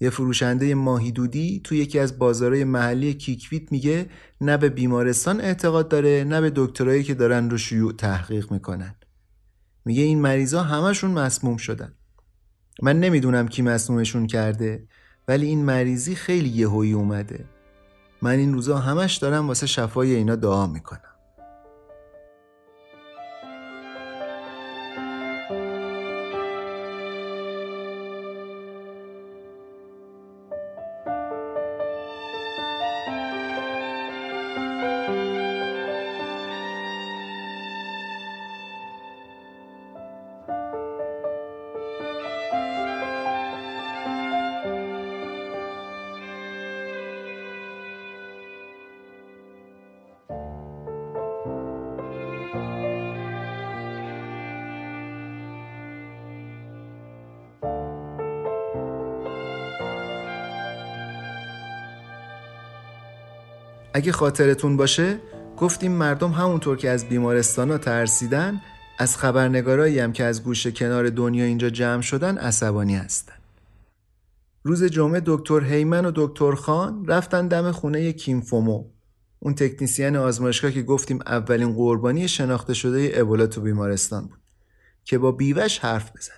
یه 0.00 0.10
فروشنده 0.10 0.74
ماهیدودی 0.74 1.60
تو 1.64 1.74
یکی 1.74 1.98
از 1.98 2.18
بازارهای 2.18 2.64
محلی 2.64 3.14
کیکویت 3.14 3.72
میگه 3.72 4.10
نه 4.40 4.56
به 4.56 4.68
بیمارستان 4.68 5.40
اعتقاد 5.40 5.88
داره 5.88 6.24
نه 6.28 6.40
به 6.40 6.52
دکترایی 6.56 7.02
که 7.02 7.14
دارن 7.14 7.50
رو 7.50 7.58
شیوع 7.58 7.92
تحقیق 7.92 8.52
می‌کنن. 8.52 8.94
میگه 9.84 10.02
این 10.02 10.20
مریضا 10.20 10.62
همشون 10.62 11.10
مسموم 11.10 11.56
شدن. 11.56 11.94
من 12.82 13.00
نمی‌دونم 13.00 13.48
کی 13.48 13.62
مسمومشون 13.62 14.26
کرده 14.26 14.88
ولی 15.28 15.46
این 15.46 15.64
مریضی 15.64 16.14
خیلی 16.14 16.48
یهویی 16.48 16.92
اومده. 16.92 17.44
من 18.22 18.38
این 18.38 18.54
روزا 18.54 18.78
همش 18.78 19.16
دارم 19.16 19.48
واسه 19.48 19.66
شفای 19.66 20.14
اینا 20.14 20.36
دعا 20.36 20.66
می‌کنم. 20.66 21.13
اگه 63.94 64.12
خاطرتون 64.12 64.76
باشه 64.76 65.18
گفتیم 65.56 65.92
مردم 65.92 66.30
همونطور 66.30 66.76
که 66.76 66.90
از 66.90 67.08
بیمارستان 67.08 67.70
ها 67.70 67.78
ترسیدن 67.78 68.60
از 68.98 69.16
خبرنگارایی 69.16 69.98
هم 69.98 70.12
که 70.12 70.24
از 70.24 70.44
گوشه 70.44 70.72
کنار 70.72 71.08
دنیا 71.10 71.44
اینجا 71.44 71.70
جمع 71.70 72.02
شدن 72.02 72.38
عصبانی 72.38 72.96
هستن. 72.96 73.34
روز 74.62 74.84
جمعه 74.84 75.22
دکتر 75.26 75.64
هیمن 75.64 76.04
و 76.04 76.12
دکتر 76.14 76.54
خان 76.54 77.06
رفتن 77.06 77.48
دم 77.48 77.72
خونه 77.72 78.12
کیمفومو 78.12 78.84
اون 79.38 79.54
تکنیسیان 79.54 80.16
آزمایشگاه 80.16 80.70
که 80.70 80.82
گفتیم 80.82 81.18
اولین 81.26 81.74
قربانی 81.74 82.28
شناخته 82.28 82.74
شده 82.74 83.12
ابولا 83.14 83.46
تو 83.46 83.60
بیمارستان 83.60 84.26
بود 84.26 84.38
که 85.04 85.18
با 85.18 85.32
بیوش 85.32 85.78
حرف 85.78 86.12
بزنه 86.16 86.36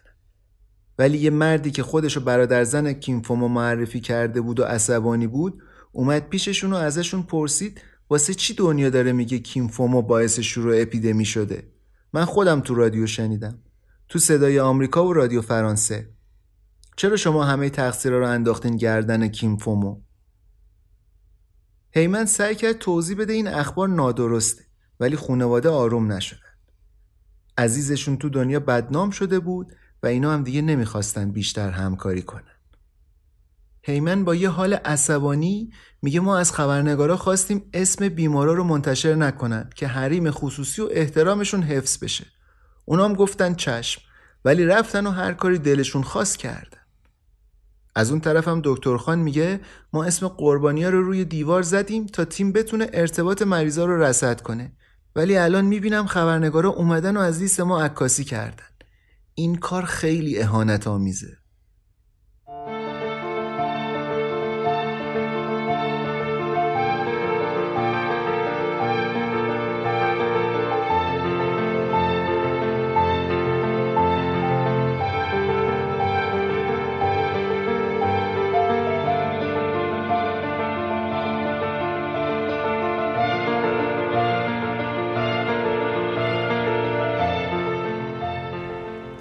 ولی 0.99 1.19
یه 1.19 1.31
مردی 1.31 1.71
که 1.71 1.83
خودشو 1.83 2.21
برادر 2.21 2.65
زن 2.65 2.93
کیمفومو 2.93 3.49
معرفی 3.49 4.01
کرده 4.01 4.41
بود 4.41 4.61
و 4.61 4.65
عصبانی 4.65 5.27
بود 5.27 5.63
اومد 5.97 6.29
پیششون 6.29 6.73
و 6.73 6.77
ازشون 6.77 7.23
پرسید 7.23 7.81
واسه 8.11 8.35
چی 8.35 8.55
دنیا 8.55 8.91
داره 8.91 9.13
میگه 9.13 9.39
کیمفوما 9.39 10.01
باعث 10.01 10.41
شروع 10.41 10.83
اپیدمی 10.83 11.25
شده؟ 11.25 11.73
من 12.13 12.25
خودم 12.25 12.61
تو 12.61 12.75
رادیو 12.75 13.07
شنیدم. 13.07 13.59
تو 14.09 14.19
صدای 14.19 14.61
آمریکا 14.61 15.07
و 15.07 15.13
رادیو 15.13 15.43
فرانسه. 15.43 16.11
چرا 16.97 17.17
شما 17.17 17.45
همه 17.45 17.71
تقصیر 17.71 18.13
رو 18.13 18.29
انداختین 18.29 18.77
گردن 18.77 19.29
کیمفومو 19.29 20.01
هیمن 21.91 22.25
سعی 22.25 22.55
کرد 22.55 22.79
توضیح 22.79 23.19
بده 23.19 23.33
این 23.33 23.49
اخبار 23.49 23.89
نادرسته 23.89 24.65
ولی 25.01 25.17
خانواده 25.17 25.69
آروم 25.69 26.13
نشدن. 26.13 26.41
عزیزشون 27.59 28.17
تو 28.17 28.29
دنیا 28.29 28.61
بدنام 28.61 29.11
شده 29.11 29.39
بود 29.39 29.73
و 30.03 30.07
اینا 30.07 30.33
هم 30.33 30.43
دیگه 30.43 30.63
نمی‌خواستن 30.63 31.31
بیشتر 31.31 31.71
همکاری 31.71 32.23
کنن. 32.23 32.56
هیمن 33.87 34.25
با 34.25 34.35
یه 34.35 34.49
حال 34.49 34.75
عصبانی 34.75 35.71
میگه 36.03 36.21
ما 36.21 36.39
از 36.39 36.53
خبرنگارا 36.53 37.17
خواستیم 37.17 37.71
اسم 37.75 38.09
بیمارا 38.09 38.53
رو 38.53 38.65
منتشر 38.65 39.15
نکنن 39.15 39.71
که 39.77 39.87
حریم 39.87 40.31
خصوصی 40.31 40.83
و 40.83 40.89
احترامشون 40.91 41.63
حفظ 41.63 42.05
بشه. 42.05 42.27
اونام 42.85 43.15
گفتن 43.15 43.55
چشم 43.55 44.03
ولی 44.45 44.65
رفتن 44.65 45.07
و 45.07 45.11
هر 45.11 45.33
کاری 45.33 45.59
دلشون 45.59 46.03
خواست 46.03 46.39
کردن. 46.39 46.79
از 47.95 48.11
اون 48.11 48.21
طرف 48.21 48.49
هم 48.49 48.61
دکتر 48.65 48.97
خان 48.97 49.19
میگه 49.19 49.61
ما 49.93 50.05
اسم 50.05 50.29
قربانیا 50.29 50.91
رو 50.91 51.03
روی 51.03 51.25
دیوار 51.25 51.63
زدیم 51.63 52.07
تا 52.07 52.25
تیم 52.25 52.53
بتونه 52.53 52.91
ارتباط 52.93 53.43
مریضا 53.43 53.85
رو 53.85 54.03
رصد 54.03 54.41
کنه. 54.41 54.73
ولی 55.17 55.37
الان 55.37 55.65
می‌بینم 55.65 56.07
خبرنگارا 56.07 56.71
اومدن 56.71 57.17
و 57.17 57.21
از 57.21 57.41
لیست 57.41 57.61
ما 57.61 57.83
عکاسی 57.83 58.25
کردن. 58.25 58.67
این 59.35 59.57
کار 59.57 59.85
خیلی 59.85 60.39
اهانت 60.39 60.87
آمیزه. 60.87 61.46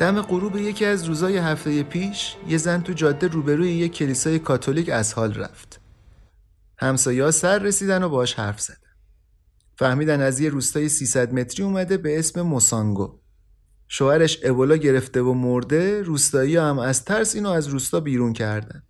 دم 0.06 0.22
غروب 0.22 0.58
یکی 0.58 0.86
از 0.86 1.06
روزای 1.06 1.38
هفته 1.38 1.84
پیش 1.84 2.36
یه 2.48 2.58
زن 2.58 2.82
تو 2.82 2.94
جاده 2.94 3.28
روبروی 3.28 3.72
یه 3.72 3.90
کلیسای 3.90 4.40
کاتولیک 4.40 4.90
از 4.90 5.14
حال 5.14 5.34
رفت. 5.34 5.82
همسایه 6.78 7.32
سر 7.32 7.60
رسیدن 7.60 8.04
و 8.04 8.10
باش 8.10 8.34
حرف 8.34 8.62
زدن. 8.62 8.92
فهمیدن 9.78 10.22
از 10.22 10.40
یه 10.40 10.50
روستای 10.50 10.90
300 10.90 11.34
متری 11.34 11.64
اومده 11.64 11.98
به 11.98 12.20
اسم 12.20 12.42
موسانگو. 12.42 13.20
شوهرش 13.88 14.40
ابولا 14.44 14.76
گرفته 14.76 15.22
و 15.22 15.34
مرده 15.34 16.02
روستایی 16.02 16.58
هم 16.58 16.80
از 16.80 17.06
ترس 17.06 17.36
اینو 17.36 17.50
از 17.50 17.68
روستا 17.68 18.00
بیرون 18.00 18.34
کردن. 18.34 18.84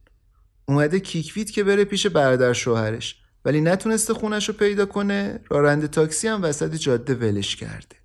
اومده 0.65 0.99
کیکویت 0.99 1.51
که 1.51 1.63
بره 1.63 1.85
پیش 1.85 2.07
برادر 2.07 2.53
شوهرش 2.53 3.21
ولی 3.45 3.61
نتونسته 3.61 4.13
خونش 4.13 4.47
رو 4.47 4.53
پیدا 4.53 4.85
کنه 4.85 5.39
راننده 5.49 5.87
تاکسی 5.87 6.27
هم 6.27 6.43
وسط 6.43 6.75
جاده 6.75 7.15
ولش 7.15 7.55
کرده. 7.55 8.04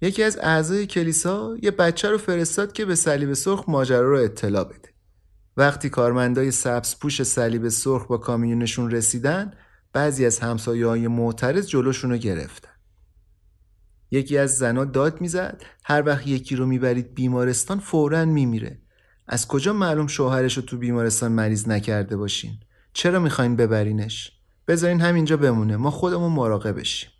یکی 0.00 0.22
از 0.22 0.38
اعضای 0.42 0.86
کلیسا 0.86 1.56
یه 1.62 1.70
بچه 1.70 2.10
رو 2.10 2.18
فرستاد 2.18 2.72
که 2.72 2.84
به 2.84 2.94
صلیب 2.94 3.32
سرخ 3.32 3.64
ماجرا 3.68 4.10
رو 4.10 4.18
اطلاع 4.18 4.64
بده. 4.64 4.88
وقتی 5.56 5.90
کارمندای 5.90 6.50
سبز 6.50 6.98
پوش 6.98 7.22
صلیب 7.22 7.68
سرخ 7.68 8.06
با 8.06 8.18
کامیونشون 8.18 8.90
رسیدن، 8.90 9.52
بعضی 9.92 10.26
از 10.26 10.38
همسایه 10.38 10.86
های 10.86 11.08
معترض 11.08 11.66
جلوشون 11.66 12.10
رو 12.10 12.16
گرفتن. 12.16 12.70
یکی 14.10 14.38
از 14.38 14.56
زنا 14.56 14.84
داد 14.84 15.20
می‌زد 15.20 15.62
هر 15.84 16.02
وقت 16.06 16.26
یکی 16.26 16.56
رو 16.56 16.66
می‌برید 16.66 17.14
بیمارستان 17.14 17.78
فورا 17.78 18.24
میمیره. 18.24 18.80
از 19.26 19.48
کجا 19.48 19.72
معلوم 19.72 20.06
شوهرش 20.06 20.56
رو 20.56 20.62
تو 20.62 20.76
بیمارستان 20.76 21.32
مریض 21.32 21.68
نکرده 21.68 22.16
باشین؟ 22.16 22.60
چرا 22.92 23.20
می‌خواین 23.20 23.56
ببرینش؟ 23.56 24.32
بذارین 24.68 25.00
همینجا 25.00 25.36
بمونه 25.36 25.76
ما 25.76 25.90
خودمون 25.90 26.32
مراقبشیم. 26.32 27.10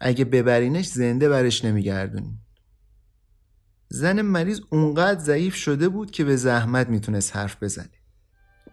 اگه 0.00 0.24
ببرینش 0.24 0.86
زنده 0.86 1.28
برش 1.28 1.64
نمیگردونین. 1.64 2.38
زن 3.88 4.22
مریض 4.22 4.60
اونقدر 4.70 5.20
ضعیف 5.20 5.54
شده 5.54 5.88
بود 5.88 6.10
که 6.10 6.24
به 6.24 6.36
زحمت 6.36 6.88
می‌تونست 6.88 7.36
حرف 7.36 7.62
بزنه. 7.62 7.90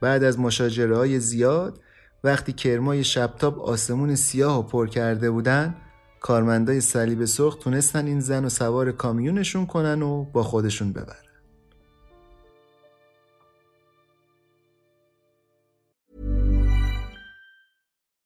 بعد 0.02 0.24
از 0.24 0.40
مشاجره 0.40 0.98
های 0.98 1.20
زیاد 1.20 1.82
وقتی 2.24 2.54
کرمای 2.54 3.04
شبتاب 3.04 3.60
آسمون 3.60 4.16
سیاه 4.16 4.60
و 4.60 4.64
پر 4.64 4.88
کرده 4.88 5.32
بودن 5.32 5.76
کارمندای 6.22 6.82
صلیب 6.82 7.26
سرخ 7.26 7.56
تونستن 7.56 8.06
این 8.06 8.20
زن 8.20 8.46
و 8.46 8.50
سوار 8.50 8.92
کامیونشون 8.92 9.66
کنن 9.66 10.02
و 10.02 10.24
با 10.24 10.44
خودشون 10.44 10.94
ببرن. 10.94 11.25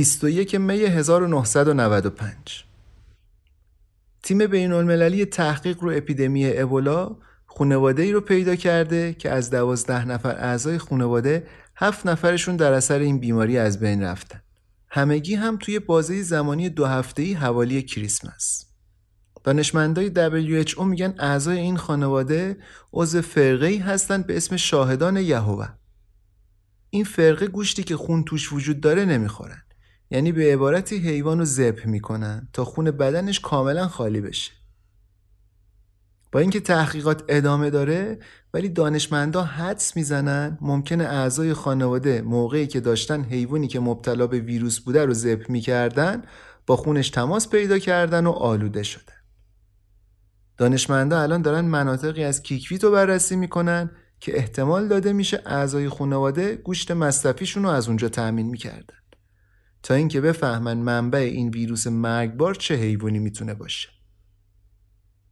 21 0.00 0.54
می 0.54 0.84
1995 0.84 2.64
تیم 4.22 4.46
بین 4.46 4.72
المللی 4.72 5.24
تحقیق 5.24 5.82
رو 5.82 5.92
اپیدمی 5.94 6.58
ابولا 6.58 7.16
خانواده 7.46 8.02
ای 8.02 8.12
رو 8.12 8.20
پیدا 8.20 8.56
کرده 8.56 9.14
که 9.14 9.30
از 9.30 9.50
دوازده 9.50 10.04
نفر 10.04 10.36
اعضای 10.36 10.78
خانواده 10.78 11.46
هفت 11.76 12.06
نفرشون 12.06 12.56
در 12.56 12.72
اثر 12.72 12.98
این 12.98 13.18
بیماری 13.18 13.58
از 13.58 13.80
بین 13.80 14.02
رفتن. 14.02 14.42
همگی 14.88 15.34
هم 15.34 15.56
توی 15.56 15.78
بازه 15.78 16.22
زمانی 16.22 16.68
دو 16.68 16.86
هفته‌ای 16.86 17.32
حوالی 17.32 17.82
کریسمس. 17.82 18.66
دانشمندای 19.44 20.12
WHO 20.14 20.82
میگن 20.82 21.14
اعضای 21.18 21.58
این 21.58 21.76
خانواده 21.76 22.56
عضو 22.92 23.22
فرقه‌ای 23.22 23.78
هستند 23.78 24.26
به 24.26 24.36
اسم 24.36 24.56
شاهدان 24.56 25.16
یهوه. 25.16 25.68
این 26.90 27.04
فرقه 27.04 27.46
گوشتی 27.46 27.82
که 27.82 27.96
خون 27.96 28.24
توش 28.24 28.52
وجود 28.52 28.80
داره 28.80 29.04
نمی‌خورن. 29.04 29.62
یعنی 30.10 30.32
به 30.32 30.52
عبارتی 30.52 30.96
حیوان 30.96 31.38
رو 31.38 31.72
می‌کنن 31.84 32.48
تا 32.52 32.64
خون 32.64 32.90
بدنش 32.90 33.40
کاملا 33.40 33.88
خالی 33.88 34.20
بشه. 34.20 34.52
با 36.32 36.40
اینکه 36.40 36.60
تحقیقات 36.60 37.24
ادامه 37.28 37.70
داره 37.70 38.18
ولی 38.54 38.68
دانشمندا 38.68 39.42
حدس 39.42 39.96
می‌زنن 39.96 40.58
ممکنه 40.60 41.04
اعضای 41.04 41.54
خانواده 41.54 42.22
موقعی 42.22 42.66
که 42.66 42.80
داشتن 42.80 43.22
حیوانی 43.24 43.68
که 43.68 43.80
مبتلا 43.80 44.26
به 44.26 44.38
ویروس 44.38 44.80
بوده 44.80 45.04
رو 45.04 45.14
ذبح 45.14 45.44
می‌کردن 45.48 46.22
با 46.66 46.76
خونش 46.76 47.10
تماس 47.10 47.48
پیدا 47.48 47.78
کردن 47.78 48.26
و 48.26 48.30
آلوده 48.30 48.82
شدن. 48.82 49.14
دانشمندا 50.56 51.20
الان 51.20 51.42
دارن 51.42 51.64
مناطقی 51.64 52.24
از 52.24 52.42
کیکویت 52.42 52.84
رو 52.84 52.90
بررسی 52.90 53.36
می‌کنن 53.36 53.90
که 54.20 54.36
احتمال 54.36 54.88
داده 54.88 55.12
میشه 55.12 55.42
اعضای 55.46 55.88
خانواده 55.88 56.56
گوشت 56.56 56.90
مصرفیشون 56.90 57.62
رو 57.62 57.68
از 57.68 57.88
اونجا 57.88 58.08
تأمین 58.08 58.46
می‌کردن. 58.46 58.99
تا 59.82 59.94
اینکه 59.94 60.20
بفهمن 60.20 60.76
منبع 60.76 61.18
این 61.18 61.48
ویروس 61.48 61.86
مرگبار 61.86 62.54
چه 62.54 62.74
حیوانی 62.74 63.18
می‌تونه 63.18 63.54
باشه. 63.54 63.88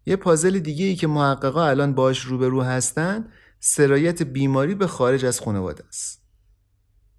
یه 0.06 0.16
پازل 0.16 0.58
دیگه 0.58 0.84
ای 0.84 0.94
که 0.96 1.06
محققا 1.06 1.64
الان 1.64 1.94
باش 1.94 2.20
روبرو 2.20 2.62
هستن 2.62 3.28
سرایت 3.60 4.22
بیماری 4.22 4.74
به 4.74 4.86
خارج 4.86 5.24
از 5.24 5.40
خانواده 5.40 5.84
است. 5.86 6.22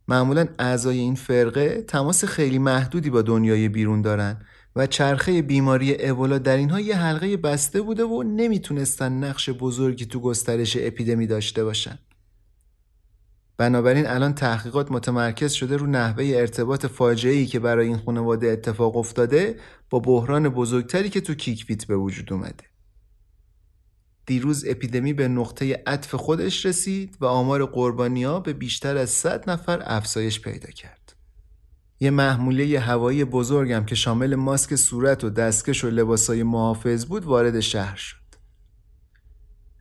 معمولا 0.07 0.47
اعضای 0.59 0.97
این 0.97 1.15
فرقه 1.15 1.81
تماس 1.81 2.25
خیلی 2.25 2.59
محدودی 2.59 3.09
با 3.09 3.21
دنیای 3.21 3.69
بیرون 3.69 4.01
دارن 4.01 4.45
و 4.75 4.87
چرخه 4.87 5.41
بیماری 5.41 5.95
ابولا 5.99 6.37
در 6.37 6.57
اینها 6.57 6.79
یه 6.79 6.97
حلقه 6.97 7.37
بسته 7.37 7.81
بوده 7.81 8.03
و 8.03 8.23
نمی‌تونستن 8.23 9.11
نقش 9.23 9.49
بزرگی 9.49 10.05
تو 10.05 10.19
گسترش 10.19 10.77
اپیدمی 10.79 11.27
داشته 11.27 11.63
باشن. 11.63 11.99
بنابراین 13.59 14.07
الان 14.07 14.33
تحقیقات 14.33 14.91
متمرکز 14.91 15.51
شده 15.51 15.77
رو 15.77 15.87
نحوه 15.87 16.33
ارتباط 16.35 16.85
فاجعه‌ای 16.85 17.45
که 17.45 17.59
برای 17.59 17.87
این 17.87 17.97
خانواده 17.97 18.47
اتفاق 18.47 18.97
افتاده 18.97 19.59
با 19.89 19.99
بحران 19.99 20.49
بزرگتری 20.49 21.09
که 21.09 21.21
تو 21.21 21.33
کیکویت 21.33 21.85
به 21.85 21.95
وجود 21.95 22.33
اومده. 22.33 22.63
دیروز 24.25 24.65
اپیدمی 24.67 25.13
به 25.13 25.27
نقطه 25.27 25.83
عطف 25.87 26.15
خودش 26.15 26.65
رسید 26.65 27.17
و 27.21 27.25
آمار 27.25 27.65
قربانیا 27.65 28.39
به 28.39 28.53
بیشتر 28.53 28.97
از 28.97 29.09
100 29.09 29.49
نفر 29.49 29.81
افزایش 29.85 30.41
پیدا 30.41 30.71
کرد. 30.71 31.15
یه 31.99 32.09
محموله 32.09 32.79
هوایی 32.79 33.23
بزرگم 33.25 33.85
که 33.85 33.95
شامل 33.95 34.35
ماسک 34.35 34.75
صورت 34.75 35.23
و 35.23 35.29
دستکش 35.29 35.83
و 35.83 35.89
لباسای 35.89 36.43
محافظ 36.43 37.05
بود 37.05 37.25
وارد 37.25 37.59
شهر 37.59 37.95
شد. 37.95 38.18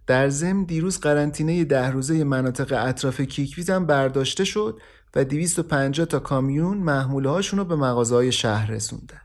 در 0.08 0.28
ضمن 0.28 0.64
دیروز 0.64 1.00
قرنطینه 1.00 1.64
ده 1.64 1.90
روزه 1.90 2.24
مناطق 2.24 2.86
اطراف 2.86 3.20
کیکویت 3.20 3.70
هم 3.70 3.86
برداشته 3.86 4.44
شد 4.44 4.80
و 5.14 5.24
250 5.24 6.06
تا 6.06 6.18
کامیون 6.18 6.78
محموله 6.78 7.30
هاشون 7.30 7.58
رو 7.58 7.64
به 7.64 7.76
مغازه 7.76 8.30
شهر 8.30 8.70
رسوندن. 8.70 9.20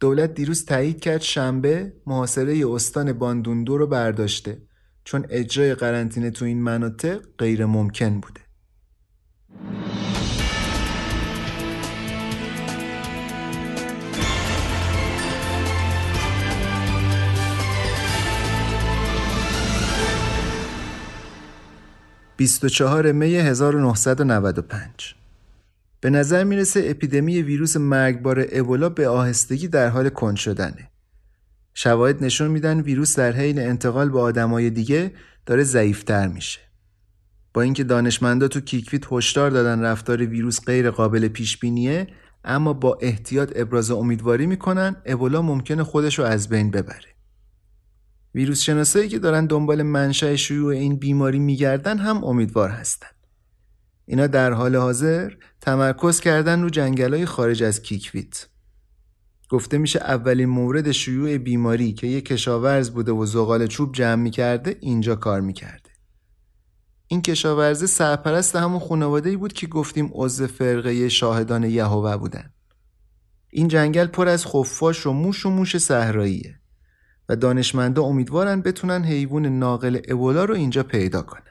دولت 0.00 0.34
دیروز 0.34 0.64
تایید 0.64 1.00
کرد 1.00 1.20
شنبه 1.20 1.92
محاصره 2.06 2.66
استان 2.70 3.12
باندوندو 3.12 3.78
رو 3.78 3.86
برداشته 3.86 4.62
چون 5.04 5.26
اجرای 5.30 5.74
قرنطینه 5.74 6.30
تو 6.30 6.44
این 6.44 6.62
مناطق 6.62 7.22
غیر 7.38 7.66
ممکن 7.66 8.20
بوده. 8.20 8.40
24 22.42 23.12
می 23.12 23.34
1995 23.34 25.14
به 26.00 26.10
نظر 26.10 26.44
می‌رسه 26.44 26.82
اپیدمی 26.86 27.42
ویروس 27.42 27.76
مرگبار 27.76 28.46
ابولا 28.52 28.88
به 28.88 29.08
آهستگی 29.08 29.68
در 29.68 29.88
حال 29.88 30.08
کند 30.08 30.36
شدنه. 30.36 30.90
شواهد 31.74 32.24
نشون 32.24 32.50
میدن 32.50 32.80
ویروس 32.80 33.18
در 33.18 33.32
حین 33.32 33.58
انتقال 33.58 34.08
به 34.08 34.20
آدمای 34.20 34.70
دیگه 34.70 35.12
داره 35.46 35.62
ضعیفتر 35.62 36.28
میشه. 36.28 36.60
با 37.54 37.62
اینکه 37.62 37.84
دانشمندا 37.84 38.48
تو 38.48 38.60
کیکویت 38.60 39.12
هشدار 39.12 39.50
دادن 39.50 39.82
رفتار 39.82 40.26
ویروس 40.26 40.60
غیر 40.66 40.90
قابل 40.90 41.28
پیش 41.28 41.58
بینیه 41.58 42.06
اما 42.44 42.72
با 42.72 42.98
احتیاط 43.02 43.52
ابراز 43.56 43.90
امیدواری 43.90 44.46
می‌کنن 44.46 44.96
ابولا 45.06 45.42
ممکنه 45.42 45.84
خودش 45.84 46.18
رو 46.18 46.24
از 46.24 46.48
بین 46.48 46.70
ببره. 46.70 47.11
ویروس 48.34 48.62
شناسایی 48.62 49.08
که 49.08 49.18
دارن 49.18 49.46
دنبال 49.46 49.82
منشأ 49.82 50.36
شیوع 50.36 50.72
این 50.72 50.96
بیماری 50.96 51.38
میگردن 51.38 51.98
هم 51.98 52.24
امیدوار 52.24 52.70
هستن. 52.70 53.08
اینا 54.06 54.26
در 54.26 54.52
حال 54.52 54.76
حاضر 54.76 55.32
تمرکز 55.60 56.20
کردن 56.20 56.62
رو 56.62 56.70
جنگلای 56.70 57.26
خارج 57.26 57.62
از 57.62 57.82
کیکویت. 57.82 58.46
گفته 59.48 59.78
میشه 59.78 59.98
اولین 59.98 60.48
مورد 60.48 60.92
شیوع 60.92 61.38
بیماری 61.38 61.92
که 61.92 62.06
یک 62.06 62.24
کشاورز 62.24 62.90
بوده 62.90 63.12
و 63.12 63.26
زغال 63.26 63.66
چوب 63.66 63.92
جمع 63.94 64.22
می‌کرده 64.22 64.76
اینجا 64.80 65.14
کار 65.14 65.40
می‌کرده. 65.40 65.90
این 67.06 67.22
کشاورزه 67.22 67.86
سرپرست 67.86 68.56
همون 68.56 68.80
خانواده 68.80 69.30
ای 69.30 69.36
بود 69.36 69.52
که 69.52 69.66
گفتیم 69.66 70.10
عضو 70.12 70.46
فرقه 70.46 71.08
شاهدان 71.08 71.64
یهوه 71.64 72.16
بودن. 72.16 72.52
این 73.50 73.68
جنگل 73.68 74.06
پر 74.06 74.28
از 74.28 74.46
خفاش 74.46 75.06
و 75.06 75.12
موش 75.12 75.46
و 75.46 75.50
موش 75.50 75.78
صحراییه 75.78 76.61
دانشمندا 77.34 78.02
امیدوارن 78.02 78.60
بتونن 78.60 79.04
حیوان 79.04 79.58
ناقل 79.58 80.00
ابولا 80.08 80.44
رو 80.44 80.54
اینجا 80.54 80.82
پیدا 80.82 81.22
کنن. 81.22 81.42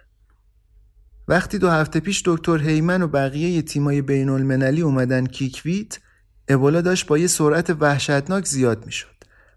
وقتی 1.27 1.57
دو 1.57 1.69
هفته 1.69 1.99
پیش 1.99 2.23
دکتر 2.25 2.57
هیمن 2.57 3.01
و 3.01 3.07
بقیه 3.07 3.61
تیمای 3.61 4.01
بین 4.01 4.29
المللی 4.29 4.82
اومدن 4.82 5.25
کیکویت 5.25 5.99
ابولا 6.47 6.82
داشت 6.82 7.07
با 7.07 7.17
یه 7.17 7.27
سرعت 7.27 7.69
وحشتناک 7.79 8.45
زیاد 8.45 8.86
می‌شد. 8.86 9.07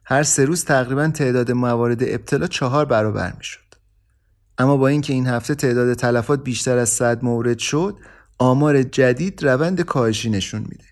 هر 0.05 0.23
سه 0.23 0.45
روز 0.45 0.65
تقریبا 0.65 1.09
تعداد 1.09 1.53
موارد 1.53 2.03
ابتلا 2.03 2.47
چهار 2.47 2.85
برابر 2.85 3.35
می‌شد. 3.39 3.61
اما 4.59 4.77
با 4.77 4.89
اینکه 4.89 5.13
این 5.13 5.27
هفته 5.27 5.55
تعداد 5.55 5.95
تلفات 5.95 6.45
بیشتر 6.45 6.79
از 6.79 6.89
100 6.89 7.25
مورد 7.25 7.59
شد، 7.59 7.97
آمار 8.39 8.83
جدید 8.83 9.45
روند 9.45 9.81
کاهشی 9.81 10.31
نشون 10.31 10.61
میده. 10.61 10.85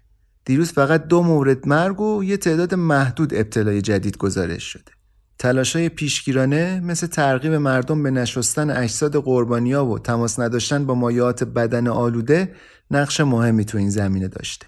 دیروز 0.45 0.72
فقط 0.72 1.07
دو 1.07 1.22
مورد 1.22 1.68
مرگ 1.68 2.01
و 2.01 2.24
یه 2.24 2.37
تعداد 2.37 2.74
محدود 2.74 3.35
ابتلای 3.35 3.83
جدید 3.83 4.16
گزارش 4.16 4.62
شده. 4.62 4.93
تلاشای 5.39 5.89
پیشگیرانه 5.89 6.80
مثل 6.80 7.07
ترغیب 7.07 7.53
مردم 7.53 8.03
به 8.03 8.11
نشستن 8.11 8.70
اجساد 8.70 9.16
قربانیا 9.16 9.87
و 9.87 9.99
تماس 9.99 10.41
نداشتن 10.41 10.87
با 10.87 10.95
مایات 10.95 11.45
بدن 11.45 11.89
آلوده 11.89 12.55
نقش 12.91 13.20
مهمی 13.20 13.64
تو 13.64 13.78
این 13.78 13.91
زمینه 13.91 14.28
داشته. 14.28 14.66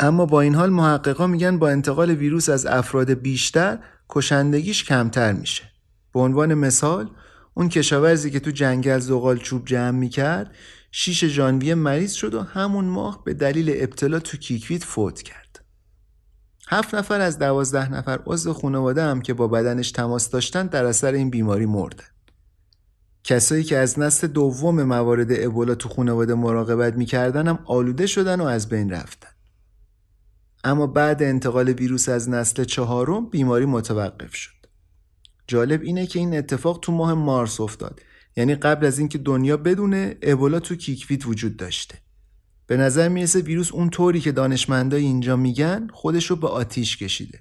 اما 0.00 0.26
با 0.26 0.40
این 0.40 0.54
حال 0.54 0.70
محققا 0.70 1.26
میگن 1.26 1.58
با 1.58 1.70
انتقال 1.70 2.10
ویروس 2.10 2.48
از 2.48 2.66
افراد 2.66 3.10
بیشتر 3.10 3.78
کشندگیش 4.08 4.84
کمتر 4.84 5.32
میشه. 5.32 5.62
به 6.14 6.20
عنوان 6.20 6.54
مثال 6.54 7.10
اون 7.54 7.68
کشاورزی 7.68 8.30
که 8.30 8.40
تو 8.40 8.50
جنگل 8.50 8.98
زغال 8.98 9.38
چوب 9.38 9.66
جمع 9.66 9.98
می‌کرد 9.98 10.54
6 10.90 11.24
ژانویه 11.24 11.74
مریض 11.74 12.12
شد 12.12 12.34
و 12.34 12.42
همون 12.42 12.84
ماه 12.84 13.24
به 13.24 13.34
دلیل 13.34 13.72
ابتلا 13.76 14.18
تو 14.18 14.36
کیکویت 14.36 14.84
فوت 14.84 15.22
کرد. 15.22 15.49
هفت 16.70 16.94
نفر 16.94 17.20
از 17.20 17.38
دوازده 17.38 17.92
نفر 17.92 18.20
عضو 18.26 18.52
خانواده 18.52 19.02
هم 19.02 19.22
که 19.22 19.34
با 19.34 19.48
بدنش 19.48 19.90
تماس 19.90 20.30
داشتن 20.30 20.66
در 20.66 20.84
اثر 20.84 21.12
این 21.12 21.30
بیماری 21.30 21.66
مردن. 21.66 22.04
کسایی 23.24 23.64
که 23.64 23.76
از 23.76 23.98
نسل 23.98 24.26
دوم 24.26 24.82
موارد 24.82 25.28
ابولا 25.30 25.74
تو 25.74 25.88
خانواده 25.88 26.34
مراقبت 26.34 26.94
می‌کردن 26.94 27.48
هم 27.48 27.58
آلوده 27.64 28.06
شدن 28.06 28.40
و 28.40 28.44
از 28.44 28.68
بین 28.68 28.90
رفتن. 28.90 29.28
اما 30.64 30.86
بعد 30.86 31.22
انتقال 31.22 31.68
ویروس 31.68 32.08
از 32.08 32.28
نسل 32.28 32.64
چهارم 32.64 33.26
بیماری 33.30 33.66
متوقف 33.66 34.34
شد. 34.34 34.60
جالب 35.46 35.82
اینه 35.82 36.06
که 36.06 36.18
این 36.18 36.38
اتفاق 36.38 36.78
تو 36.82 36.92
ماه 36.92 37.14
مارس 37.14 37.60
افتاد 37.60 38.00
یعنی 38.36 38.54
قبل 38.54 38.86
از 38.86 38.98
اینکه 38.98 39.18
دنیا 39.18 39.56
بدونه 39.56 40.16
ابولا 40.22 40.60
تو 40.60 40.76
کیکویت 40.76 41.26
وجود 41.26 41.56
داشته 41.56 41.98
به 42.70 42.76
نظر 42.76 43.08
می‌رسه 43.08 43.40
ویروس 43.40 43.72
اون 43.72 43.90
طوری 43.90 44.20
که 44.20 44.32
دانشمندای 44.32 45.02
اینجا 45.02 45.36
میگن 45.36 45.88
خودش 45.92 46.26
رو 46.26 46.36
به 46.36 46.48
آتیش 46.48 46.96
کشیده. 46.96 47.40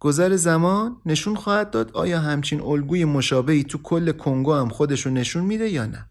گذر 0.00 0.36
زمان 0.36 0.96
نشون 1.06 1.34
خواهد 1.34 1.70
داد 1.70 1.90
آیا 1.92 2.20
همچین 2.20 2.60
الگوی 2.60 3.04
مشابهی 3.04 3.64
تو 3.64 3.78
کل 3.78 4.12
کنگو 4.12 4.54
هم 4.54 4.68
خودش 4.68 5.06
رو 5.06 5.12
نشون 5.12 5.44
میده 5.44 5.68
یا 5.68 5.86
نه. 5.86 6.10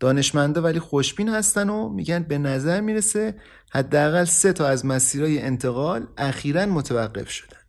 دانشمندا 0.00 0.62
ولی 0.62 0.78
خوشبین 0.78 1.28
هستن 1.28 1.70
و 1.70 1.88
میگن 1.88 2.22
به 2.22 2.38
نظر 2.38 2.80
می‌رسه 2.80 3.34
حداقل 3.70 4.24
سه 4.24 4.52
تا 4.52 4.66
از 4.66 4.86
مسیرهای 4.86 5.42
انتقال 5.42 6.06
اخیرا 6.18 6.66
متوقف 6.66 7.30
شدن. 7.30 7.60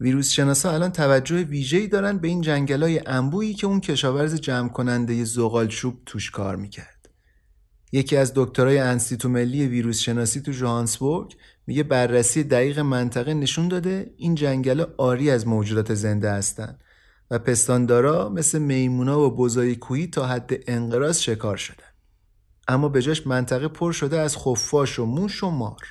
ویروس 0.00 0.30
شناسا 0.30 0.72
الان 0.72 0.92
توجه 0.92 1.42
ویژه‌ای 1.42 1.86
دارن 1.86 2.18
به 2.18 2.28
این 2.28 2.40
جنگلای 2.40 3.00
انبویی 3.06 3.54
که 3.54 3.66
اون 3.66 3.80
کشاورز 3.80 4.34
جمع 4.34 4.68
کننده 4.68 5.24
زغال 5.24 5.72
توش 6.06 6.30
کار 6.30 6.56
می‌کرد. 6.56 6.93
یکی 7.94 8.16
از 8.16 8.32
دکترای 8.34 8.78
انستیتو 8.78 9.28
ملی 9.28 9.66
ویروس 9.66 9.98
شناسی 9.98 10.40
تو 10.40 10.52
جوهانسبورگ 10.52 11.36
میگه 11.66 11.82
بررسی 11.82 12.44
دقیق 12.44 12.78
منطقه 12.78 13.34
نشون 13.34 13.68
داده 13.68 14.14
این 14.16 14.34
جنگل 14.34 14.84
آری 14.98 15.30
از 15.30 15.46
موجودات 15.46 15.94
زنده 15.94 16.30
هستند 16.30 16.80
و 17.30 17.38
پستاندارا 17.38 18.28
مثل 18.28 18.58
میمونا 18.58 19.20
و 19.20 19.36
بزای 19.36 19.76
کویی 19.76 20.06
تا 20.06 20.26
حد 20.26 20.52
انقراض 20.66 21.18
شکار 21.18 21.56
شدن. 21.56 21.84
اما 22.68 22.88
به 22.88 23.02
جاش 23.02 23.26
منطقه 23.26 23.68
پر 23.68 23.92
شده 23.92 24.18
از 24.20 24.36
خفاش 24.36 24.98
و 24.98 25.04
موش 25.06 25.44
و 25.44 25.50
مار. 25.50 25.86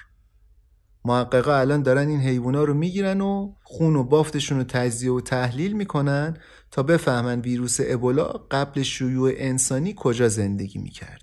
محققا 1.05 1.55
الان 1.55 1.83
دارن 1.83 2.07
این 2.07 2.19
حیوونا 2.19 2.63
رو 2.63 2.73
می‌گیرن 2.73 3.21
و 3.21 3.53
خون 3.63 3.95
و 3.95 4.03
بافتشون 4.03 4.57
رو 4.57 4.63
تجزیه 4.63 5.11
و 5.11 5.21
تحلیل 5.21 5.73
می‌کنن 5.73 6.37
تا 6.71 6.83
بفهمن 6.83 7.41
ویروس 7.41 7.77
ابولا 7.83 8.23
قبل 8.23 8.81
شیوع 8.81 9.31
انسانی 9.35 9.93
کجا 9.97 10.27
زندگی 10.27 10.79
می‌کرد. 10.79 11.22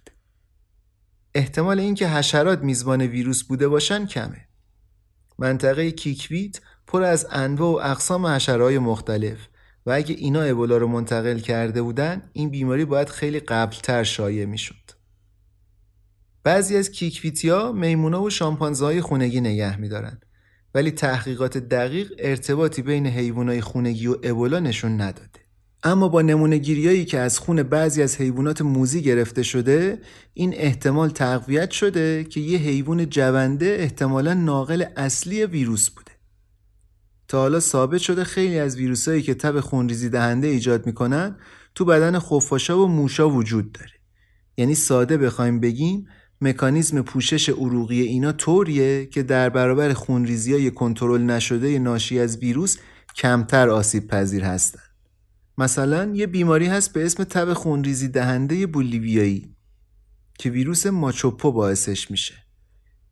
احتمال 1.34 1.80
اینکه 1.80 2.08
حشرات 2.08 2.62
میزبان 2.62 3.02
ویروس 3.02 3.42
بوده 3.42 3.68
باشن 3.68 4.06
کمه. 4.06 4.48
منطقه 5.38 5.90
کیکویت 5.90 6.60
پر 6.86 7.02
از 7.02 7.26
انواع 7.30 7.72
و 7.72 7.90
اقسام 7.90 8.26
حشرهای 8.26 8.78
مختلف 8.78 9.38
و 9.86 9.90
اگه 9.90 10.14
اینا 10.14 10.42
ابولا 10.42 10.76
رو 10.76 10.88
منتقل 10.88 11.38
کرده 11.38 11.82
بودن 11.82 12.30
این 12.32 12.50
بیماری 12.50 12.84
باید 12.84 13.08
خیلی 13.08 13.40
قبلتر 13.40 14.04
شایع 14.04 14.44
می‌شد. 14.44 14.90
بعضی 16.44 16.76
از 16.76 16.90
کیکویتیا 16.90 17.72
میمونا 17.72 18.22
و 18.22 18.30
شامپانزه 18.30 19.02
خونگی 19.02 19.40
نگه 19.40 19.80
میدارن 19.80 20.20
ولی 20.74 20.90
تحقیقات 20.90 21.58
دقیق 21.58 22.12
ارتباطی 22.18 22.82
بین 22.82 23.06
حیوانات 23.06 23.60
خونگی 23.60 24.06
و 24.06 24.16
ابولا 24.22 24.58
نشون 24.58 25.00
نداده. 25.00 25.39
اما 25.82 26.08
با 26.08 26.22
نمونه 26.22 26.58
گیریایی 26.58 27.04
که 27.04 27.18
از 27.18 27.38
خون 27.38 27.62
بعضی 27.62 28.02
از 28.02 28.16
حیوانات 28.16 28.62
موزی 28.62 29.02
گرفته 29.02 29.42
شده 29.42 29.98
این 30.34 30.54
احتمال 30.54 31.08
تقویت 31.08 31.70
شده 31.70 32.24
که 32.24 32.40
یه 32.40 32.58
حیوان 32.58 33.10
جونده 33.10 33.76
احتمالا 33.78 34.34
ناقل 34.34 34.84
اصلی 34.96 35.44
ویروس 35.44 35.90
بوده. 35.90 36.10
تا 37.28 37.38
حالا 37.38 37.60
ثابت 37.60 38.00
شده 38.00 38.24
خیلی 38.24 38.58
از 38.58 38.76
ویروسایی 38.76 39.22
که 39.22 39.34
تب 39.34 39.60
خونریزی 39.60 40.08
دهنده 40.08 40.46
ایجاد 40.46 40.86
می‌کنن 40.86 41.36
تو 41.74 41.84
بدن 41.84 42.18
خفاشا 42.18 42.84
و 42.84 42.88
موشا 42.88 43.30
وجود 43.30 43.72
داره. 43.72 43.92
یعنی 44.56 44.74
ساده 44.74 45.16
بخوایم 45.16 45.60
بگیم 45.60 46.06
مکانیزم 46.40 47.02
پوشش 47.02 47.48
عروقی 47.48 48.00
اینا 48.00 48.32
طوریه 48.32 49.06
که 49.06 49.22
در 49.22 49.48
برابر 49.48 49.92
خونریزی 49.92 50.52
های 50.52 50.70
کنترل 50.70 51.22
نشده 51.22 51.78
ناشی 51.78 52.20
از 52.20 52.38
ویروس 52.38 52.76
کمتر 53.16 53.68
آسیب 53.68 54.06
پذیر 54.06 54.44
هستن. 54.44 54.89
مثلا 55.60 56.12
یه 56.14 56.26
بیماری 56.26 56.66
هست 56.66 56.92
به 56.92 57.06
اسم 57.06 57.24
تب 57.24 57.52
خونریزی 57.52 58.08
دهنده 58.08 58.66
بولیویایی 58.66 59.56
که 60.38 60.50
ویروس 60.50 60.86
ماچوپو 60.86 61.52
باعثش 61.52 62.10
میشه. 62.10 62.34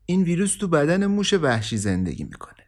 این 0.07 0.23
ویروس 0.23 0.57
تو 0.57 0.69
بدن 0.69 1.07
موش 1.07 1.33
وحشی 1.33 1.77
زندگی 1.77 2.25
می‌کنه. 2.25 2.65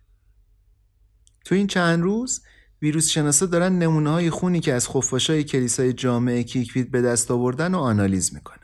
تو 1.45 1.55
این 1.55 1.67
چند 1.67 2.03
روز 2.03 2.43
ویروس 2.83 3.09
شناسا 3.09 3.47
دارن 3.47 3.79
نمونه 3.79 4.11
های 4.11 4.31
خونی 4.31 4.61
که 4.61 4.75
از 4.75 4.89
خفاشای 4.89 5.45
کلیسای 5.45 5.93
جامعه 5.93 6.43
کیتویت 6.43 6.91
به 6.91 7.03
دست 7.03 7.31
آوردن 7.31 7.75
رو 7.75 7.79
آنالیز 7.79 8.35
می‌کنن. 8.35 8.57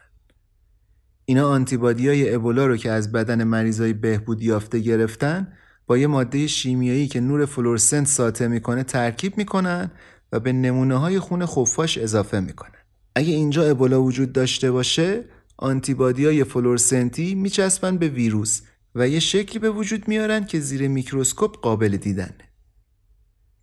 اینا 1.25 1.49
آنتیبادی 1.49 2.09
های 2.09 2.35
ابولا 2.35 2.67
رو 2.67 2.77
که 2.77 2.91
از 2.91 3.13
بدن 3.13 3.45
مریضای 3.45 3.93
بهبود 3.93 4.43
یافته 4.43 4.79
گرفتن 4.79 5.53
با 5.87 5.99
یه 5.99 6.07
ماده 6.07 6.47
شیمیایی 6.47 7.09
که 7.09 7.21
نور 7.21 7.47
فلورسنت 7.47 8.07
ساطع 8.07 8.47
می‌کنه 8.47 8.83
ترکیب 8.83 9.39
می‌کنن 9.39 9.91
و 10.33 10.41
به 10.41 10.53
نمونه 10.53 10.97
های 10.97 11.19
خون 11.19 11.47
خفاش 11.47 11.99
اضافه 11.99 12.41
می‌کنن. 12.41 12.71
اگه 13.15 13.33
اینجا 13.35 13.63
ابولا 13.63 14.03
وجود 14.03 14.33
داشته 14.33 14.71
باشه 14.71 15.25
آنتیبادی 15.57 16.27
های 16.27 16.45
فلورسنتی 16.45 17.35
میچسبن 17.35 17.97
به 17.99 18.09
ویروس 18.09 18.63
و 18.95 19.09
یه 19.09 19.21
شکلی 19.21 19.59
به 19.59 19.71
وجود 19.71 20.09
میارن 20.09 20.45
که 20.45 20.61
زیر 20.61 20.89
میکروسکوپ 20.89 21.61
قابل 21.61 21.97
دیدنه. 21.97 22.47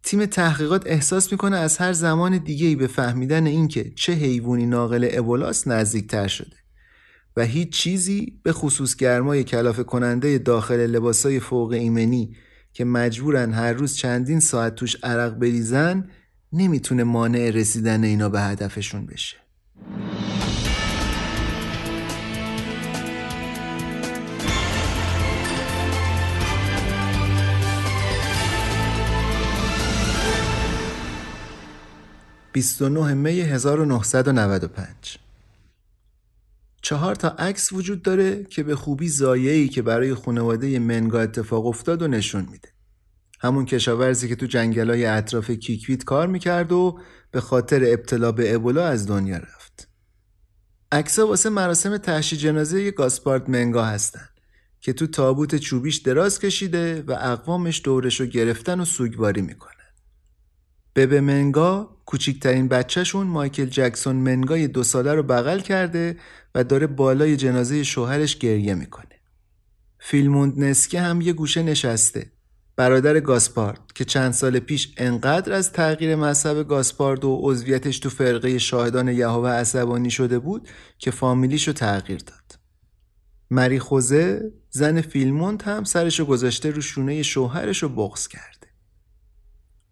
تیم 0.04 0.26
تحقیقات 0.26 0.88
احساس 0.88 1.32
می‌کنه 1.32 1.58
از 1.58 1.78
هر 1.78 1.94
زمان 1.94 2.38
دیگه 2.38 2.76
به 2.76 2.88
فهمیدن 2.88 3.48
اینکه 3.48 3.92
چه 3.96 4.14
حیوانی 4.14 4.66
ناقل 4.66 5.08
ابولاست 5.12 5.68
نزدیکتر 5.68 6.28
شده. 6.28 6.56
و 7.38 7.46
هیچ 7.46 7.70
چیزی 7.70 8.40
به 8.44 8.54
خصوص 8.54 8.96
گرمای 8.96 9.44
کلافه 9.44 9.84
کننده 9.84 10.38
داخل 10.38 10.80
لباسای 10.80 11.40
فوق 11.40 11.72
ایمنی 11.72 12.36
که 12.74 12.86
مجبورن 12.86 13.54
هر 13.54 13.74
روز 13.74 13.96
چندین 13.96 14.40
ساعت 14.40 14.76
توش 14.76 14.96
عرق 15.04 15.34
بریزن 15.34 16.10
نمی‌تونه 16.54 17.04
مانع 17.04 17.50
رسیدن 17.50 18.04
اینا 18.04 18.30
به 18.30 18.42
هدفشون 18.42 19.06
بشه. 19.06 19.38
بیست 32.54 32.82
می 32.82 33.42
1995 33.42 35.18
چهار 36.82 37.16
تا 37.16 37.28
عکس 37.30 37.74
وجود 37.74 38.02
داره 38.02 38.44
که 38.44 38.64
به 38.64 38.76
خوبی 38.76 39.08
زایه‌ای 39.08 39.70
که 39.70 39.82
برای 39.82 40.14
خانواده 40.14 40.80
منگا 40.80 41.20
اتفاق 41.20 41.66
افتاد 41.66 42.02
و 42.02 42.08
نشون 42.08 42.48
میده. 42.52 42.73
همون 43.44 43.66
کشاورزی 43.66 44.28
که 44.30 44.36
تو 44.36 44.46
جنگلای 44.46 45.06
اطراف 45.06 45.52
کیکویت 45.52 46.04
کار 46.04 46.28
می‌کرد 46.28 46.72
و 46.72 47.00
به 47.32 47.42
خاطر 47.42 47.84
ابتلا 47.86 48.32
به 48.32 48.56
ابولا 48.56 48.88
از 48.88 49.08
دنیا 49.08 49.38
رفت. 49.38 49.88
عکسا 50.92 51.28
واسه 51.28 51.50
مراسم 51.50 51.98
تحشی 51.98 52.38
جنازه 52.38 52.92
گاسپارد 52.92 53.50
منگا 53.50 53.86
هستن 53.86 54.30
که 54.82 54.94
تو 54.94 55.08
تابوت 55.08 55.56
چوبیش 55.56 55.98
دراز 55.98 56.40
کشیده 56.40 57.02
و 57.02 57.12
اقوامش 57.12 57.82
دورشو 57.84 58.26
گرفتن 58.26 58.80
و 58.80 58.86
سوگواری 58.86 59.42
می‌کنن. 59.42 59.74
ببه 60.96 61.22
منگا 61.22 61.98
کوچیکترین 62.06 62.68
بچهشون 62.68 63.28
مایکل 63.28 63.66
جکسون 63.66 64.16
منگای 64.16 64.68
دو 64.68 64.84
ساله 64.84 65.14
رو 65.14 65.24
بغل 65.24 65.60
کرده 65.60 66.18
و 66.56 66.64
داره 66.64 66.88
بالای 66.88 67.38
جنازه 67.38 67.84
شوهرش 67.84 68.38
گریه 68.38 68.76
می‌کنه. 68.76 69.20
فیلموند 70.00 70.60
نسکه 70.60 71.02
هم 71.02 71.22
یه 71.22 71.34
گوشه 71.34 71.64
نشسته. 71.64 72.33
برادر 72.76 73.20
گاسپارد 73.20 73.80
که 73.96 74.06
چند 74.06 74.32
سال 74.32 74.60
پیش 74.60 74.94
انقدر 74.98 75.54
از 75.54 75.72
تغییر 75.72 76.16
مذهب 76.16 76.68
گاسپارد 76.68 77.26
و 77.26 77.40
عضویتش 77.42 78.00
تو 78.00 78.10
فرقه 78.10 78.58
شاهدان 78.58 79.08
یهوه 79.08 79.50
عصبانی 79.50 80.12
شده 80.12 80.40
بود 80.40 80.70
که 80.98 81.12
فامیلیشو 81.12 81.74
تغییر 81.74 82.20
داد. 82.20 82.60
مری 83.52 83.80
خوزه 83.80 84.52
زن 84.70 85.02
فیلموند 85.02 85.62
هم 85.62 85.84
سرشو 85.84 86.26
گذاشته 86.26 86.72
رو 86.72 86.82
شونه 86.82 87.24
شوهرش 87.24 87.84
رو 87.84 87.90
بغض 87.90 88.28
کرده. 88.28 88.68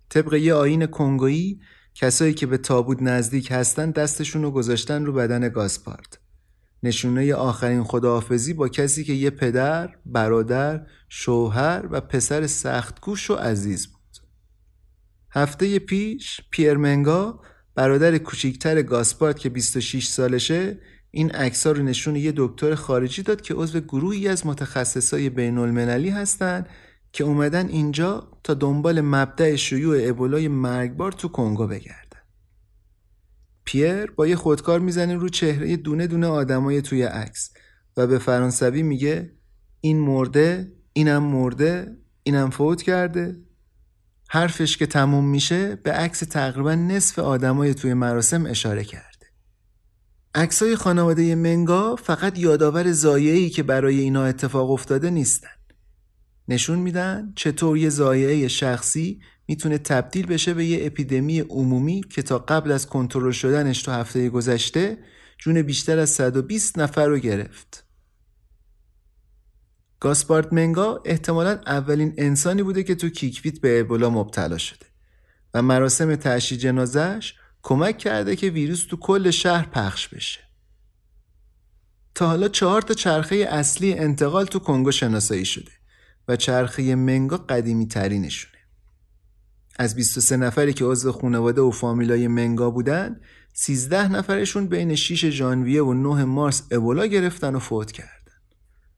طبق 0.09 0.33
یه 0.33 0.53
آین 0.53 0.85
کنگویی 0.85 1.61
کسایی 1.95 2.33
که 2.33 2.45
به 2.45 2.57
تابوت 2.57 3.01
نزدیک 3.01 3.51
هستن 3.51 3.91
دستشون 3.91 4.41
رو 4.41 4.51
گذاشتن 4.51 5.05
رو 5.05 5.13
بدن 5.13 5.49
گاسپارد. 5.49 6.20
نشونه 6.83 7.33
آخرین 7.33 7.83
خداحافظی 7.83 8.53
با 8.53 8.69
کسی 8.69 9.03
که 9.03 9.13
یه 9.13 9.29
پدر، 9.29 9.95
برادر، 10.05 10.85
شوهر 11.09 11.85
و 11.91 12.01
پسر 12.01 12.47
سختگوش 12.47 13.29
و 13.29 13.35
عزیز 13.35 13.87
بود. 13.87 14.01
هفته 15.31 15.79
پیش 15.79 16.41
پیرمنگا 16.51 17.41
برادر 17.75 18.17
کوچیکتر 18.17 18.81
گاسپارد 18.81 19.39
که 19.39 19.49
26 19.49 20.07
سالشه 20.07 20.77
این 21.11 21.31
عکس‌ها 21.31 21.71
رو 21.71 21.83
نشون 21.83 22.15
یه 22.15 22.33
دکتر 22.35 22.75
خارجی 22.75 23.23
داد 23.23 23.41
که 23.41 23.53
عضو 23.53 23.79
گروهی 23.79 24.27
از 24.27 24.45
متخصصای 24.45 25.29
بین 25.29 25.57
المللی 25.57 26.09
هستن 26.09 26.65
که 27.13 27.23
اومدن 27.23 27.67
اینجا 27.67 28.27
تا 28.43 28.53
دنبال 28.53 29.01
مبدع 29.01 29.55
شیوع 29.55 30.09
ابولای 30.09 30.47
مرگبار 30.47 31.11
تو 31.11 31.27
کنگو 31.27 31.67
بگردن. 31.67 32.00
پیر 33.65 34.11
با 34.11 34.27
یه 34.27 34.35
خودکار 34.35 34.79
می‌زنه 34.79 35.15
رو 35.15 35.29
چهره 35.29 35.77
دونه 35.77 36.07
دونه 36.07 36.27
آدمای 36.27 36.81
توی 36.81 37.03
عکس 37.03 37.51
و 37.97 38.07
به 38.07 38.19
فرانسوی 38.19 38.83
میگه 38.83 39.31
این 39.81 39.99
مرده 39.99 40.71
اینم 40.93 41.23
مرده 41.23 41.97
اینم 42.23 42.49
فوت 42.49 42.81
کرده. 42.81 43.37
حرفش 44.29 44.77
که 44.77 44.85
تموم 44.85 45.25
میشه 45.25 45.75
به 45.75 45.91
عکس 45.91 46.19
تقریبا 46.19 46.75
نصف 46.75 47.19
آدمای 47.19 47.73
توی 47.73 47.93
مراسم 47.93 48.45
اشاره 48.45 48.83
کرده. 48.83 49.07
عکسای 50.35 50.75
خانواده 50.75 51.35
منگا 51.35 51.95
فقط 51.95 52.39
یادآور 52.39 52.91
زایعی 52.91 53.49
که 53.49 53.63
برای 53.63 53.99
اینا 53.99 54.25
اتفاق 54.25 54.71
افتاده 54.71 55.09
نیستن. 55.09 55.47
نشون 56.47 56.79
میدن 56.79 57.33
چطور 57.35 57.77
یه 57.77 57.89
زایعه 57.89 58.47
شخصی 58.47 59.19
می‌تونه 59.51 59.77
تبدیل 59.77 60.25
بشه 60.25 60.53
به 60.53 60.65
یه 60.65 60.85
اپیدمی 60.85 61.39
عمومی 61.39 62.03
که 62.09 62.21
تا 62.21 62.39
قبل 62.39 62.71
از 62.71 62.87
کنترل 62.87 63.31
شدنش 63.31 63.81
تو 63.81 63.91
هفته 63.91 64.29
گذشته 64.29 64.97
جون 65.37 65.61
بیشتر 65.61 65.99
از 65.99 66.09
120 66.09 66.79
نفر 66.79 67.07
رو 67.07 67.17
گرفت. 67.17 67.83
گاسپارت 69.99 70.53
منگا 70.53 71.01
احتمالا 71.05 71.59
اولین 71.65 72.13
انسانی 72.17 72.63
بوده 72.63 72.83
که 72.83 72.95
تو 72.95 73.09
کیکویت 73.09 73.61
به 73.61 73.79
ابولا 73.79 74.09
مبتلا 74.09 74.57
شده 74.57 74.85
و 75.53 75.61
مراسم 75.61 76.15
تعشی 76.15 76.57
جنازش 76.57 77.33
کمک 77.61 77.97
کرده 77.97 78.35
که 78.35 78.49
ویروس 78.49 78.85
تو 78.85 78.97
کل 78.97 79.31
شهر 79.31 79.65
پخش 79.65 80.07
بشه. 80.07 80.39
تا 82.15 82.27
حالا 82.27 82.47
چهار 82.47 82.81
تا 82.81 82.93
چرخه 82.93 83.35
اصلی 83.35 83.93
انتقال 83.93 84.45
تو 84.45 84.59
کنگو 84.59 84.91
شناسایی 84.91 85.45
شده 85.45 85.71
و 86.27 86.35
چرخه 86.35 86.95
منگا 86.95 87.37
قدیمی 87.37 87.87
ترینشونه. 87.87 88.50
از 89.81 89.95
23 89.95 90.37
نفری 90.37 90.73
که 90.73 90.85
عضو 90.85 91.11
خانواده 91.11 91.61
و 91.61 91.71
فامیلای 91.71 92.27
منگا 92.27 92.69
بودن 92.69 93.19
13 93.53 94.07
نفرشون 94.11 94.67
بین 94.67 94.95
6 94.95 95.25
ژانویه 95.25 95.83
و 95.83 95.93
9 95.93 96.25
مارس 96.25 96.63
ابولا 96.71 97.05
گرفتن 97.05 97.55
و 97.55 97.59
فوت 97.59 97.91
کردن. 97.91 98.31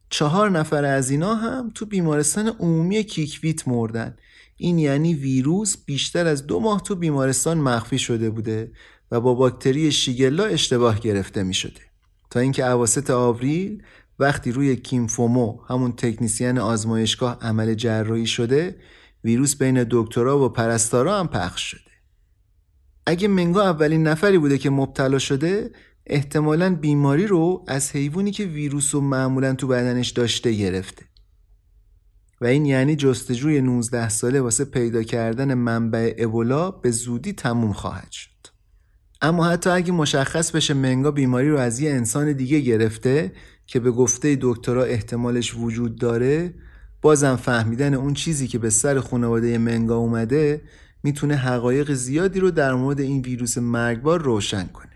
چهار 0.09 0.49
نفر 0.49 0.85
از 0.85 1.09
اینا 1.09 1.35
هم 1.35 1.71
تو 1.75 1.85
بیمارستان 1.85 2.47
عمومی 2.47 3.03
کیکویت 3.03 3.67
مردن. 3.67 4.15
این 4.57 4.79
یعنی 4.79 5.13
ویروس 5.13 5.77
بیشتر 5.85 6.27
از 6.27 6.47
دو 6.47 6.59
ماه 6.59 6.81
تو 6.81 6.95
بیمارستان 6.95 7.57
مخفی 7.57 7.99
شده 7.99 8.29
بوده 8.29 8.71
و 9.11 9.21
با 9.21 9.33
باکتری 9.33 9.91
شیگلا 9.91 10.45
اشتباه 10.45 10.99
گرفته 10.99 11.43
می 11.43 11.53
شده. 11.53 11.81
تا 12.29 12.39
اینکه 12.39 12.65
اواسط 12.65 13.09
آوریل 13.09 13.83
وقتی 14.19 14.51
روی 14.51 14.75
کیمفومو 14.75 15.59
همون 15.69 15.91
تکنیسیان 15.91 16.57
آزمایشگاه 16.57 17.37
عمل 17.41 17.73
جراحی 17.73 18.27
شده 18.27 18.75
ویروس 19.23 19.55
بین 19.55 19.85
دکترا 19.91 20.45
و 20.45 20.49
پرستارا 20.49 21.19
هم 21.19 21.27
پخش 21.27 21.71
شده. 21.71 21.91
اگه 23.05 23.27
منگا 23.27 23.63
اولین 23.63 24.07
نفری 24.07 24.37
بوده 24.37 24.57
که 24.57 24.69
مبتلا 24.69 25.19
شده 25.19 25.71
احتمالا 26.07 26.75
بیماری 26.75 27.27
رو 27.27 27.65
از 27.67 27.91
حیوانی 27.91 28.31
که 28.31 28.45
ویروس 28.45 28.95
رو 28.95 29.01
معمولا 29.01 29.53
تو 29.53 29.67
بدنش 29.67 30.09
داشته 30.09 30.51
گرفته. 30.51 31.05
و 32.41 32.45
این 32.45 32.65
یعنی 32.65 32.95
جستجوی 32.95 33.61
19 33.61 34.09
ساله 34.09 34.41
واسه 34.41 34.65
پیدا 34.65 35.03
کردن 35.03 35.53
منبع 35.53 36.13
ابولا 36.17 36.71
به 36.71 36.91
زودی 36.91 37.33
تموم 37.33 37.73
خواهد 37.73 38.11
شد. 38.11 38.29
اما 39.21 39.45
حتی 39.45 39.69
اگه 39.69 39.91
مشخص 39.91 40.51
بشه 40.51 40.73
منگا 40.73 41.11
بیماری 41.11 41.49
رو 41.49 41.57
از 41.57 41.79
یه 41.79 41.91
انسان 41.91 42.33
دیگه 42.33 42.59
گرفته 42.59 43.31
که 43.67 43.79
به 43.79 43.91
گفته 43.91 44.37
دکترا 44.41 44.83
احتمالش 44.83 45.55
وجود 45.55 45.99
داره 45.99 46.53
بازم 47.03 47.35
فهمیدن 47.35 47.93
اون 47.93 48.13
چیزی 48.13 48.47
که 48.47 48.59
به 48.59 48.69
سر 48.69 48.99
خانواده 48.99 49.57
منگا 49.57 49.95
اومده 49.95 50.61
می‌تونه 51.03 51.35
حقایق 51.35 51.93
زیادی 51.93 52.39
رو 52.39 52.51
در 52.51 52.73
مورد 52.73 52.99
این 52.99 53.21
ویروس 53.21 53.57
مرگبار 53.57 54.21
روشن 54.21 54.67
کنه 54.67 54.89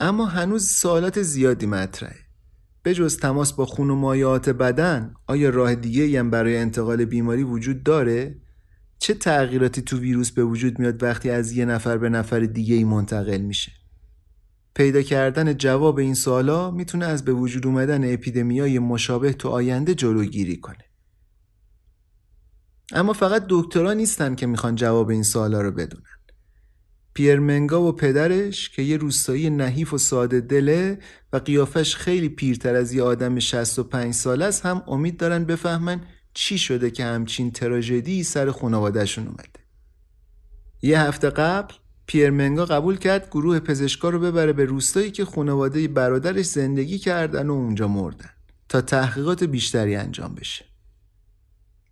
اما 0.00 0.26
هنوز 0.26 0.68
سوالات 0.68 1.22
زیادی 1.22 1.66
مطرحه 1.66 2.16
به 2.82 2.94
جز 2.94 3.16
تماس 3.16 3.52
با 3.52 3.66
خون 3.66 3.90
و 3.90 3.94
مایعات 3.94 4.48
بدن 4.48 5.14
آیا 5.26 5.50
راه 5.50 5.74
دیگه 5.74 6.18
هم 6.20 6.30
برای 6.30 6.56
انتقال 6.56 7.04
بیماری 7.04 7.42
وجود 7.42 7.82
داره؟ 7.82 8.36
چه 8.98 9.14
تغییراتی 9.14 9.82
تو 9.82 9.98
ویروس 9.98 10.30
به 10.30 10.44
وجود 10.44 10.78
میاد 10.78 11.02
وقتی 11.02 11.30
از 11.30 11.52
یه 11.52 11.64
نفر 11.64 11.98
به 11.98 12.08
نفر 12.08 12.40
دیگه 12.40 12.74
ای 12.74 12.84
منتقل 12.84 13.40
میشه؟ 13.40 13.72
پیدا 14.74 15.02
کردن 15.02 15.56
جواب 15.56 15.98
این 15.98 16.14
سوالا 16.14 16.70
می‌تونه 16.70 17.06
از 17.06 17.24
به 17.24 17.32
وجود 17.32 17.66
اومدن 17.66 18.12
اپیدمیای 18.12 18.78
مشابه 18.78 19.32
تو 19.32 19.48
آینده 19.48 19.94
جلوگیری 19.94 20.56
کنه. 20.56 20.84
اما 22.92 23.12
فقط 23.12 23.46
دکترا 23.48 23.92
نیستن 23.92 24.34
که 24.34 24.46
می‌خوان 24.46 24.74
جواب 24.74 25.10
این 25.10 25.22
سوالا 25.22 25.60
رو 25.60 25.70
بدونن. 25.70 26.04
پیر 27.14 27.38
منگا 27.38 27.82
و 27.82 27.92
پدرش 27.92 28.68
که 28.68 28.82
یه 28.82 28.96
روستایی 28.96 29.50
نحیف 29.50 29.94
و 29.94 29.98
ساده 29.98 30.40
دله 30.40 30.98
و 31.32 31.36
قیافش 31.36 31.96
خیلی 31.96 32.28
پیرتر 32.28 32.74
از 32.74 32.92
یه 32.92 33.02
آدم 33.02 33.38
65 33.38 34.14
ساله 34.14 34.44
است 34.44 34.66
هم 34.66 34.82
امید 34.86 35.16
دارن 35.16 35.44
بفهمن 35.44 36.00
چی 36.34 36.58
شده 36.58 36.90
که 36.90 37.04
همچین 37.04 37.50
تراژدی 37.50 38.22
سر 38.22 38.50
خانوادهشون 38.50 39.26
اومده. 39.26 39.64
یه 40.82 41.00
هفته 41.00 41.30
قبل 41.30 41.74
پیر 42.06 42.30
منگا 42.30 42.64
قبول 42.64 42.96
کرد 42.96 43.28
گروه 43.30 43.60
پزشکا 43.60 44.08
رو 44.08 44.18
ببره 44.18 44.52
به 44.52 44.64
روستایی 44.64 45.10
که 45.10 45.24
خانواده 45.24 45.88
برادرش 45.88 46.46
زندگی 46.46 46.98
کردن 46.98 47.50
و 47.50 47.52
اونجا 47.52 47.88
مردن 47.88 48.30
تا 48.68 48.80
تحقیقات 48.80 49.44
بیشتری 49.44 49.96
انجام 49.96 50.34
بشه. 50.34 50.73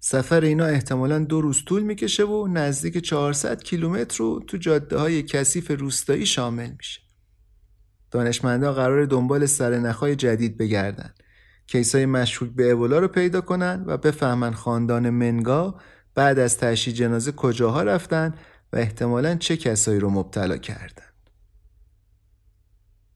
سفر 0.04 0.40
اینا 0.40 0.64
احتمالا 0.64 1.18
دو 1.18 1.40
روز 1.40 1.64
طول 1.64 1.82
می‌کشه 1.82 2.24
و 2.24 2.46
نزدیک 2.46 2.98
400 2.98 3.62
کیلومتر 3.62 4.18
رو 4.18 4.40
تو 4.46 4.56
جاده 4.56 4.98
های 4.98 5.22
کثیف 5.22 5.70
روستایی 5.70 6.26
شامل 6.26 6.70
میشه. 6.78 7.00
دانشمندا 8.10 8.72
قرار 8.72 9.04
دنبال 9.04 9.46
سرنخهای 9.46 10.16
جدید 10.16 10.56
بگردن. 10.56 11.14
کیسای 11.66 12.06
مشکوک 12.06 12.50
به 12.50 12.72
ابولا 12.72 12.98
رو 12.98 13.08
پیدا 13.08 13.40
کنن 13.40 13.84
و 13.86 13.96
بفهمن 13.96 14.52
خاندان 14.52 15.10
منگا 15.10 15.80
بعد 16.14 16.38
از 16.38 16.58
تشییع 16.58 16.96
جنازه 16.96 17.32
کجاها 17.32 17.82
رفتن 17.82 18.34
و 18.72 18.76
احتمالا 18.76 19.34
چه 19.34 19.56
کسایی 19.56 20.00
رو 20.00 20.10
مبتلا 20.10 20.56
کردن. 20.56 21.12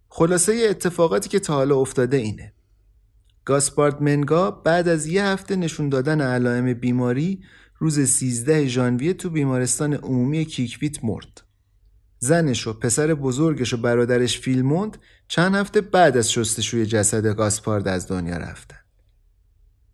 خلاصه 0.09 0.67
اتفاقاتی 0.71 1.29
که 1.29 1.39
تا 1.41 1.55
حالا 1.55 1.77
افتاده 1.77 2.17
اینه. 2.17 2.56
گاسپارد 3.47 4.03
منگا 4.03 4.51
بعد 4.51 4.89
از 4.89 5.07
یه 5.07 5.25
هفته 5.25 5.57
نشون 5.57 5.89
دادن 5.89 6.21
علائم 6.21 6.75
بیماری 6.75 7.43
روز 7.79 8.01
13 8.01 8.67
ژانویه 8.67 9.15
تو 9.15 9.31
بیمارستان 9.31 9.95
عمومی 9.95 10.45
کیکویت 10.45 11.05
مرد. 11.05 11.43
زنش 12.19 12.67
و 12.67 12.73
پسر 12.73 13.15
بزرگش 13.15 13.75
و 13.75 13.77
برادرش 13.77 14.41
فیلموند 14.41 14.99
چند 15.29 15.55
هفته 15.55 15.81
بعد 15.81 16.17
از 16.17 16.33
شستشوی 16.33 16.87
جسد 16.87 17.27
گاسپارد 17.27 17.89
از 17.89 18.09
دنیا 18.09 18.37
رفتن. 18.37 18.77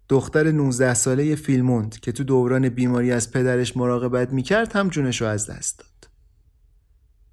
دختر 0.09 0.51
19 0.51 0.95
ساله 0.95 1.35
فیلموند 1.35 2.01
که 2.01 2.13
تو 2.13 2.25
دوران 2.25 2.69
بیماری 2.69 3.13
از 3.13 3.31
پدرش 3.31 3.77
مراقبت 3.77 4.33
می‌کرد 4.33 4.73
هم 4.73 4.89
جونش 4.89 5.21
رو 5.21 5.27
از 5.27 5.47
دست 5.47 5.79
داد. 5.79 6.11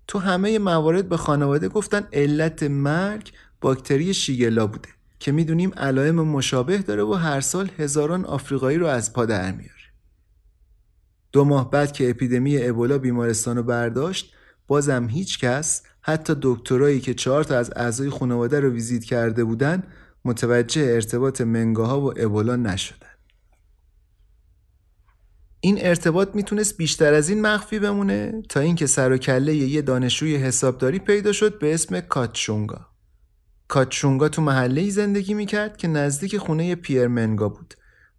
تو 0.08 0.20
همه 0.20 0.60
موارد 0.60 1.10
به 1.10 1.18
خانواده 1.18 1.70
گفتن 1.70 2.08
علت 2.14 2.64
مرگ 2.64 3.32
باکتری 3.62 4.14
شیگلا 4.14 4.68
بوده 4.68 4.90
که 5.20 5.32
می‌دونیم 5.32 5.72
علائم 5.78 6.16
مشابه 6.16 6.78
داره 6.78 7.04
و 7.04 7.14
هر 7.14 7.42
سال 7.42 7.72
هزاران 7.78 8.26
آفریقایی 8.26 8.78
رو 8.78 8.88
از 8.88 9.14
پا 9.14 9.26
در 9.26 9.52
میاره. 9.52 9.74
دو 11.32 11.46
ماه 11.46 11.72
بعد 11.72 11.92
که 11.92 12.10
اپیدمی 12.10 12.58
ابولا 12.64 12.98
بیمارستان 12.98 13.58
رو 13.58 13.64
برداشت 13.64 14.34
بازم 14.68 15.08
هیچ 15.10 15.40
کس 15.40 15.84
حتی 16.02 16.36
دکترایی 16.42 17.00
که 17.00 17.14
چهار 17.14 17.44
تا 17.44 17.58
از 17.58 17.72
اعضای 17.76 18.10
خانواده 18.10 18.60
رو 18.60 18.70
ویزیت 18.70 19.04
کرده 19.04 19.44
بودن 19.44 19.84
متوجه 20.26 20.82
ارتباط 20.82 21.42
منگاها 21.42 22.02
و 22.02 22.14
ابولا 22.18 22.56
نشدن. 22.56 23.08
این 25.62 25.78
ارتباط 25.82 26.36
می‌تونست 26.36 26.78
بیشتر 26.78 27.14
از 27.14 27.30
این 27.30 27.42
مخفی 27.42 27.80
بمونه 27.80 28.42
تا 28.50 28.60
اینکه 28.60 28.88
سر 28.88 29.12
و 29.12 29.18
کله 29.18 29.56
یه 29.56 29.82
دانشجوی 29.82 30.36
حسابداری 30.36 31.00
پیدا 31.00 31.32
شد 31.32 31.60
به 31.60 31.74
اسم 31.74 32.00
کاتشونگا. 32.00 32.89
کاتشونگا 33.70 34.30
تو 34.30 34.42
محله 34.42 34.90
زندگی 34.90 35.34
می‌کرد 35.34 35.78
که 35.78 35.88
نزدیک 35.88 36.38
خونه 36.38 36.76
پیر 36.76 37.08
منگا 37.08 37.50
بود 37.50 37.74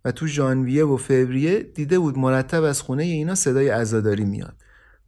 و 0.05 0.13
تو 0.13 0.27
ژانویه 0.27 0.85
و 0.85 0.97
فوریه 0.97 1.63
دیده 1.63 1.99
بود 1.99 2.19
مرتب 2.19 2.65
از 2.65 2.83
خونه 2.83 3.03
اینا 3.03 3.35
صدای 3.35 3.69
عزاداری 3.69 4.25
میاد 4.25 4.55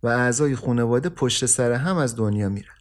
و 0.02 0.08
اعضای 0.08 0.56
خانواده 0.56 1.08
پشت 1.08 1.46
سر 1.46 1.72
هم 1.72 1.96
از 1.96 2.16
دنیا 2.16 2.48
میرن. 2.48 2.74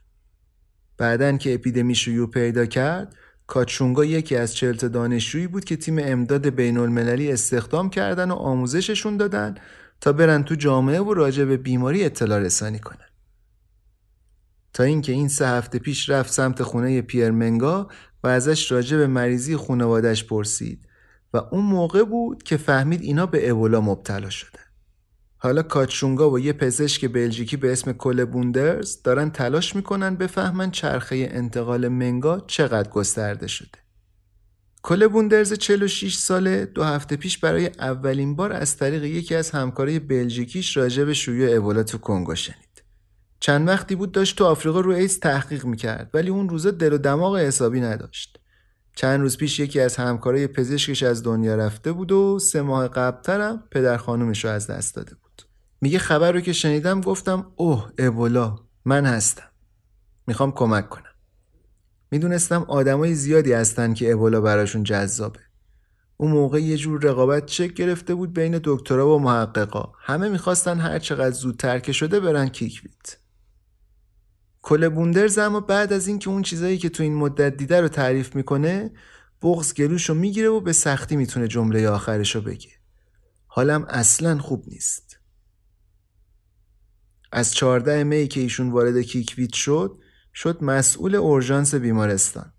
بعدن 0.98 1.38
که 1.38 1.54
اپیدمی 1.54 1.96
شیوع 1.96 2.30
پیدا 2.30 2.66
کرد 2.66 3.16
کاتشونگا 3.48 4.06
یکی 4.06 4.36
از 4.36 4.56
چلت 4.56 4.86
دانشجویی 4.86 5.48
بود 5.48 5.64
که 5.64 5.76
تیم 5.76 6.00
امداد 6.00 6.50
بین 6.50 6.78
المللی 6.78 7.32
استخدام 7.32 7.90
کردن 7.90 8.32
و 8.32 8.36
آموزششون 8.36 9.18
دادن 9.18 9.56
تا 10.02 10.14
برن 10.14 10.44
تو 10.44 10.56
جامعه 10.56 11.00
و 11.00 11.14
راجع 11.14 11.46
به 11.46 11.58
بیماری 11.58 12.06
اطلاع 12.06 12.40
رسانی 12.40 12.80
کنن. 12.80 13.11
تا 14.74 14.84
اینکه 14.84 15.12
این 15.12 15.28
سه 15.28 15.48
هفته 15.48 15.80
پیش 15.80 16.10
رفت 16.10 16.34
سمت 16.34 16.64
خونه 16.64 17.02
پیر 17.02 17.32
منگا 17.32 17.88
و 18.24 18.28
ازش 18.28 18.72
راجع 18.72 18.98
به 18.98 19.08
مریضی 19.08 19.56
خانوادش 19.56 20.26
پرسید 20.26 20.88
و 21.34 21.38
اون 21.38 21.66
موقع 21.66 22.04
بود 22.04 22.44
که 22.44 22.58
فهمید 22.58 23.02
اینا 23.02 23.26
به 23.26 23.50
ابولا 23.50 23.82
مبتلا 23.82 24.30
شدن. 24.30 24.60
حالا 25.38 25.64
کاتشونگا 25.64 26.32
و 26.32 26.40
یه 26.40 26.54
پزشک 26.54 27.06
بلژیکی 27.06 27.58
به 27.58 27.72
اسم 27.72 27.94
کل 27.94 28.26
بوندرز 28.26 29.02
دارن 29.02 29.30
تلاش 29.30 29.76
می‌کنن 29.76 30.16
بفهمن 30.16 30.72
چرخه 30.72 31.28
انتقال 31.32 31.88
منگا 31.88 32.40
چقدر 32.40 32.90
گسترده 32.90 33.48
شده. 33.48 33.80
کل 34.84 35.08
بوندرز 35.08 35.54
46 35.54 36.16
ساله 36.16 36.66
دو 36.66 36.84
هفته 36.84 37.16
پیش 37.16 37.38
برای 37.38 37.66
اولین 37.80 38.36
بار 38.36 38.54
از 38.54 38.78
طریق 38.78 39.04
یکی 39.04 39.36
از 39.36 39.52
همکارای 39.52 40.00
بلژیکیش 40.00 40.78
راجع 40.78 41.04
به 41.04 41.14
شیوع 41.14 41.58
ابولا 41.58 41.84
تو 41.84 41.98
کنگو 41.98 42.36
شنید. 42.36 42.71
چند 43.44 43.68
وقتی 43.68 43.96
بود 43.96 44.12
داشت 44.12 44.38
تو 44.38 44.46
آفریقا 44.46 44.80
رو 44.80 44.92
ایس 44.92 45.20
تحقیق 45.20 45.66
می‌کرد 45.66 46.10
ولی 46.14 46.30
اون 46.30 46.50
روزا 46.50 46.72
دل 46.72 46.94
و 46.94 46.98
دماغ 46.98 47.38
حسابی 47.38 47.82
نداشت. 47.82 48.40
چند 48.96 49.20
روز 49.20 49.38
پیش 49.38 49.60
یکی 49.60 49.80
از 49.80 49.96
همکارای 49.96 50.48
پزشکش 50.48 51.04
از 51.04 51.24
دنیا 51.24 51.56
رفته 51.56 51.92
بود 51.92 52.12
و 52.12 52.40
سه 52.40 52.62
ماه 52.62 52.88
قبلترم 52.88 53.64
پدر 53.72 53.98
خانومش 53.98 54.46
رو 54.46 54.52
از 54.52 54.68
دست 54.68 54.96
داده 54.96 55.16
بود. 55.16 55.42
میگه 55.82 56.00
خبر 56.00 56.32
رو 56.32 56.42
که 56.42 56.54
شنیدم 56.54 57.02
گفتم 57.02 57.52
اوه 57.56 57.92
ابولا 57.98 58.56
من 58.86 59.06
هستم. 59.06 59.50
می‌خوام 60.28 60.52
کمک 60.52 60.90
کنم. 60.90 61.04
می‌دونستم 62.12 62.66
آدمای 62.68 63.16
زیادی 63.16 63.54
هستن 63.54 63.94
که 63.94 64.14
ابولا 64.14 64.42
براشون 64.42 64.84
جذابه. 64.84 65.40
اون 66.18 66.32
موقع 66.32 66.60
یه 66.62 66.78
جور 66.78 67.02
رقابت 67.04 67.46
چک 67.46 67.74
گرفته 67.74 68.16
بود 68.16 68.34
بین 68.34 68.60
دکترا 68.64 69.16
و 69.16 69.20
محققا. 69.20 69.92
همه 70.00 70.30
می‌خواستن 70.30 70.80
هر 70.80 71.00
چقدر 71.00 71.36
زودتر 71.36 71.80
که 71.80 71.92
شده 71.92 72.20
برن 72.20 72.50
کیکویت 72.50 73.21
کل 74.62 74.90
بوندرز 74.90 75.38
اما 75.38 75.60
بعد 75.60 75.94
از 75.94 76.08
اینکه 76.08 76.30
اون 76.30 76.42
چیزایی 76.42 76.78
که 76.78 76.90
تو 76.90 77.04
این 77.04 77.16
مدت 77.16 77.58
دیده 77.58 77.82
رو 77.82 77.88
تعریف 77.88 78.36
می‌کنه 78.36 78.92
بغز 79.42 79.74
گلوش 79.74 80.10
رو 80.10 80.16
می‌گیره 80.16 80.50
و 80.50 80.60
به 80.60 80.74
سختی 80.74 81.16
می‌تونه 81.16 81.48
جمله 81.48 81.90
آخرش 81.90 82.36
رو 82.36 82.42
بگه. 82.42 82.70
حالم 83.48 83.86
اصلا 83.90 84.38
خوب 84.38 84.64
نیست. 84.68 85.20
از 87.32 87.54
14 87.54 88.04
می 88.04 88.28
که 88.28 88.40
ایشون 88.40 88.72
وارد 88.72 89.02
کیکویت 89.02 89.54
شد 89.54 90.00
شد 90.34 90.64
مسئول 90.64 91.16
اورژانس 91.16 91.76
بیمارستان. 91.76 92.54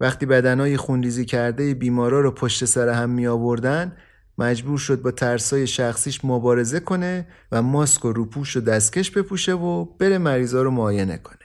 وقتی 0.00 0.26
بدنهای 0.26 0.76
خونریزی 0.76 1.24
کرده 1.24 1.74
بیمارا 1.74 2.20
رو 2.20 2.30
پشت 2.30 2.64
سر 2.64 2.88
هم 2.88 3.10
می 3.10 3.26
آوردن 3.26 3.96
مجبور 4.40 4.78
شد 4.78 5.02
با 5.02 5.10
ترسای 5.10 5.66
شخصیش 5.66 6.24
مبارزه 6.24 6.80
کنه 6.80 7.28
و 7.52 7.62
ماسک 7.62 8.04
و 8.04 8.12
روپوش 8.12 8.56
و 8.56 8.60
دستکش 8.60 9.10
بپوشه 9.10 9.52
و 9.52 9.84
بره 9.84 10.18
مریضا 10.18 10.62
رو 10.62 10.70
معاینه 10.70 11.18
کنه. 11.18 11.36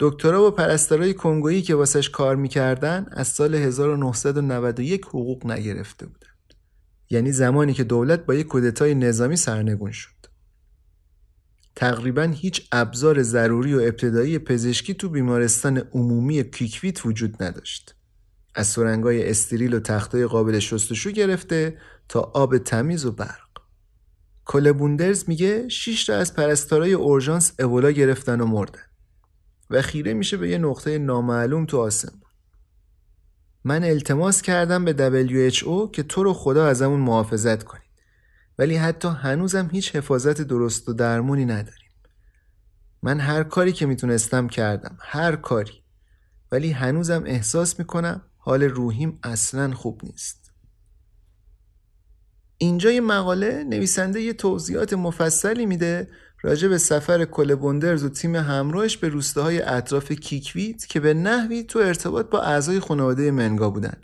دکترا 0.00 0.46
و 0.46 0.50
پرستارای 0.50 1.14
کنگویی 1.14 1.62
که 1.62 1.74
واسش 1.74 2.10
کار 2.10 2.36
می‌کردن 2.36 3.06
از 3.10 3.28
سال 3.28 3.54
1991 3.54 5.04
حقوق 5.04 5.46
نگرفته 5.46 6.06
بودن 6.06 6.28
یعنی 7.10 7.32
زمانی 7.32 7.72
که 7.72 7.84
دولت 7.84 8.26
با 8.26 8.34
یک 8.34 8.46
کودتای 8.46 8.94
نظامی 8.94 9.36
سرنگون 9.36 9.92
شد. 9.92 10.10
تقریبا 11.76 12.22
هیچ 12.22 12.68
ابزار 12.72 13.22
ضروری 13.22 13.74
و 13.74 13.80
ابتدایی 13.80 14.38
پزشکی 14.38 14.94
تو 14.94 15.08
بیمارستان 15.08 15.78
عمومی 15.78 16.50
کیکویت 16.50 17.06
وجود 17.06 17.42
نداشت. 17.42 17.94
از 18.54 18.66
سرنگای 18.66 19.30
استریل 19.30 19.74
و 19.74 19.80
تختای 19.80 20.26
قابل 20.26 20.58
شستشو 20.58 21.10
گرفته 21.10 21.78
تا 22.08 22.20
آب 22.20 22.58
تمیز 22.58 23.04
و 23.04 23.12
برق. 23.12 23.48
کل 24.44 24.72
بوندرز 24.72 25.24
میگه 25.28 25.68
6 25.68 26.04
تا 26.04 26.14
از 26.14 26.34
پرستارای 26.34 26.92
اورژانس 26.92 27.52
ابولا 27.58 27.90
گرفتن 27.90 28.40
و 28.40 28.46
مردن 28.46 28.82
و 29.70 29.82
خیره 29.82 30.14
میشه 30.14 30.36
به 30.36 30.50
یه 30.50 30.58
نقطه 30.58 30.98
نامعلوم 30.98 31.66
تو 31.66 31.78
آسمون. 31.78 32.20
من 33.64 33.84
التماس 33.84 34.42
کردم 34.42 34.84
به 34.84 35.24
WHO 35.26 35.90
که 35.92 36.02
تو 36.02 36.22
رو 36.22 36.32
خدا 36.32 36.66
ازمون 36.66 37.00
محافظت 37.00 37.62
کنی. 37.62 37.80
ولی 38.58 38.76
حتی 38.76 39.08
هنوزم 39.08 39.68
هیچ 39.72 39.96
حفاظت 39.96 40.42
درست 40.42 40.88
و 40.88 40.92
درمونی 40.92 41.44
نداریم 41.44 41.90
من 43.02 43.20
هر 43.20 43.42
کاری 43.42 43.72
که 43.72 43.86
می‌تونستم 43.86 44.48
کردم 44.48 44.98
هر 45.00 45.36
کاری 45.36 45.82
ولی 46.52 46.70
هنوزم 46.70 47.22
احساس 47.26 47.78
می‌کنم 47.78 48.22
حال 48.46 48.62
روحیم 48.62 49.18
اصلا 49.22 49.74
خوب 49.74 50.00
نیست. 50.04 50.52
اینجا 52.58 52.90
یه 52.90 53.00
مقاله 53.00 53.64
نویسنده 53.64 54.20
یه 54.20 54.32
توضیحات 54.32 54.92
مفصلی 54.92 55.66
میده 55.66 56.08
راجع 56.42 56.68
به 56.68 56.78
سفر 56.78 57.24
کل 57.24 57.54
بندرز 57.54 58.04
و 58.04 58.08
تیم 58.08 58.36
همراهش 58.36 58.96
به 58.96 59.08
روستاهای 59.08 59.62
اطراف 59.62 60.12
کیکویت 60.12 60.86
که 60.86 61.00
به 61.00 61.14
نحوی 61.14 61.62
تو 61.62 61.78
ارتباط 61.78 62.30
با 62.30 62.40
اعضای 62.40 62.80
خانواده 62.80 63.30
منگا 63.30 63.70
بودن 63.70 63.96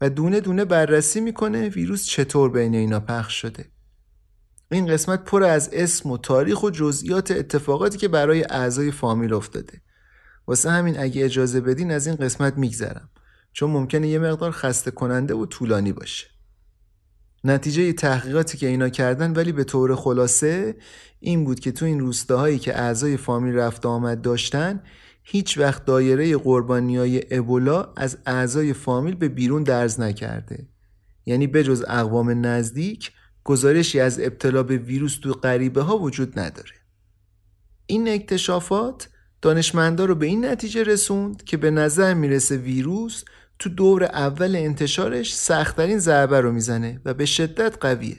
و 0.00 0.10
دونه 0.10 0.40
دونه 0.40 0.64
بررسی 0.64 1.20
می‌کنه 1.20 1.68
ویروس 1.68 2.06
چطور 2.06 2.50
بین 2.50 2.74
اینا 2.74 3.00
پخش 3.00 3.40
شده. 3.40 3.64
این 4.70 4.86
قسمت 4.86 5.24
پر 5.24 5.42
از 5.42 5.70
اسم 5.72 6.10
و 6.10 6.18
تاریخ 6.18 6.62
و 6.62 6.70
جزئیات 6.70 7.30
اتفاقاتی 7.30 7.98
که 7.98 8.08
برای 8.08 8.44
اعضای 8.44 8.90
فامیل 8.90 9.34
افتاده. 9.34 9.80
واسه 10.46 10.70
همین 10.70 11.00
اگه 11.00 11.24
اجازه 11.24 11.60
بدین 11.60 11.90
از 11.90 12.06
این 12.06 12.16
قسمت 12.16 12.58
میگذرم. 12.58 13.10
چون 13.56 13.70
ممکنه 13.70 14.08
یه 14.08 14.18
مقدار 14.18 14.50
خسته 14.50 14.90
کننده 14.90 15.34
و 15.34 15.46
طولانی 15.46 15.92
باشه 15.92 16.26
نتیجه 17.44 17.92
تحقیقاتی 17.92 18.58
که 18.58 18.66
اینا 18.66 18.88
کردن 18.88 19.32
ولی 19.32 19.52
به 19.52 19.64
طور 19.64 19.94
خلاصه 19.94 20.76
این 21.20 21.44
بود 21.44 21.60
که 21.60 21.72
تو 21.72 21.84
این 21.84 22.00
روستاهایی 22.00 22.58
که 22.58 22.78
اعضای 22.78 23.16
فامیل 23.16 23.54
رفت 23.54 23.86
آمد 23.86 24.22
داشتن 24.22 24.82
هیچ 25.22 25.58
وقت 25.58 25.84
دایره 25.84 26.36
قربانی 26.36 26.96
های 26.96 27.22
ابولا 27.30 27.92
از 27.96 28.18
اعضای 28.26 28.72
فامیل 28.72 29.14
به 29.14 29.28
بیرون 29.28 29.62
درز 29.62 30.00
نکرده 30.00 30.68
یعنی 31.26 31.46
بجز 31.46 31.84
اقوام 31.88 32.46
نزدیک 32.46 33.12
گزارشی 33.44 34.00
از 34.00 34.20
ابتلا 34.20 34.62
به 34.62 34.76
ویروس 34.76 35.18
تو 35.18 35.32
غریبه 35.32 35.82
ها 35.82 35.98
وجود 35.98 36.38
نداره. 36.38 36.74
این 37.86 38.08
اکتشافات 38.08 39.08
دانشمندا 39.42 40.04
رو 40.04 40.14
به 40.14 40.26
این 40.26 40.44
نتیجه 40.44 40.82
رسوند 40.82 41.44
که 41.44 41.56
به 41.56 41.70
نظر 41.70 42.14
می‌رسه 42.14 42.56
ویروس 42.56 43.24
تو 43.58 43.68
دور 43.68 44.04
اول 44.04 44.56
انتشارش 44.56 45.36
سختترین 45.36 45.98
ضربه 45.98 46.40
رو 46.40 46.52
می‌زنه 46.52 47.00
و 47.04 47.14
به 47.14 47.26
شدت 47.26 47.76
قویه. 47.80 48.16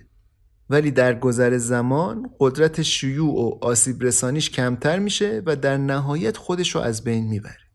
ولی 0.70 0.92
در 0.92 1.20
گذر 1.20 1.58
زمان 1.58 2.30
قدرت 2.40 2.82
شیوع 2.82 3.34
و 3.34 3.58
آسیب 3.62 4.04
رسانیش 4.04 4.50
کمتر 4.50 5.00
میشه 5.00 5.42
و 5.46 5.56
در 5.56 5.78
نهایت 5.78 6.38
خودش 6.38 6.76
رو 6.76 6.82
از 6.82 7.04
بین 7.04 7.28
می‌بره. 7.28 7.68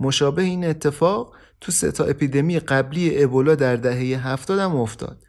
مشابه 0.00 0.42
این 0.42 0.64
اتفاق 0.64 1.36
تو 1.60 1.72
سه 1.72 1.92
تا 1.92 2.04
اپیدمی 2.04 2.58
قبلی 2.58 3.22
ابولا 3.22 3.54
در 3.54 3.76
دهه 3.76 4.28
هفتاد 4.28 4.58
هم 4.58 4.76
افتاد 4.76 5.22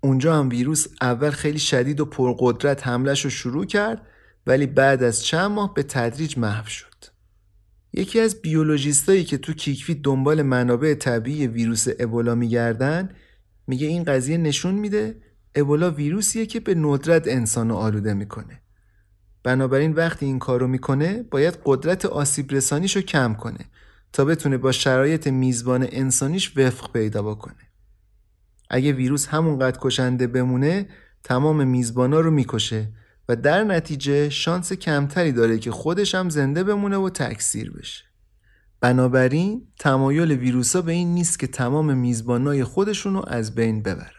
اونجا 0.00 0.38
هم 0.38 0.48
ویروس 0.48 0.86
اول 1.00 1.30
خیلی 1.30 1.58
شدید 1.58 2.00
و 2.00 2.04
پرقدرت 2.04 2.86
حملش 2.86 3.24
رو 3.24 3.30
شروع 3.30 3.64
کرد 3.64 4.06
ولی 4.46 4.66
بعد 4.66 5.02
از 5.02 5.24
چند 5.24 5.50
ماه 5.50 5.74
به 5.74 5.82
تدریج 5.82 6.38
محو 6.38 6.66
شد. 6.66 7.15
یکی 7.96 8.20
از 8.20 8.42
بیولوژیستایی 8.42 9.24
که 9.24 9.38
تو 9.38 9.52
کیکفی 9.52 9.94
دنبال 9.94 10.42
منابع 10.42 10.94
طبیعی 10.94 11.46
ویروس 11.46 11.86
ابولا 11.98 12.34
میگردن 12.34 13.10
میگه 13.66 13.86
این 13.86 14.04
قضیه 14.04 14.38
نشون 14.38 14.74
میده 14.74 15.20
ابولا 15.54 15.90
ویروسیه 15.90 16.46
که 16.46 16.60
به 16.60 16.74
ندرت 16.74 17.28
انسان 17.28 17.70
آلوده 17.70 18.14
می‌کنه. 18.14 18.60
بنابراین 19.42 19.92
وقتی 19.92 20.26
این 20.26 20.38
کارو 20.38 20.66
می‌کنه 20.66 21.22
باید 21.22 21.58
قدرت 21.64 22.04
آسیب 22.04 22.52
رسانیشو 22.52 23.00
کم 23.00 23.34
کنه 23.34 23.64
تا 24.12 24.24
بتونه 24.24 24.58
با 24.58 24.72
شرایط 24.72 25.26
میزبان 25.26 25.86
انسانیش 25.90 26.58
وفق 26.58 26.92
پیدا 26.92 27.22
بکنه 27.22 27.70
اگه 28.70 28.92
ویروس 28.92 29.26
همونقدر 29.26 29.78
کشنده 29.80 30.26
بمونه 30.26 30.88
تمام 31.24 31.68
میزبانا 31.68 32.20
رو 32.20 32.30
می‌کشه 32.30 32.88
و 33.28 33.36
در 33.36 33.64
نتیجه 33.64 34.30
شانس 34.30 34.72
کمتری 34.72 35.32
داره 35.32 35.58
که 35.58 35.70
خودش 35.70 36.14
هم 36.14 36.28
زنده 36.30 36.64
بمونه 36.64 36.96
و 36.96 37.10
تکثیر 37.10 37.70
بشه. 37.70 38.04
بنابراین 38.80 39.68
تمایل 39.78 40.32
ویروسا 40.32 40.82
به 40.82 40.92
این 40.92 41.14
نیست 41.14 41.38
که 41.38 41.46
تمام 41.46 41.96
میزبانای 41.96 42.64
خودشون 42.64 43.14
رو 43.14 43.24
از 43.26 43.54
بین 43.54 43.82
ببرن. 43.82 44.15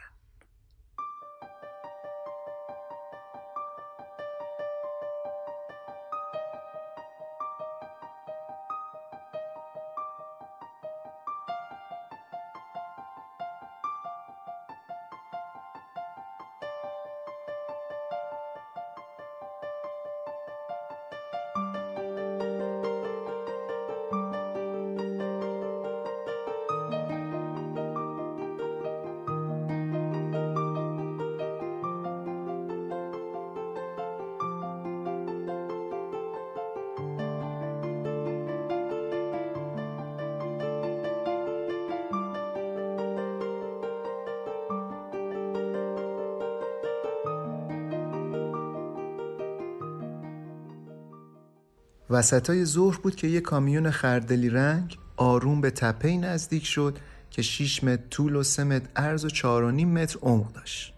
وسطای 52.10 52.66
ظهر 52.66 52.98
بود 52.98 53.16
که 53.16 53.28
یه 53.28 53.42
کامیون 53.42 53.92
خردلی 53.92 54.50
رنگ 54.50 54.98
آروم 55.18 55.62
به 55.62 55.72
تپه 55.72 56.18
نزدیک 56.18 56.66
شد 56.66 56.98
که 57.30 57.42
6 57.42 57.84
متر 57.84 58.04
طول 58.10 58.36
و 58.36 58.44
3 58.44 58.64
متر 58.64 58.90
عرض 58.96 59.26
و 59.26 59.30
4 59.30 59.72
متر 59.72 60.20
عمق 60.22 60.54
داشت. 60.54 60.94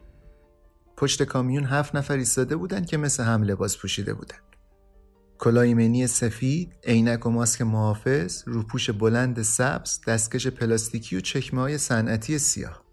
پشت 0.98 1.24
کامیون 1.24 1.64
هفت 1.64 1.96
نفر 1.96 2.18
ایستاده 2.18 2.56
بودند 2.56 2.86
که 2.86 2.98
مثل 2.98 3.24
هم 3.24 3.44
لباس 3.44 3.78
پوشیده 3.78 4.14
بودند. 4.14 4.42
ایمنی 5.46 6.08
سفید، 6.08 6.76
عینک 6.84 7.26
و 7.26 7.30
ماسک 7.30 7.62
محافظ، 7.62 8.44
روپوش 8.46 8.90
بلند 8.90 9.42
سبز، 9.42 10.00
دستکش 10.08 10.48
پلاستیکی 10.48 11.18
و 11.18 11.20
چکمه 11.20 11.62
های 11.62 11.78
صنعتی 11.78 12.40
سیاه. 12.40 12.84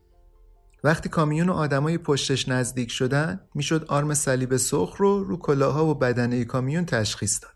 وقتی 0.85 1.09
کامیون 1.09 1.49
و 1.49 1.53
آدمای 1.53 1.99
پشتش 1.99 2.49
نزدیک 2.49 2.91
شدن، 2.91 3.41
می‌شد 3.55 3.85
آرم 3.89 4.15
صلیب 4.15 4.57
سرخ 4.57 4.97
رو 4.97 5.25
رو 5.25 5.37
کلاها 5.37 5.87
و 5.87 5.95
بدنه 5.95 6.45
کامیون 6.45 6.85
تشخیص 6.85 7.43
داد. 7.43 7.56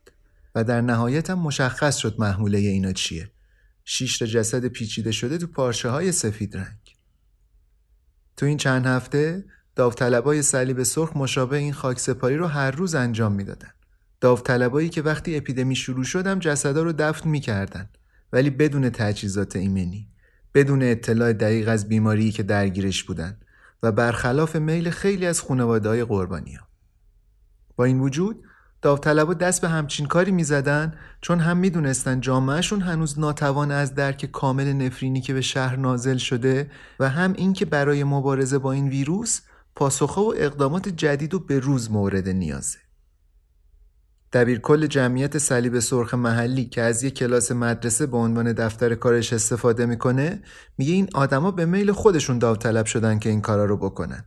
و 0.55 0.64
در 0.64 0.81
نهایت 0.81 1.31
هم 1.31 1.39
مشخص 1.39 1.97
شد 1.97 2.16
محموله 2.18 2.59
اینا 2.59 2.93
چیه. 2.93 3.31
شیش 3.85 4.18
تا 4.18 4.27
جسد 4.27 4.66
پیچیده 4.66 5.12
شده 5.12 5.39
تو 5.39 5.47
پارچه 5.47 5.89
های 5.89 6.12
سفید 6.12 6.56
رنگ. 6.56 6.97
تو 8.36 8.47
این 8.47 8.56
چند 8.56 8.86
هفته 8.86 9.44
داوطلبای 9.77 10.43
صلیب 10.43 10.82
سرخ 10.82 11.16
مشابه 11.16 11.56
این 11.56 11.72
خاک 11.72 11.98
سپاری 11.98 12.36
رو 12.36 12.47
هر 12.47 12.70
روز 12.70 12.94
انجام 12.94 13.32
می‌دادن. 13.32 13.70
داوطلبایی 14.20 14.89
که 14.89 15.02
وقتی 15.02 15.36
اپیدمی 15.36 15.77
شروع 15.77 16.05
شدم 16.05 16.39
جسدا 16.39 16.82
رو 16.82 16.93
دفن 16.93 17.28
می‌کردن. 17.28 17.89
ولی 18.32 18.51
بدون 18.51 18.90
تجهیزات 18.90 19.56
ایمنی 19.56 20.09
بدون 20.55 20.82
اطلاع 20.82 21.32
دقیق 21.32 21.68
از 21.68 21.89
بیماری 21.89 22.32
که 22.32 22.43
درگیرش 22.43 23.05
بودن 23.05 23.40
و 23.82 23.93
برخلاف 23.93 24.56
میل 24.56 24.90
خیلی 24.90 25.27
از 25.27 25.40
خانواده 25.40 25.89
های 25.89 26.05
قربانی 26.05 26.55
ها. 26.55 26.66
با 27.77 27.85
این 27.85 28.01
وجود 28.01 28.44
داوطلبا 28.82 29.35
دست 29.35 29.61
به 29.61 29.69
همچین 29.69 30.07
کاری 30.07 30.31
می‌زدن 30.31 30.94
چون 31.20 31.40
هم 31.40 31.57
می‌دونستن 31.57 32.20
جامعهشون 32.20 32.81
هنوز 32.81 33.19
ناتوان 33.19 33.70
از 33.70 33.94
درک 33.94 34.24
کامل 34.24 34.73
نفرینی 34.73 35.20
که 35.20 35.35
به 35.35 35.40
شهر 35.40 35.77
نازل 35.77 36.16
شده 36.16 36.70
و 37.01 37.09
هم 37.09 37.32
اینکه 37.36 37.65
برای 37.65 38.05
مبارزه 38.05 38.59
با 38.59 38.73
این 38.73 38.89
ویروس 38.89 39.40
پاسخها 39.74 40.23
و 40.23 40.35
اقدامات 40.36 40.89
جدید 40.89 41.35
و 41.35 41.39
به 41.39 41.59
روز 41.59 41.90
مورد 41.90 42.28
نیازه. 42.28 42.78
کل 44.62 44.86
جمعیت 44.86 45.39
صلیب 45.39 45.78
سرخ 45.78 46.15
محلی 46.15 46.65
که 46.65 46.82
از 46.82 47.02
یک 47.02 47.15
کلاس 47.15 47.52
مدرسه 47.52 48.07
به 48.07 48.16
عنوان 48.16 48.52
دفتر 48.52 48.94
کارش 48.94 49.32
استفاده 49.32 49.86
می‌کنه 49.86 50.43
میگه 50.78 50.93
این 50.93 51.09
آدما 51.15 51.51
به 51.51 51.66
میل 51.66 51.93
خودشون 51.93 52.39
داوطلب 52.39 52.86
شدن 52.86 53.19
که 53.19 53.28
این 53.28 53.40
کارا 53.40 53.65
رو 53.65 53.77
بکنن. 53.77 54.24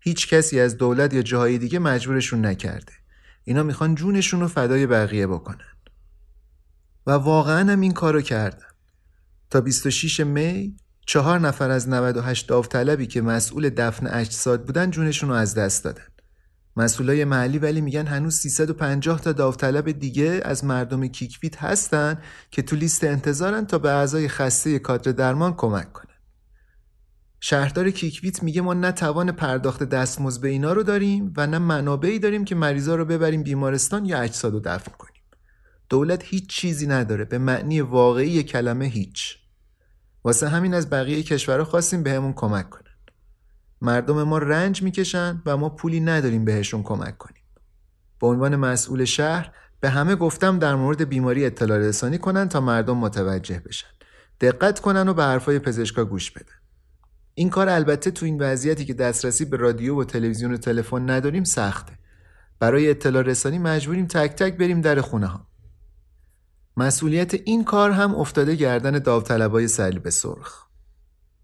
هیچ 0.00 0.28
کسی 0.28 0.60
از 0.60 0.76
دولت 0.76 1.14
یا 1.14 1.22
جاهای 1.22 1.58
دیگه 1.58 1.78
مجبورشون 1.78 2.46
نکرده. 2.46 2.92
اینا 3.48 3.62
می‌خوان 3.62 3.94
جونشون 3.94 4.40
رو 4.40 4.48
فدای 4.48 4.86
بقیه 4.86 5.26
بکنن. 5.26 5.76
و 7.06 7.10
واقعا 7.10 7.72
هم 7.72 7.80
این 7.80 7.92
کارو 7.92 8.20
کردن. 8.20 8.66
تا 9.50 9.60
26 9.60 10.20
می 10.20 10.76
چهار 11.06 11.40
نفر 11.40 11.70
از 11.70 11.88
98 11.88 12.48
داوطلبی 12.48 13.06
که 13.06 13.20
مسئول 13.22 13.70
دفن 13.70 14.06
اجساد 14.06 14.66
بودن 14.66 14.90
جونشون 14.90 15.28
رو 15.28 15.34
از 15.34 15.54
دست 15.54 15.84
دادن. 15.84 16.06
مسئولای 16.76 17.24
محلی 17.24 17.58
ولی 17.58 17.80
میگن 17.80 18.06
هنوز 18.06 18.34
350 18.34 19.20
تا 19.20 19.32
داوطلب 19.32 19.90
دیگه 19.90 20.40
از 20.44 20.64
مردم 20.64 21.06
کیکویت 21.06 21.62
هستن 21.62 22.18
که 22.50 22.62
تو 22.62 22.76
لیست 22.76 23.04
انتظارن 23.04 23.66
تا 23.66 23.78
به 23.78 23.90
اعضای 23.90 24.28
خسته 24.28 24.78
کادر 24.78 25.12
درمان 25.12 25.54
کمک 25.54 25.92
کنن. 25.92 26.05
شهردار 27.40 27.90
کیکویت 27.90 28.42
میگه 28.42 28.60
ما 28.60 28.74
نه 28.74 28.92
توان 28.92 29.32
پرداخت 29.32 29.82
دستمزد 29.82 30.40
به 30.40 30.48
اینا 30.48 30.72
رو 30.72 30.82
داریم 30.82 31.32
و 31.36 31.46
نه 31.46 31.58
منابعی 31.58 32.18
داریم 32.18 32.44
که 32.44 32.54
مریضا 32.54 32.94
رو 32.94 33.04
ببریم 33.04 33.42
بیمارستان 33.42 34.04
یا 34.04 34.20
اجساد 34.20 34.52
رو 34.52 34.60
دفن 34.60 34.92
کنیم. 34.98 35.22
دولت 35.88 36.22
هیچ 36.24 36.48
چیزی 36.48 36.86
نداره. 36.86 37.24
به 37.24 37.38
معنی 37.38 37.80
واقعی 37.80 38.42
کلمه 38.42 38.84
هیچ. 38.84 39.38
واسه 40.24 40.48
همین 40.48 40.74
از 40.74 40.90
بقیه 40.90 41.22
کشورها 41.22 41.64
خواستیم 41.64 42.02
بهمون 42.02 42.32
کمک 42.32 42.70
کنن. 42.70 42.82
مردم 43.80 44.22
ما 44.22 44.38
رنج 44.38 44.82
می‌کشن 44.82 45.42
و 45.46 45.56
ما 45.56 45.68
پولی 45.68 46.00
نداریم 46.00 46.44
بهشون 46.44 46.82
کمک 46.82 47.18
کنیم. 47.18 47.42
به 48.20 48.26
عنوان 48.26 48.56
مسئول 48.56 49.04
شهر 49.04 49.52
به 49.80 49.90
همه 49.90 50.14
گفتم 50.16 50.58
در 50.58 50.74
مورد 50.74 51.08
بیماری 51.08 51.46
اطلاع 51.46 51.78
رسانی 51.78 52.18
کنن 52.18 52.48
تا 52.48 52.60
مردم 52.60 52.96
متوجه 52.96 53.58
بشن. 53.58 53.88
دقت 54.40 54.80
کنن 54.80 55.08
و 55.08 55.14
به 55.14 55.22
حرفای 55.22 55.58
پزشکا 55.58 56.04
گوش 56.04 56.30
بدن. 56.30 56.65
این 57.38 57.50
کار 57.50 57.68
البته 57.68 58.10
تو 58.10 58.26
این 58.26 58.42
وضعیتی 58.42 58.84
که 58.84 58.94
دسترسی 58.94 59.44
به 59.44 59.56
رادیو 59.56 60.00
و 60.00 60.04
تلویزیون 60.04 60.54
و 60.54 60.56
تلفن 60.56 61.10
نداریم 61.10 61.44
سخته. 61.44 61.92
برای 62.58 62.90
اطلاع 62.90 63.22
رسانی 63.22 63.58
مجبوریم 63.58 64.06
تک 64.06 64.30
تک 64.30 64.56
بریم 64.56 64.80
در 64.80 65.00
خونه 65.00 65.26
ها 65.26 65.46
مسئولیت 66.76 67.34
این 67.34 67.64
کار 67.64 67.90
هم 67.90 68.14
افتاده 68.14 68.54
گردن 68.54 68.98
داوطلبای 68.98 69.68
صلیب 69.68 70.08
سرخ. 70.08 70.66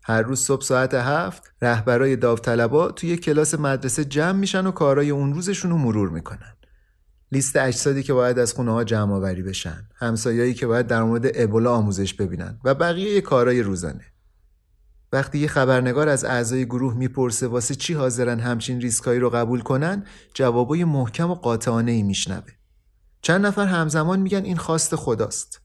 هر 0.03 0.23
روز 0.23 0.41
صبح 0.41 0.63
ساعت 0.63 0.95
هفت 0.95 1.53
رهبرای 1.63 2.17
داوطلبا 2.17 2.91
توی 2.91 3.17
کلاس 3.17 3.55
مدرسه 3.55 4.05
جمع 4.05 4.39
میشن 4.39 4.67
و 4.67 4.71
کارای 4.71 5.11
اون 5.11 5.35
روزشون 5.35 5.71
رو 5.71 5.79
مرور 5.79 6.09
می‌کنن. 6.09 6.57
لیست 7.33 7.57
اجسادی 7.57 8.03
که 8.03 8.13
باید 8.13 8.39
از 8.39 8.53
خونه 8.53 8.73
ها 8.73 8.85
جمع 8.85 9.15
آوری 9.15 9.43
بشن 9.43 9.89
همسایهایی 9.95 10.55
که 10.55 10.67
باید 10.67 10.87
در 10.87 11.03
مورد 11.03 11.31
ابولا 11.35 11.75
آموزش 11.75 12.15
ببینن 12.15 12.59
و 12.65 12.75
بقیه 12.75 13.21
کارای 13.21 13.63
روزانه. 13.63 14.12
وقتی 15.13 15.39
یه 15.39 15.49
خبرنگار 15.49 16.09
از 16.09 16.25
اعضای 16.25 16.65
گروه 16.65 16.95
می‌پرسه 16.95 17.47
واسه 17.47 17.75
چی 17.75 17.95
حاضرن 17.95 18.41
همچین 18.41 18.81
ریسکایی 18.81 19.21
رو 19.21 19.31
قبول 19.31 19.61
کنن 19.61 20.07
جوابای 20.35 20.85
محکم 20.85 21.31
و 21.31 21.35
قاطعانه 21.35 21.93
ای 21.93 22.03
میشنوه. 22.03 22.53
چند 23.23 23.47
نفر 23.47 23.67
همزمان 23.67 24.21
میگن 24.21 24.45
این 24.45 24.57
خواست 24.57 24.97
خداست. 24.97 25.61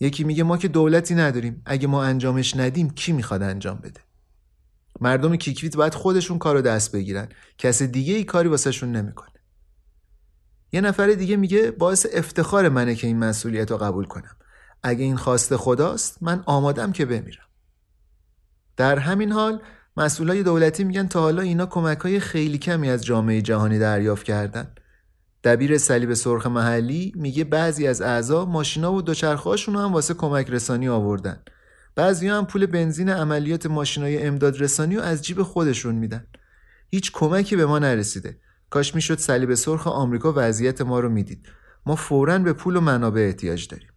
یکی 0.00 0.24
میگه 0.24 0.42
ما 0.42 0.56
که 0.56 0.68
دولتی 0.68 1.14
نداریم 1.14 1.62
اگه 1.66 1.86
ما 1.86 2.04
انجامش 2.04 2.56
ندیم 2.56 2.90
کی 2.90 3.12
می‌خواد 3.12 3.42
انجام 3.42 3.78
بده؟ 3.78 4.00
مردم 5.00 5.36
کیکویت 5.36 5.76
باید 5.76 5.94
خودشون 5.94 6.38
کارو 6.38 6.60
دست 6.60 6.92
بگیرن. 6.92 7.28
کس 7.58 7.82
دیگه 7.82 8.14
ای 8.14 8.24
کاری 8.24 8.48
واسهشون 8.48 8.92
نمی‌کنه. 8.92 9.28
یه 10.72 10.80
نفر 10.80 11.06
دیگه 11.06 11.36
میگه 11.36 11.70
باعث 11.70 12.06
افتخار 12.12 12.68
منه 12.68 12.94
که 12.94 13.06
این 13.06 13.18
مسئولیت 13.18 13.70
رو 13.70 13.76
قبول 13.76 14.04
کنم. 14.04 14.36
اگه 14.82 15.04
این 15.04 15.16
خواست 15.16 15.56
خداست 15.56 16.22
من 16.22 16.42
آمادم 16.46 16.92
که 16.92 17.04
بمیرم. 17.04 17.44
در 18.76 18.98
همین 18.98 19.32
حال 19.32 19.62
مسئولای 19.96 20.42
دولتی 20.42 20.84
میگن 20.84 21.06
تا 21.06 21.20
حالا 21.20 21.42
اینا 21.42 21.66
کمک 21.66 21.98
های 21.98 22.20
خیلی 22.20 22.58
کمی 22.58 22.90
از 22.90 23.04
جامعه 23.04 23.42
جهانی 23.42 23.78
دریافت 23.78 24.24
کردن. 24.24 24.68
دبیر 25.44 25.78
صلیب 25.78 26.14
سرخ 26.14 26.46
محلی 26.46 27.12
میگه 27.16 27.44
بعضی 27.44 27.86
از 27.86 28.02
اعضا 28.02 28.44
ماشینا 28.44 28.92
و 28.92 29.02
دوچرخهاشون 29.02 29.76
هم 29.76 29.92
واسه 29.92 30.14
کمک 30.14 30.50
رسانی 30.50 30.88
آوردن. 30.88 31.42
بعضی 31.96 32.28
هم 32.28 32.46
پول 32.46 32.66
بنزین 32.66 33.10
عملیات 33.10 33.66
ماشینای 33.66 34.22
امداد 34.22 34.60
رسانی 34.60 34.96
رو 34.96 35.02
از 35.02 35.22
جیب 35.22 35.42
خودشون 35.42 35.94
میدن. 35.94 36.26
هیچ 36.90 37.12
کمکی 37.12 37.56
به 37.56 37.66
ما 37.66 37.78
نرسیده. 37.78 38.38
کاش 38.70 38.94
می‌شد 38.94 39.18
صلیب 39.18 39.54
سرخ 39.54 39.86
آمریکا 39.86 40.32
وضعیت 40.36 40.80
ما 40.80 41.00
رو 41.00 41.08
می‌دید. 41.08 41.46
ما 41.86 41.96
فورا 41.96 42.38
به 42.38 42.52
پول 42.52 42.76
و 42.76 42.80
منابع 42.80 43.20
احتیاج 43.20 43.68
داریم. 43.68 43.88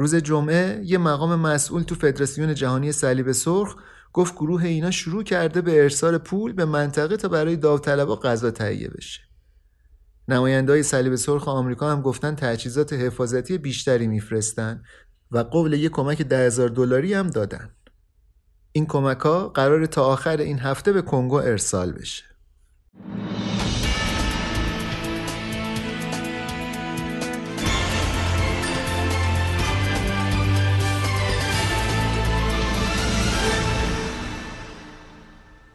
روز 0.00 0.14
جمعه 0.14 0.80
یه 0.84 0.98
مقام 0.98 1.34
مسئول 1.40 1.82
تو 1.82 1.94
فدراسیون 1.94 2.54
جهانی 2.54 2.92
صلیب 2.92 3.32
سرخ 3.32 3.76
گفت 4.12 4.34
گروه 4.34 4.64
اینا 4.64 4.90
شروع 4.90 5.22
کرده 5.22 5.60
به 5.60 5.82
ارسال 5.82 6.18
پول 6.18 6.52
به 6.52 6.64
منطقه 6.64 7.16
تا 7.16 7.28
برای 7.28 7.56
داوطلبا 7.56 8.16
غذا 8.16 8.50
تهیه 8.50 8.88
بشه. 8.88 9.20
نمایندهای 10.28 10.82
صلیب 10.82 11.14
سرخ 11.14 11.48
آمریکا 11.48 11.90
هم 11.90 12.02
گفتن 12.02 12.34
تجهیزات 12.34 12.92
حفاظتی 12.92 13.58
بیشتری 13.58 14.06
میفرستن 14.06 14.82
و 15.30 15.38
قول 15.38 15.72
یک 15.72 15.92
کمک 15.92 16.22
ده 16.22 16.46
هزار 16.46 16.68
دلاری 16.68 17.14
هم 17.14 17.26
دادن. 17.26 17.70
این 18.72 18.86
کمک 18.86 19.18
ها 19.18 19.48
قرار 19.48 19.86
تا 19.86 20.04
آخر 20.04 20.36
این 20.36 20.58
هفته 20.58 20.92
به 20.92 21.02
کنگو 21.02 21.36
ارسال 21.36 21.92
بشه. 21.92 22.24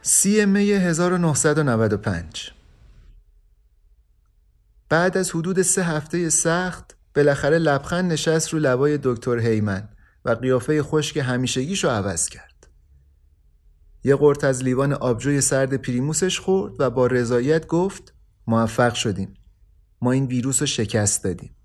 سی 0.07 0.45
می 0.45 0.71
1995 0.71 2.51
بعد 4.89 5.17
از 5.17 5.31
حدود 5.31 5.61
سه 5.61 5.83
هفته 5.83 6.29
سخت 6.29 6.95
بالاخره 7.15 7.57
لبخند 7.57 8.11
نشست 8.11 8.53
رو 8.53 8.59
لبای 8.59 8.99
دکتر 9.03 9.39
هیمن 9.39 9.89
و 10.25 10.29
قیافه 10.29 10.83
خشک 10.83 11.17
همیشگیش 11.17 11.83
رو 11.83 11.89
عوض 11.89 12.29
کرد. 12.29 12.67
یه 14.03 14.15
قرت 14.15 14.43
از 14.43 14.63
لیوان 14.63 14.93
آبجوی 14.93 15.41
سرد 15.41 15.73
پریموسش 15.73 16.39
خورد 16.39 16.73
و 16.79 16.89
با 16.89 17.07
رضایت 17.07 17.67
گفت 17.67 18.13
موفق 18.47 18.93
شدیم. 18.93 19.33
ما 20.01 20.11
این 20.11 20.25
ویروس 20.25 20.61
رو 20.61 20.65
شکست 20.65 21.23
دادیم. 21.23 21.55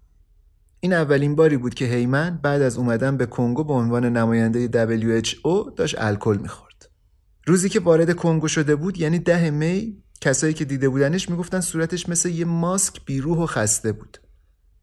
این 0.81 0.93
اولین 0.93 1.35
باری 1.35 1.57
بود 1.57 1.75
که 1.75 1.85
هیمن 1.85 2.39
بعد 2.43 2.63
از 2.63 2.77
اومدن 2.77 3.17
به 3.17 3.27
کنگو 3.27 3.65
به 3.65 3.73
عنوان 3.73 4.17
نماینده 4.17 4.69
WHO 4.69 5.75
داشت 5.77 5.95
الکل 5.99 6.39
می‌خورد. 6.43 6.70
روزی 7.51 7.69
که 7.69 7.81
وارد 7.81 8.17
کنگو 8.17 8.49
شده 8.49 8.77
بود 8.77 8.99
یعنی 8.99 9.19
ده 9.19 9.51
می 9.51 10.03
کسایی 10.21 10.55
که 10.55 10.65
دیده 10.65 10.89
بودنش 10.89 11.29
می‌گفتن 11.29 11.61
صورتش 11.61 12.09
مثل 12.09 12.29
یه 12.29 12.45
ماسک 12.45 13.05
بیروح 13.05 13.39
و 13.39 13.47
خسته 13.47 13.93
بود. 13.93 14.19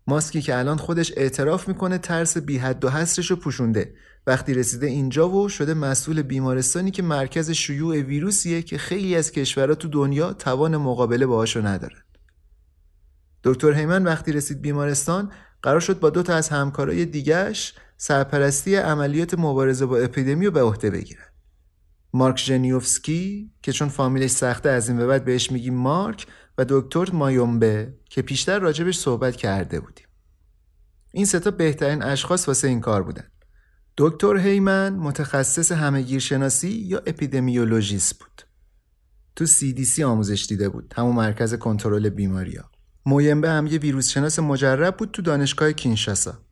ماسکی 0.08 0.42
که 0.42 0.58
الان 0.58 0.78
خودش 0.78 1.14
اعتراف 1.18 1.68
می‌کنه 1.68 1.98
ترس 1.98 2.38
بی 2.38 2.58
حد 2.58 2.86
و 2.86 2.90
حسرش 2.90 3.32
رو 3.32 3.36
پوشونده 3.36 3.94
وقتی 4.28 4.54
رسیده 4.54 4.88
اینجا 4.88 5.30
و 5.30 5.50
شده 5.50 5.74
مسئول 5.74 6.22
بیمارستانی 6.22 6.92
که 6.92 7.04
مرکز 7.04 7.52
شیوع 7.52 8.02
ویروسیه 8.02 8.62
که 8.62 8.78
خیلی 8.78 9.16
از 9.16 9.32
کشورها 9.32 9.76
تو 9.76 9.88
دنیا 9.88 10.34
توان 10.34 10.78
مقابله 10.78 11.26
باهاشو 11.26 11.68
ندارن. 11.68 12.02
دکتر 13.44 13.74
هیمن 13.74 14.04
وقتی 14.04 14.32
رسید 14.32 14.62
بیمارستان 14.62 15.32
قرار 15.62 15.80
شد 15.80 16.00
با 16.00 16.10
دو 16.10 16.24
تا 16.24 16.34
از 16.34 16.50
همکارای 16.50 17.06
دیگهش 17.06 17.74
سرپرستی 17.98 18.76
عملیات 18.76 19.34
مبارزه 19.34 19.86
با 19.86 19.98
اپیدمی 19.98 20.46
رو 20.46 20.52
به 20.52 20.62
عهده 20.62 20.90
بگیرن. 20.90 21.37
مارک 22.18 22.40
ژنیوفسکی 22.40 23.52
که 23.62 23.72
چون 23.72 23.90
فامیلش 23.90 24.32
سخته 24.32 24.70
از 24.70 24.90
این 24.90 24.98
به 24.98 25.08
بعد 25.08 25.26
بهش 25.26 25.52
میگیم 25.52 25.74
مارک 25.74 26.28
و 26.58 26.66
دکتر 26.70 27.12
مایومبه 27.12 27.94
که 28.10 28.22
پیشتر 28.22 28.60
راجبش 28.60 28.98
صحبت 28.98 29.36
کرده 29.36 29.80
بودیم. 29.80 30.08
این 31.12 31.26
ستا 31.26 31.52
بهترین 31.52 32.04
اشخاص 32.04 32.48
واسه 32.48 32.68
این 32.68 32.82
کار 32.82 33.04
بودن. 33.04 33.28
دکتر 33.98 34.38
هیمن 34.38 34.94
متخصص 34.94 35.72
همهگیرشناسی 35.72 36.70
یا 36.70 36.98
اپیدمیولوژیست 36.98 38.20
بود. 38.20 38.42
تو 39.36 39.46
CDC 39.46 40.00
آموزش 40.00 40.46
دیده 40.50 40.70
بود، 40.70 40.94
همون 40.98 41.16
مرکز 41.16 41.54
کنترل 41.54 42.10
بیماریا. 42.10 42.72
مویمبه 43.06 43.50
هم 43.50 43.68
یه 43.68 43.80
ویروس 43.80 44.10
شناس 44.10 44.40
مجرب 44.40 44.98
بود 44.98 45.12
تو 45.12 45.22
دانشگاه 45.22 45.72
کینشاسا. 45.72 46.47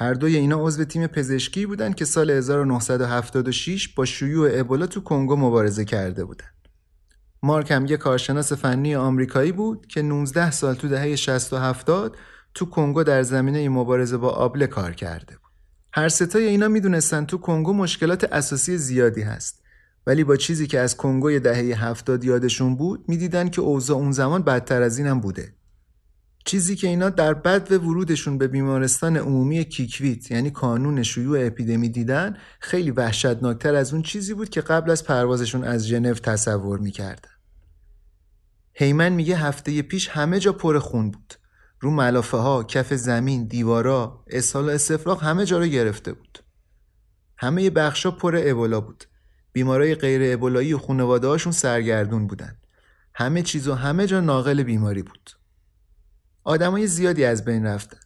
هر 0.00 0.14
دوی 0.14 0.36
اینا 0.36 0.66
عضو 0.66 0.84
تیم 0.84 1.06
پزشکی 1.06 1.66
بودن 1.66 1.92
که 1.92 2.04
سال 2.04 2.30
1976 2.30 3.88
با 3.88 4.04
شیوع 4.04 4.50
ابولا 4.52 4.86
تو 4.86 5.00
کنگو 5.00 5.36
مبارزه 5.36 5.84
کرده 5.84 6.24
بودن. 6.24 6.46
مارک 7.42 7.70
هم 7.70 7.86
یه 7.86 7.96
کارشناس 7.96 8.52
فنی 8.52 8.94
آمریکایی 8.94 9.52
بود 9.52 9.86
که 9.86 10.02
19 10.02 10.50
سال 10.50 10.74
تو 10.74 10.88
دهه 10.88 11.16
60 11.16 11.52
و 11.52 11.56
70 11.56 12.16
تو 12.54 12.66
کنگو 12.66 13.02
در 13.02 13.22
زمینه 13.22 13.68
مبارزه 13.68 14.16
با 14.16 14.28
آبله 14.28 14.66
کار 14.66 14.92
کرده 14.92 15.36
بود. 15.36 15.50
هر 15.92 16.08
ستای 16.08 16.44
اینا 16.44 16.68
می‌دونستن 16.68 17.24
تو 17.24 17.38
کنگو 17.38 17.72
مشکلات 17.72 18.24
اساسی 18.24 18.78
زیادی 18.78 19.22
هست 19.22 19.62
ولی 20.06 20.24
با 20.24 20.36
چیزی 20.36 20.66
که 20.66 20.78
از 20.78 20.96
کنگوی 20.96 21.40
دهه 21.40 21.84
70 21.84 22.24
یادشون 22.24 22.76
بود 22.76 23.04
می‌دیدن 23.08 23.48
که 23.48 23.60
اوضاع 23.60 23.96
اون 23.96 24.12
زمان 24.12 24.42
بدتر 24.42 24.82
از 24.82 24.98
اینم 24.98 25.20
بوده. 25.20 25.54
چیزی 26.44 26.76
که 26.76 26.88
اینا 26.88 27.10
در 27.10 27.34
بد 27.34 27.72
ورودشون 27.72 28.38
به 28.38 28.48
بیمارستان 28.48 29.16
عمومی 29.16 29.64
کیکویت 29.64 30.30
یعنی 30.30 30.50
کانون 30.50 31.02
شیوع 31.02 31.46
اپیدمی 31.46 31.88
دیدن 31.88 32.36
خیلی 32.60 32.90
وحشتناکتر 32.90 33.74
از 33.74 33.92
اون 33.92 34.02
چیزی 34.02 34.34
بود 34.34 34.48
که 34.48 34.60
قبل 34.60 34.90
از 34.90 35.04
پروازشون 35.04 35.64
از 35.64 35.86
ژنو 35.86 36.14
تصور 36.14 36.78
می‌کردن. 36.78 37.30
هیمن 38.72 39.12
میگه 39.12 39.36
هفته 39.36 39.82
پیش 39.82 40.08
همه 40.08 40.38
جا 40.38 40.52
پر 40.52 40.78
خون 40.78 41.10
بود. 41.10 41.34
رو 41.80 41.90
ملافه 41.90 42.36
ها، 42.36 42.64
کف 42.64 42.94
زمین، 42.94 43.46
دیوارا، 43.46 44.24
اسهال 44.26 44.64
و 44.64 44.68
استفراغ 44.68 45.24
همه 45.24 45.44
جا 45.44 45.58
رو 45.58 45.66
گرفته 45.66 46.12
بود. 46.12 46.38
همه 47.38 47.70
بخشا 47.70 48.10
پر 48.10 48.40
ابولا 48.44 48.80
بود. 48.80 49.04
بیمارای 49.52 49.94
غیر 49.94 50.34
ابولایی 50.34 50.72
و 50.72 50.78
خانواده 50.78 51.26
هاشون 51.26 51.52
سرگردون 51.52 52.26
بودن. 52.26 52.56
همه 53.14 53.42
چیز 53.42 53.68
و 53.68 53.74
همه 53.74 54.06
جا 54.06 54.20
ناقل 54.20 54.62
بیماری 54.62 55.02
بود. 55.02 55.30
آدمای 56.44 56.86
زیادی 56.86 57.24
از 57.24 57.44
بین 57.44 57.66
رفتن. 57.66 57.98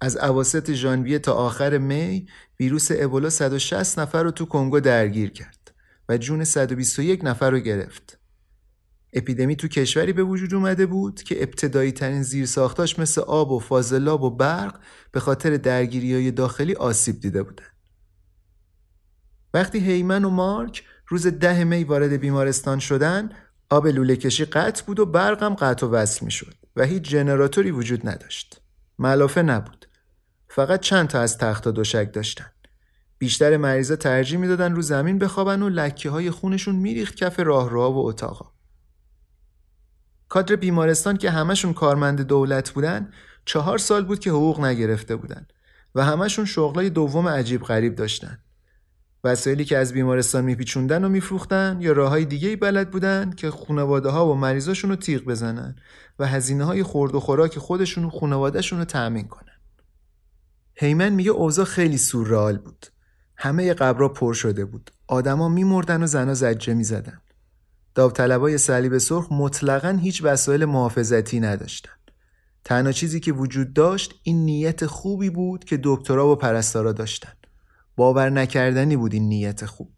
از 0.00 0.16
اواسط 0.16 0.72
ژانویه 0.72 1.18
تا 1.18 1.32
آخر 1.32 1.78
می 1.78 2.26
ویروس 2.60 2.88
ابولا 2.90 3.30
160 3.30 3.98
نفر 3.98 4.22
رو 4.22 4.30
تو 4.30 4.44
کنگو 4.44 4.80
درگیر 4.80 5.30
کرد 5.30 5.74
و 6.08 6.18
جون 6.18 6.44
121 6.44 7.20
نفر 7.24 7.50
رو 7.50 7.58
گرفت. 7.58 8.18
اپیدمی 9.12 9.56
تو 9.56 9.68
کشوری 9.68 10.12
به 10.12 10.22
وجود 10.22 10.54
اومده 10.54 10.86
بود 10.86 11.22
که 11.22 11.42
ابتدایی 11.42 11.92
ترین 11.92 12.22
زیر 12.22 12.46
ساختاش 12.46 12.98
مثل 12.98 13.20
آب 13.20 13.52
و 13.52 13.58
فاضلاب 13.58 14.22
و 14.22 14.30
برق 14.30 14.80
به 15.12 15.20
خاطر 15.20 15.56
درگیری 15.56 16.14
های 16.14 16.30
داخلی 16.30 16.74
آسیب 16.74 17.20
دیده 17.20 17.42
بودن. 17.42 17.64
وقتی 19.54 19.78
هیمن 19.78 20.24
و 20.24 20.30
مارک 20.30 20.84
روز 21.08 21.26
ده 21.26 21.64
می 21.64 21.84
وارد 21.84 22.12
بیمارستان 22.12 22.78
شدن 22.78 23.30
آب 23.70 23.86
لوله 23.86 24.16
کشی 24.16 24.44
قطع 24.44 24.84
بود 24.84 25.00
و 25.00 25.06
برقم 25.06 25.54
قطع 25.54 25.86
و 25.86 25.90
وصل 25.90 26.24
می 26.24 26.30
شد 26.30 26.54
و 26.76 26.84
هیچ 26.84 27.02
جنراتوری 27.02 27.70
وجود 27.70 28.08
نداشت. 28.08 28.60
ملافه 28.98 29.42
نبود. 29.42 29.86
فقط 30.48 30.80
چند 30.80 31.08
تا 31.08 31.20
از 31.20 31.38
تخت 31.38 31.68
دوشک 31.68 32.12
داشتن. 32.12 32.50
بیشتر 33.18 33.56
مریضا 33.56 33.96
ترجیح 33.96 34.38
می‌دادن 34.38 34.74
رو 34.74 34.82
زمین 34.82 35.18
بخوابن 35.18 35.62
و 35.62 35.68
لکه 35.68 36.10
های 36.10 36.30
خونشون 36.30 36.76
میریخت 36.76 37.14
کف 37.14 37.40
راهروها 37.40 37.92
و 37.92 38.06
اتاقا. 38.06 38.52
کادر 40.28 40.56
بیمارستان 40.56 41.16
که 41.16 41.30
همشون 41.30 41.72
کارمند 41.72 42.20
دولت 42.20 42.70
بودن 42.70 43.12
چهار 43.44 43.78
سال 43.78 44.04
بود 44.04 44.18
که 44.18 44.30
حقوق 44.30 44.60
نگرفته 44.60 45.16
بودن 45.16 45.46
و 45.94 46.04
همشون 46.04 46.44
شغلای 46.44 46.90
دوم 46.90 47.28
عجیب 47.28 47.62
غریب 47.62 47.94
داشتن. 47.94 48.38
وسایلی 49.24 49.64
که 49.64 49.78
از 49.78 49.92
بیمارستان 49.92 50.44
میپیچوندن 50.44 51.04
و 51.04 51.08
میفروختن 51.08 51.78
یا 51.80 51.92
راههای 51.92 52.24
دیگه 52.24 52.48
ای 52.48 52.56
بلد 52.56 52.90
بودن 52.90 53.30
که 53.30 53.50
خانواده 53.50 54.08
ها 54.08 54.32
و 54.32 54.34
مریضاشون 54.34 54.90
رو 54.90 54.96
تیغ 54.96 55.24
بزنن 55.24 55.76
و 56.18 56.26
هزینه 56.26 56.64
های 56.64 56.82
خورد 56.82 57.14
و 57.14 57.20
خوراک 57.20 57.58
خودشون 57.58 58.04
و 58.04 58.10
خانوادهشون 58.10 58.78
رو 58.78 58.84
تأمین 58.84 59.28
کنن. 59.28 59.54
هیمن 60.74 61.08
میگه 61.08 61.30
اوضاع 61.30 61.64
خیلی 61.64 61.98
سورئال 61.98 62.58
بود. 62.58 62.86
همه 63.36 63.74
قبرا 63.74 64.08
پر 64.08 64.32
شده 64.32 64.64
بود. 64.64 64.90
آدما 65.06 65.48
میمردن 65.48 66.02
و 66.02 66.06
زنا 66.06 66.34
زجه 66.34 66.74
می‌زدن. 66.74 67.20
داوطلبای 67.94 68.58
صلیب 68.58 68.98
سرخ 68.98 69.32
مطلقا 69.32 69.98
هیچ 70.02 70.24
وسایل 70.24 70.64
محافظتی 70.64 71.40
نداشتن. 71.40 71.90
تنها 72.64 72.92
چیزی 72.92 73.20
که 73.20 73.32
وجود 73.32 73.72
داشت 73.72 74.14
این 74.22 74.44
نیت 74.44 74.86
خوبی 74.86 75.30
بود 75.30 75.64
که 75.64 75.80
دکترا 75.82 76.28
و 76.28 76.36
پرستارا 76.36 76.92
داشتن. 76.92 77.32
باور 77.96 78.30
نکردنی 78.30 78.96
بود 78.96 79.12
این 79.12 79.28
نیت 79.28 79.66
خوب. 79.66 79.90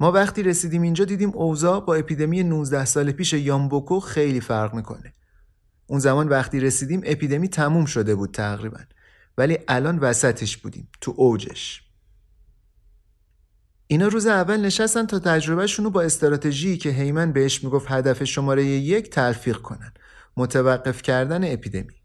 ما 0.00 0.12
وقتی 0.12 0.42
رسیدیم 0.42 0.82
اینجا 0.82 1.04
دیدیم 1.04 1.30
اوضاع 1.34 1.80
با 1.80 1.94
اپیدمی 1.94 2.42
19 2.42 2.84
سال 2.84 3.12
پیش 3.12 3.32
یامبوکو 3.32 4.00
خیلی 4.00 4.40
فرق 4.40 4.74
می‌کنه. 4.74 5.14
اون 5.86 6.00
زمان 6.00 6.28
وقتی 6.28 6.60
رسیدیم 6.60 7.02
اپیدمی 7.04 7.48
تموم 7.48 7.84
شده 7.84 8.14
بود 8.14 8.30
تقریبا 8.30 8.78
ولی 9.38 9.58
الان 9.68 9.98
وسطش 9.98 10.56
بودیم 10.56 10.88
تو 11.00 11.14
اوجش. 11.16 11.82
اینا 13.86 14.08
روز 14.08 14.26
اول 14.26 14.60
نشستن 14.60 15.06
تا 15.06 15.18
تجربهشون 15.18 15.84
رو 15.84 15.90
با 15.90 16.02
استراتژی 16.02 16.76
که 16.76 16.90
هیمن 16.90 17.32
بهش 17.32 17.64
می‌گفت 17.64 17.86
هدف 17.90 18.24
شماره 18.24 18.64
یک 18.64 19.10
تلفیق 19.10 19.56
کنن 19.56 19.92
متوقف 20.36 21.02
کردن 21.02 21.52
اپیدمی 21.52 22.03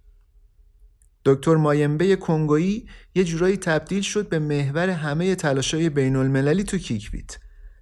دکتر 1.34 1.56
مایمبه 1.56 2.16
کنگویی 2.16 2.88
یه 3.16 3.24
جورایی 3.24 3.58
تبدیل 3.58 4.02
شد 4.02 4.30
به 4.30 4.40
محور 4.40 4.90
همه 4.90 5.36
تلاشای 5.36 5.90
بین 5.90 6.16
المللی 6.16 6.64
تو 6.64 6.78
کیکویت 6.78 7.38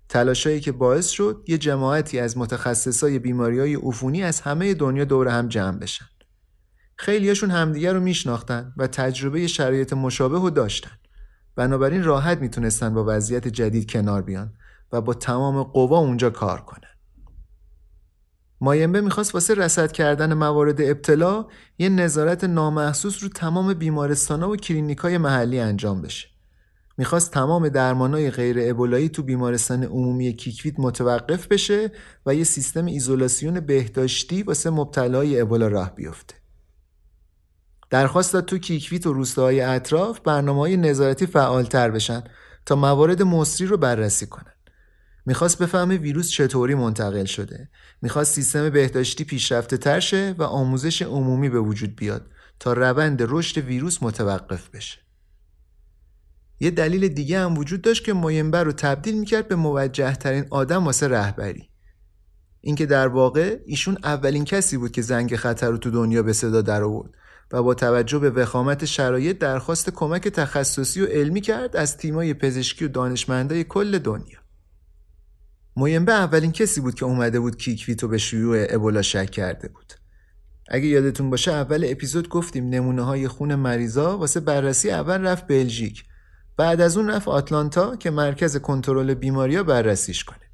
تلاشایی 0.09 0.59
که 0.59 0.71
باعث 0.71 1.09
شد 1.09 1.43
یه 1.47 1.57
جماعتی 1.57 2.19
از 2.19 2.37
متخصصای 2.37 3.19
بیماری 3.19 3.59
های 3.59 3.75
عفونی 3.75 4.23
از 4.23 4.41
همه 4.41 4.73
دنیا 4.73 5.03
دور 5.03 5.27
هم 5.27 5.47
جمع 5.47 5.77
بشن 5.79 6.05
خیلیاشون 6.95 7.51
همدیگر 7.51 7.93
رو 7.93 7.99
میشناختن 7.99 8.73
و 8.77 8.87
تجربه 8.87 9.47
شرایط 9.47 9.93
مشابه 9.93 10.37
رو 10.37 10.49
داشتن. 10.49 10.91
بنابراین 11.55 12.03
راحت 12.03 12.37
می‌تونستن 12.37 12.93
با 12.93 13.03
وضعیت 13.07 13.47
جدید 13.47 13.91
کنار 13.91 14.21
بیان 14.21 14.53
و 14.91 15.01
با 15.01 15.13
تمام 15.13 15.63
قوا 15.63 15.97
اونجا 15.97 16.29
کار 16.29 16.61
کنن. 16.61 16.96
مایمبه 18.61 19.01
می‌خواست 19.01 19.33
واسه 19.33 19.53
رسد 19.53 19.91
کردن 19.91 20.33
موارد 20.33 20.81
ابتلا 20.81 21.45
یه 21.77 21.89
نظارت 21.89 22.43
نامحسوس 22.43 23.23
رو 23.23 23.29
تمام 23.29 23.73
بیمارستانها 23.73 24.49
و 24.49 24.55
کلینیکای 24.55 25.17
محلی 25.17 25.59
انجام 25.59 26.01
بشه. 26.01 26.27
می‌خواست 26.97 27.31
تمام 27.31 27.69
درمانای 27.69 28.31
غیر 28.31 28.57
ابولایی 28.59 29.09
تو 29.09 29.23
بیمارستان 29.23 29.83
عمومی 29.83 30.33
کیکویت 30.33 30.75
متوقف 30.79 31.47
بشه 31.47 31.91
و 32.25 32.35
یه 32.35 32.43
سیستم 32.43 32.85
ایزولاسیون 32.85 33.59
بهداشتی 33.59 34.43
واسه 34.43 34.69
مبتلای 34.69 35.41
ابولا 35.41 35.67
راه 35.67 35.95
بیفته. 35.95 36.35
درخواست 37.89 38.33
داد 38.33 38.45
تو 38.45 38.57
کیکویت 38.57 39.07
و 39.07 39.13
روستاهای 39.13 39.61
اطراف 39.61 40.19
برنامه 40.19 40.59
های 40.59 40.77
نظارتی 40.77 41.25
فعالتر 41.25 41.91
بشن 41.91 42.23
تا 42.65 42.75
موارد 42.75 43.21
مصری 43.21 43.67
رو 43.67 43.77
بررسی 43.77 44.25
کنن. 44.25 44.56
می‌خواست 45.27 45.59
بفهمه 45.59 45.97
ویروس 45.97 46.29
چطوری 46.29 46.75
منتقل 46.75 47.25
شده. 47.25 47.69
می‌خواست 48.01 48.33
سیستم 48.33 48.69
بهداشتی 48.69 49.23
پیشرفته 49.23 49.77
تر 49.77 49.99
شه 49.99 50.35
و 50.37 50.43
آموزش 50.43 51.01
عمومی 51.01 51.49
به 51.49 51.59
وجود 51.59 51.95
بیاد 51.95 52.25
تا 52.59 52.73
روند 52.73 53.23
رشد 53.27 53.57
ویروس 53.57 54.03
متوقف 54.03 54.69
بشه. 54.69 54.99
یه 56.59 56.71
دلیل 56.71 57.07
دیگه 57.07 57.39
هم 57.39 57.57
وجود 57.57 57.81
داشت 57.81 58.03
که 58.03 58.13
موینبر 58.13 58.63
رو 58.63 58.71
تبدیل 58.71 59.19
می‌کرد 59.19 59.47
به 59.47 59.55
موجه 59.55 60.15
ترین 60.15 60.45
آدم 60.49 60.85
واسه 60.85 61.07
رهبری. 61.07 61.69
اینکه 62.61 62.85
در 62.85 63.07
واقع 63.07 63.59
ایشون 63.65 63.97
اولین 64.03 64.45
کسی 64.45 64.77
بود 64.77 64.91
که 64.91 65.01
زنگ 65.01 65.35
خطر 65.35 65.69
رو 65.69 65.77
تو 65.77 65.91
دنیا 65.91 66.23
به 66.23 66.33
صدا 66.33 66.61
در 66.61 66.83
آورد 66.83 67.11
و 67.51 67.63
با 67.63 67.73
توجه 67.73 68.19
به 68.19 68.29
وخامت 68.29 68.85
شرایط 68.85 69.37
درخواست 69.37 69.89
کمک 69.89 70.27
تخصصی 70.27 71.01
و 71.01 71.05
علمی 71.05 71.41
کرد 71.41 71.75
از 71.75 71.97
تیمای 71.97 72.33
پزشکی 72.33 72.85
و 72.85 72.87
دانشمندای 72.87 73.63
کل 73.63 73.99
دنیا. 73.99 74.46
موینبه 75.77 76.13
اولین 76.13 76.51
کسی 76.51 76.81
بود 76.81 76.95
که 76.95 77.05
اومده 77.05 77.39
بود 77.39 77.57
کیکویتو 77.57 78.07
به 78.07 78.17
شیوع 78.17 78.65
ابولا 78.69 79.01
شک 79.01 79.31
کرده 79.31 79.67
بود. 79.67 79.93
اگه 80.69 80.85
یادتون 80.85 81.29
باشه 81.29 81.51
اول 81.51 81.85
اپیزود 81.89 82.29
گفتیم 82.29 82.69
نمونه 82.69 83.01
های 83.01 83.27
خون 83.27 83.55
مریضا 83.55 84.17
واسه 84.17 84.39
بررسی 84.39 84.91
اول 84.91 85.21
رفت 85.21 85.47
بلژیک 85.47 86.03
بعد 86.57 86.81
از 86.81 86.97
اون 86.97 87.09
رفت 87.09 87.27
آتلانتا 87.27 87.95
که 87.95 88.09
مرکز 88.09 88.57
کنترل 88.57 89.13
بیماریا 89.13 89.63
بررسیش 89.63 90.23
کنه. 90.23 90.51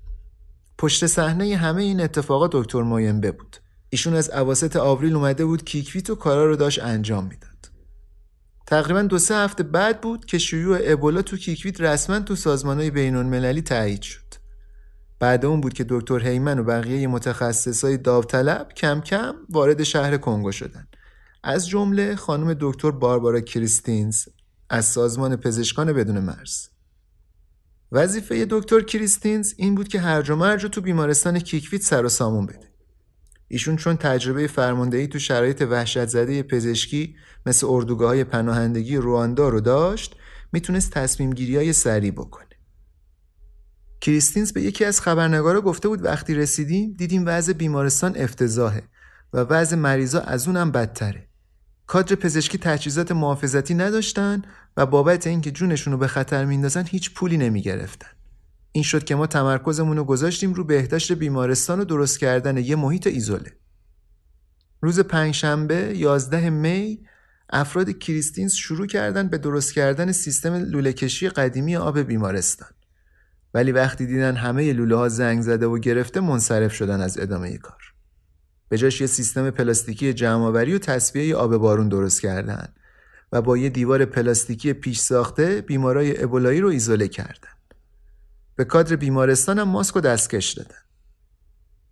پشت 0.77 1.05
صحنه 1.05 1.55
همه 1.55 1.83
این 1.83 2.01
اتفاقات 2.01 2.49
دکتر 2.53 2.81
موینبه 2.81 3.31
بود. 3.31 3.57
ایشون 3.89 4.13
از 4.13 4.29
اواسط 4.29 4.75
آوریل 4.75 5.15
اومده 5.15 5.45
بود 5.45 5.65
کیکویت 5.65 6.09
و 6.09 6.15
کارا 6.15 6.45
رو 6.45 6.55
داشت 6.55 6.83
انجام 6.83 7.23
می‌داد. 7.23 7.69
تقریبا 8.67 9.01
دو 9.01 9.17
سه 9.17 9.35
هفته 9.35 9.63
بعد 9.63 10.01
بود 10.01 10.25
که 10.25 10.37
شیوع 10.37 10.79
ابولا 10.81 11.21
تو 11.21 11.37
کیکویت 11.37 11.81
رسما 11.81 12.19
تو 12.19 12.35
سازمانهای 12.35 12.91
بین 12.91 13.15
المللی 13.15 13.61
تایید 13.61 14.01
شد. 14.01 14.42
بعد 15.19 15.45
اون 15.45 15.61
بود 15.61 15.73
که 15.73 15.85
دکتر 15.89 16.27
هیمن 16.27 16.59
و 16.59 16.63
بقیه 16.63 17.07
متخصصای 17.07 17.97
داوطلب 17.97 18.69
کم 18.77 19.01
کم 19.01 19.35
وارد 19.49 19.83
شهر 19.83 20.17
کنگو 20.17 20.51
شدن. 20.51 20.87
از 21.43 21.67
جمله 21.67 22.15
خانم 22.15 22.57
دکتر 22.59 22.91
باربارا 22.91 23.41
کریستینز 23.41 24.25
از 24.69 24.85
سازمان 24.85 25.35
پزشکان 25.35 25.93
بدون 25.93 26.19
مرز. 26.19 26.67
وظیفه 27.91 28.47
دکتر 28.49 28.81
کریستینز 28.81 29.53
این 29.57 29.75
بود 29.75 29.87
که 29.87 29.99
هرج 29.99 30.29
و 30.29 30.35
مرج 30.35 30.65
تو 30.65 30.81
بیمارستان 30.81 31.39
کیکویت 31.39 31.81
سر 31.81 32.05
و 32.05 32.09
سامون 32.09 32.45
بده. 32.45 32.73
ایشون 33.47 33.75
چون 33.75 33.97
تجربه 33.97 34.47
فرماندهی 34.47 35.07
تو 35.07 35.19
شرایط 35.19 35.61
وحشت 35.61 36.05
زده 36.05 36.43
پزشکی 36.43 37.15
مثل 37.45 37.67
اردوگاه 37.69 38.07
های 38.07 38.23
پناهندگی 38.23 38.97
رواندا 38.97 39.49
رو 39.49 39.61
داشت 39.61 40.15
می‌تونست 40.51 40.91
تصمیم 40.91 41.33
گیری 41.33 41.55
های 41.55 41.73
سریع 41.73 42.11
بکنه. 42.11 42.52
کریستینز 44.03 44.53
به 44.53 44.61
یکی 44.61 44.85
از 44.85 45.01
خبرنگارا 45.01 45.61
گفته 45.61 45.87
بود 45.87 46.05
وقتی 46.05 46.35
رسیدیم 46.35 46.93
دیدیم 46.97 47.23
وضع 47.25 47.53
بیمارستان 47.53 48.17
افتضاحه 48.17 48.83
و 49.33 49.39
وضع 49.39 49.75
مریضا 49.75 50.19
از 50.19 50.47
اونم 50.47 50.71
بدتره. 50.71 51.27
کادر 51.87 52.15
پزشکی 52.15 52.57
تجهیزات 52.57 53.11
محافظتی 53.11 53.73
نداشتن 53.73 54.41
و 54.77 54.85
بابت 54.85 55.27
اینکه 55.27 55.51
جونشون 55.51 55.93
رو 55.93 55.99
به 55.99 56.07
خطر 56.07 56.45
میندازن 56.45 56.85
هیچ 56.85 57.13
پولی 57.13 57.37
نمی‌گرفتن. 57.37 58.07
این 58.71 58.83
شد 58.83 59.03
که 59.03 59.15
ما 59.15 59.27
تمرکزمون 59.27 59.97
رو 59.97 60.03
گذاشتیم 60.03 60.53
رو 60.53 60.63
بهداشت 60.63 61.11
بیمارستان 61.11 61.79
و 61.79 61.85
درست 61.85 62.19
کردن 62.19 62.57
یه 62.57 62.75
محیط 62.75 63.07
ایزوله. 63.07 63.51
روز 64.81 64.99
پنجشنبه 64.99 65.93
11 65.97 66.49
می 66.49 66.99
افراد 67.49 67.97
کریستینز 67.97 68.53
شروع 68.53 68.87
کردن 68.87 69.27
به 69.27 69.37
درست 69.37 69.73
کردن 69.73 70.11
سیستم 70.11 70.53
لوله 70.53 70.93
کشی 70.93 71.29
قدیمی 71.29 71.75
آب 71.75 71.99
بیمارستان. 71.99 72.69
ولی 73.53 73.71
وقتی 73.71 74.05
دیدن 74.05 74.35
همه 74.35 74.73
لوله 74.73 74.95
ها 74.95 75.09
زنگ 75.09 75.41
زده 75.41 75.65
و 75.65 75.77
گرفته 75.77 76.19
منصرف 76.19 76.73
شدن 76.73 77.01
از 77.01 77.19
ادامه 77.19 77.57
کار. 77.57 77.93
به 78.69 78.77
جاش 78.77 79.01
یه 79.01 79.07
سیستم 79.07 79.49
پلاستیکی 79.49 80.13
جمعآوری 80.13 80.75
و 80.75 80.77
تصفیه 80.79 81.35
آب 81.35 81.57
بارون 81.57 81.89
درست 81.89 82.21
کردن 82.21 82.73
و 83.31 83.41
با 83.41 83.57
یه 83.57 83.69
دیوار 83.69 84.05
پلاستیکی 84.05 84.73
پیش 84.73 84.99
ساخته 84.99 85.61
بیمارای 85.61 86.23
ابولایی 86.23 86.59
رو 86.59 86.67
ایزوله 86.67 87.07
کردن. 87.07 87.49
به 88.55 88.65
کادر 88.65 88.95
بیمارستان 88.95 89.59
هم 89.59 89.67
ماسک 89.67 89.95
و 89.95 89.99
دستکش 89.99 90.51
دادن. 90.51 90.75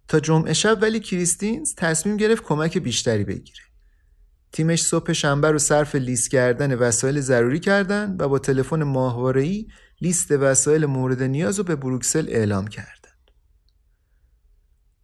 تا 0.08 0.20
جمعه 0.20 0.54
شب 0.54 0.78
ولی 0.82 1.00
کریستینز 1.00 1.76
تصمیم 1.76 2.18
گرفت 2.18 2.44
کمک 2.44 2.78
بیشتری 2.78 3.24
بگیره. 3.24 3.64
تیمش 4.52 4.84
صبح 4.84 5.14
شنبه 5.14 5.52
رو 5.52 5.60
صرف 5.60 5.96
لیست 5.96 6.32
کردن 6.32 6.76
وسایل 6.76 7.22
ضروری 7.22 7.60
کردن 7.60 8.16
و 8.20 8.28
با 8.28 8.40
تلفن 8.40 8.84
ماهواره‌ای 8.84 9.68
لیست 10.02 10.32
وسایل 10.32 10.86
مورد 10.86 11.24
نیاز 11.24 11.58
رو 11.58 11.64
به 11.64 11.76
بروکسل 11.76 12.26
اعلام 12.30 12.68
کردن. 12.68 13.02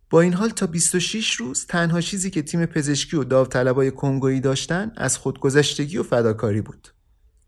با 0.09 0.21
این 0.21 0.33
حال 0.33 0.49
تا 0.49 0.67
26 0.67 1.33
روز 1.33 1.65
تنها 1.65 2.01
چیزی 2.01 2.29
که 2.29 2.41
تیم 2.41 2.65
پزشکی 2.65 3.17
و 3.17 3.23
داوطلبای 3.23 3.91
کنگویی 3.91 4.39
داشتن 4.39 4.91
از 4.97 5.17
خودگذشتگی 5.17 5.97
و 5.97 6.03
فداکاری 6.03 6.61
بود. 6.61 6.87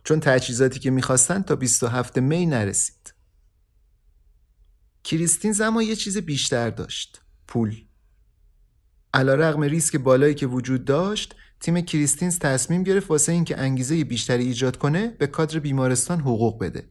چون 0.04 0.20
تجهیزاتی 0.20 0.80
که 0.80 0.92
می‌خواستن 0.92 1.42
تا 1.42 1.56
27 1.56 2.18
می 2.18 2.46
نرسید. 2.46 3.14
کریستین 5.04 5.52
زما 5.52 5.84
یه 5.84 5.96
چیز 5.96 6.18
بیشتر 6.18 6.70
داشت. 6.70 7.22
پول. 7.48 7.76
علا 9.14 9.36
رقم 9.36 9.62
ریسک 9.62 9.96
بالایی 9.96 10.36
که 10.36 10.48
وجود 10.48 10.86
داشت 10.86 11.36
تیم 11.60 11.82
کریستینز 11.82 12.40
تصمیم 12.40 12.84
گرفت 12.84 13.10
واسه 13.10 13.32
اینکه 13.32 13.60
انگیزه 13.60 14.04
بیشتری 14.04 14.46
ایجاد 14.46 14.78
کنه 14.78 15.08
به 15.08 15.28
کادر 15.28 15.60
بیمارستان 15.60 16.20
حقوق 16.20 16.64
بده. 16.64 16.90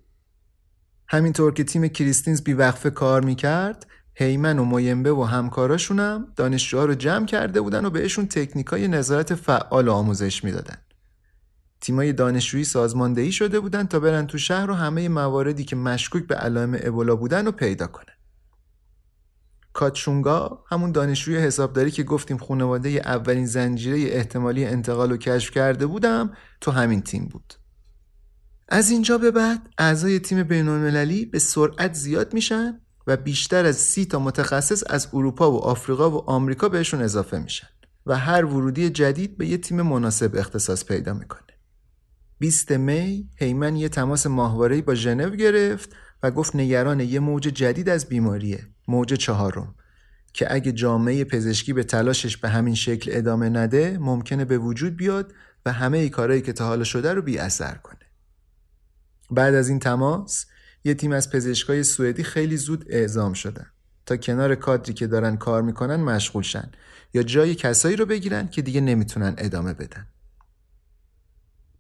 همینطور 1.09 1.52
که 1.52 1.64
تیم 1.64 1.89
کریستینز 1.89 2.43
بیوقفه 2.43 2.90
کار 2.90 3.24
می‌کرد 3.24 3.86
هیمن 4.14 4.59
و 4.59 4.64
مویمبه 4.64 5.12
و 5.12 5.22
همکاراشونم 5.22 6.32
دانشجوها 6.36 6.85
رو 6.85 6.94
جمع 6.94 7.26
کرده 7.26 7.60
بودن 7.60 7.85
و 7.85 7.90
بهشون 7.90 8.26
تکنیکای 8.26 8.89
نظارت 8.89 9.35
فعال 9.35 9.89
آموزش 9.89 10.44
می‌دادن. 10.44 10.76
تیمای 11.80 12.12
دانشجویی 12.12 12.64
سازماندهی 12.64 13.32
شده 13.32 13.60
بودن 13.60 13.86
تا 13.86 14.01
برن 14.01 14.26
تو 14.26 14.39
شهر 14.39 14.70
و 14.70 14.74
همه 14.74 15.09
مواردی 15.09 15.64
که 15.64 15.76
مشکوک 15.76 16.26
به 16.26 16.35
علائم 16.35 16.78
ابولا 16.82 17.16
بودن 17.16 17.47
رو 17.47 17.52
پیدا 17.52 17.86
کنن. 17.86 18.14
کاتشونگا 19.72 20.64
همون 20.66 20.93
دانشجوی 20.93 21.36
حسابداری 21.36 21.90
که 21.90 22.02
گفتیم 22.02 22.39
خانواده 22.39 22.89
اولین 22.89 23.47
زنجیره 23.47 24.16
احتمالی 24.16 24.64
انتقال 24.64 25.10
رو 25.10 25.16
کشف 25.16 25.51
کرده 25.51 25.86
بودم 25.86 26.32
تو 26.60 26.70
همین 26.70 27.02
تیم 27.02 27.24
بود. 27.24 27.55
از 28.69 28.90
اینجا 28.90 29.19
به 29.19 29.31
بعد 29.31 29.69
اعضای 29.78 30.19
تیم 30.19 30.43
بینالمللی 30.43 31.27
به 31.27 31.39
سرعت 31.39 31.95
زیاد 31.95 32.35
میشن 32.35 32.81
و 33.07 33.16
بیشتر 33.16 33.66
از 33.66 33.77
سی 33.77 34.05
تا 34.05 34.19
متخصص 34.19 34.82
از 34.90 35.09
اروپا 35.12 35.53
و 35.53 35.59
آفریقا 35.59 36.11
و 36.11 36.31
آمریکا 36.31 36.69
بهشون 36.69 37.03
اضافه 37.03 37.39
میشن 37.39 37.66
و 38.07 38.19
هر 38.19 38.45
ورودی 38.45 38.90
جدید 38.90 39.39
به 39.39 39.47
یه 39.47 39.59
تیم 39.59 39.82
مناسب 39.82 40.36
اختصاص 40.36 40.85
پیدا 40.85 41.15
می‌کنه. 41.15 41.40
20 42.39 42.73
می 42.73 43.28
هیمن 43.36 43.77
یه 43.77 43.89
تماس 43.89 44.27
ماهواره‌ای 44.27 44.82
با 44.82 44.95
ژنو 44.95 45.31
گرفت 45.31 45.90
و 46.23 46.31
گفت 46.31 46.57
نگران 46.57 47.01
یه 47.01 47.20
موج 47.20 47.43
جدید 47.43 47.89
از 47.89 48.07
بیماریه 48.07 48.66
موج 48.89 49.15
چهارم 49.15 49.74
که 50.32 50.55
اگه 50.55 50.73
جامعه 50.73 51.24
پزشکی 51.24 51.73
به 51.73 51.85
تلاشش 51.85 52.36
به 52.36 52.49
همین 52.49 52.74
شکل 52.74 53.11
ادامه 53.15 53.49
نده 53.49 53.99
ممکنه 54.01 54.45
به 54.45 54.59
وجود 54.59 54.97
بیاد 54.97 55.32
و 55.66 55.73
همه 55.73 55.99
ای 55.99 56.09
کارهایی 56.09 56.43
که 56.43 56.53
تا 56.53 56.66
حالا 56.66 56.85
شده 56.85 57.15
رو 57.15 57.23
بی 57.23 57.39
اثر 57.39 57.74
کنه 57.74 57.97
بعد 59.30 59.55
از 59.55 59.68
این 59.68 59.78
تماس 59.78 60.46
یه 60.84 60.94
تیم 60.94 61.12
از 61.12 61.30
پزشکای 61.30 61.84
سوئدی 61.84 62.22
خیلی 62.22 62.56
زود 62.56 62.84
اعزام 62.88 63.32
شدن. 63.32 63.66
تا 64.06 64.16
کنار 64.16 64.55
کادری 64.55 64.94
که 64.94 65.06
دارن 65.06 65.36
کار 65.36 65.62
می‌کنن 65.62 65.96
مشغول 65.96 66.42
شن 66.42 66.70
یا 67.14 67.22
جای 67.22 67.55
کسایی 67.55 67.96
رو 67.96 68.06
بگیرن 68.06 68.48
که 68.48 68.62
دیگه 68.62 68.80
نمی‌تونن 68.80 69.34
ادامه 69.38 69.74
بدن. 69.74 70.06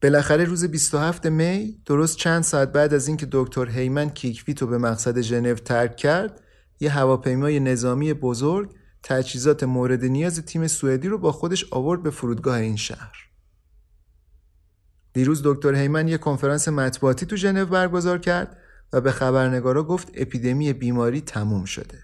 بالاخره 0.02 0.44
روز 0.44 0.64
27 0.64 1.26
می 1.26 1.82
درست 1.86 2.16
چند 2.16 2.42
ساعت 2.42 2.72
بعد 2.72 2.94
از 2.94 3.08
اینکه 3.08 3.28
دکتر 3.32 3.68
هیمن 3.68 4.10
کیکویتو 4.10 4.66
به 4.66 4.78
مقصد 4.78 5.20
ژنو 5.20 5.54
ترک 5.54 5.96
کرد 5.96 6.40
یه 6.80 6.90
هواپیمای 6.90 7.60
نظامی 7.60 8.12
بزرگ 8.12 8.74
تجهیزات 9.02 9.62
مورد 9.62 10.04
نیاز 10.04 10.40
تیم 10.40 10.66
سوئدی 10.66 11.08
رو 11.08 11.18
با 11.18 11.32
خودش 11.32 11.72
آورد 11.72 12.02
به 12.02 12.10
فرودگاه 12.10 12.58
این 12.58 12.76
شهر. 12.76 13.27
دیروز 15.18 15.40
دکتر 15.44 15.74
هیمن 15.74 16.08
یک 16.08 16.20
کنفرانس 16.20 16.68
مطبوعاتی 16.68 17.26
تو 17.26 17.36
ژنو 17.36 17.66
برگزار 17.66 18.18
کرد 18.18 18.56
و 18.92 19.00
به 19.00 19.12
خبرنگارا 19.12 19.84
گفت 19.84 20.10
اپیدمی 20.14 20.72
بیماری 20.72 21.20
تموم 21.20 21.64
شده. 21.64 21.98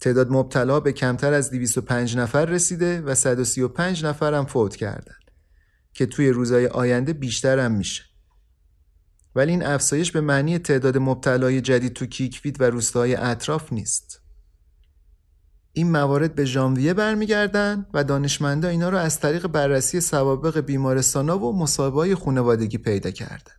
تعداد 0.00 0.30
مبتلا 0.30 0.80
به 0.80 0.92
کمتر 0.92 1.32
از 1.32 1.50
205 1.50 2.16
نفر 2.16 2.44
رسیده 2.44 3.00
و 3.00 3.14
135 3.14 4.04
نفر 4.04 4.34
هم 4.34 4.44
فوت 4.44 4.76
کردن 4.76 5.14
که 5.92 6.06
توی 6.06 6.30
روزهای 6.30 6.66
آینده 6.66 7.12
بیشتر 7.12 7.58
هم 7.58 7.72
میشه. 7.72 8.02
ولی 9.34 9.50
این 9.50 9.66
افزایش 9.66 10.12
به 10.12 10.20
معنی 10.20 10.58
تعداد 10.58 10.98
مبتلای 10.98 11.60
جدید 11.60 11.92
تو 11.92 12.06
کیکویت 12.06 12.60
و 12.60 12.64
روستاهای 12.64 13.14
اطراف 13.14 13.72
نیست. 13.72 14.21
این 15.72 15.90
موارد 15.90 16.34
به 16.34 16.44
ژانویه 16.44 16.94
برمیگردن 16.94 17.86
و 17.94 18.04
دانشمندا 18.04 18.68
اینا 18.68 18.88
رو 18.88 18.98
از 18.98 19.20
طریق 19.20 19.46
بررسی 19.46 20.00
سوابق 20.00 20.60
بیمارستانا 20.60 21.38
و 21.38 21.58
مصاحبه‌های 21.58 22.14
خانوادگی 22.14 22.78
پیدا 22.78 23.10
کردن. 23.10 23.52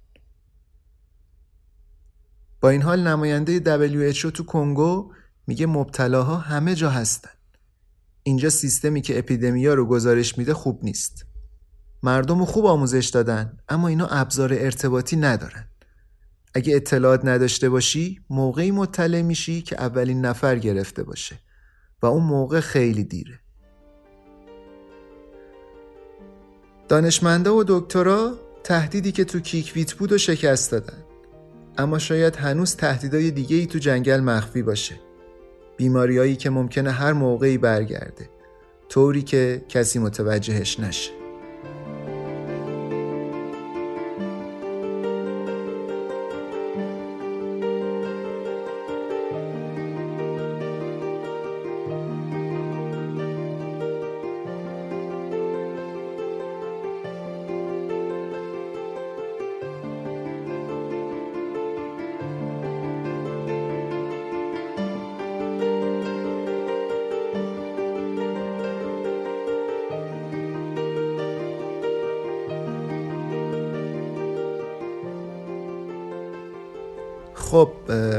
با 2.61 2.69
این 2.69 2.81
حال 2.81 3.07
نماینده 3.07 3.59
WHO 3.59 4.31
تو 4.31 4.43
کنگو 4.43 5.13
میگه 5.47 5.65
مبتلاها 5.65 6.37
همه 6.37 6.75
جا 6.75 6.89
هستن. 6.89 7.29
اینجا 8.23 8.49
سیستمی 8.49 9.01
که 9.01 9.19
اپیدمیا 9.19 9.73
رو 9.73 9.85
گزارش 9.85 10.37
میده 10.37 10.53
خوب 10.53 10.83
نیست. 10.83 11.25
مردم 12.03 12.39
رو 12.39 12.45
خوب 12.45 12.65
آموزش 12.65 13.09
دادن 13.13 13.57
اما 13.69 13.87
اینا 13.87 14.07
ابزار 14.07 14.53
ارتباطی 14.53 15.15
ندارن. 15.15 15.67
اگه 16.53 16.75
اطلاعات 16.75 17.25
نداشته 17.25 17.69
باشی 17.69 18.19
موقعی 18.29 18.71
مطلع 18.71 19.21
میشی 19.21 19.61
که 19.61 19.81
اولین 19.81 20.25
نفر 20.25 20.55
گرفته 20.55 21.03
باشه 21.03 21.39
و 22.03 22.05
اون 22.05 22.23
موقع 22.23 22.59
خیلی 22.59 23.03
دیره. 23.03 23.39
دانشمندا 26.87 27.55
و 27.55 27.63
دکترا 27.67 28.33
تهدیدی 28.63 29.11
که 29.11 29.23
تو 29.23 29.39
کیکویت 29.39 29.93
بود 29.93 30.11
و 30.11 30.17
شکست 30.17 30.71
دادن. 30.71 31.03
اما 31.77 31.99
شاید 31.99 32.35
هنوز 32.35 32.75
تهدیدای 32.75 33.31
دیگه 33.31 33.55
ای 33.55 33.65
تو 33.65 33.79
جنگل 33.79 34.19
مخفی 34.19 34.63
باشه. 34.63 34.95
بیماریایی 35.77 36.35
که 36.35 36.49
ممکنه 36.49 36.91
هر 36.91 37.13
موقعی 37.13 37.57
برگرده. 37.57 38.29
طوری 38.89 39.21
که 39.21 39.65
کسی 39.69 39.99
متوجهش 39.99 40.79
نشه. 40.79 41.22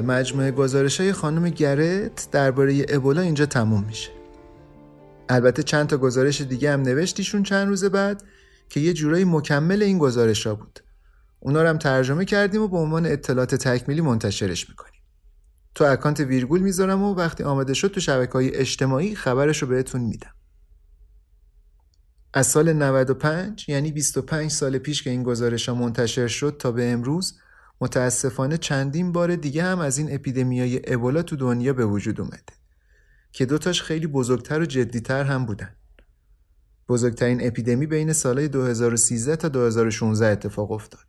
مجموعه 0.05 0.51
گزارش 0.51 1.01
های 1.01 1.13
خانم 1.13 1.49
گرت 1.49 2.29
درباره 2.33 2.87
ابولا 2.89 3.21
اینجا 3.21 3.47
تموم 3.47 3.85
میشه. 3.85 4.11
البته 5.29 5.63
چند 5.63 5.87
تا 5.87 5.97
گزارش 5.97 6.41
دیگه 6.41 6.73
هم 6.73 6.83
نوشتیشون 6.83 7.43
چند 7.43 7.69
روز 7.69 7.85
بعد 7.85 8.25
که 8.69 8.81
یه 8.81 8.93
جورایی 8.93 9.25
مکمل 9.25 9.83
این 9.83 9.99
گزارش 9.99 10.47
ها 10.47 10.55
بود. 10.55 10.81
اونا 11.41 11.63
رو 11.63 11.69
هم 11.69 11.79
ترجمه 11.79 12.25
کردیم 12.25 12.63
و 12.63 12.69
به 12.69 12.77
عنوان 12.77 13.07
اطلاعات 13.07 13.55
تکمیلی 13.55 14.01
منتشرش 14.01 14.69
می‌کنیم. 14.69 15.01
تو 15.75 15.85
اکانت 15.85 16.21
ویرگول 16.21 16.61
می‌ذارم 16.61 17.03
و 17.03 17.15
وقتی 17.15 17.45
آماده 17.45 17.75
شد 17.75 17.89
تو 17.89 18.01
شبکه 18.01 18.33
های 18.33 18.55
اجتماعی 18.55 19.15
خبرش 19.15 19.63
رو 19.63 19.69
بهتون 19.69 20.01
میدم. 20.01 20.35
از 22.35 22.47
سال 22.47 22.73
95 22.73 23.69
یعنی 23.69 23.93
25 23.93 24.51
سال 24.51 24.79
پیش 24.79 25.03
که 25.03 25.11
این 25.11 25.23
گزارش 25.23 25.69
ها 25.69 25.75
منتشر 25.75 26.29
شد 26.29 26.57
تا 26.59 26.73
به 26.73 26.93
امروز 26.93 27.39
متاسفانه 27.81 28.57
چندین 28.57 29.13
بار 29.13 29.37
دیگه 29.37 29.63
هم 29.63 29.79
از 29.79 29.99
این 29.99 30.15
اپیدمیای 30.15 30.95
ابولا 30.95 31.23
تو 31.23 31.37
دنیا 31.37 31.73
به 31.73 31.87
وجود 31.87 32.21
اومده 32.21 32.53
که 33.35 33.47
دوتاش 33.47 33.83
خیلی 33.83 34.07
بزرگتر 34.07 34.61
و 34.61 34.65
جدیتر 34.65 35.25
هم 35.25 35.47
بودن. 35.47 35.75
بزرگترین 36.89 37.47
اپیدمی 37.47 37.87
بین 37.87 38.13
سالهای 38.13 38.49
2013 38.49 39.37
تا 39.37 39.49
2016 39.49 40.27
اتفاق 40.27 40.73
افتاد. 40.73 41.05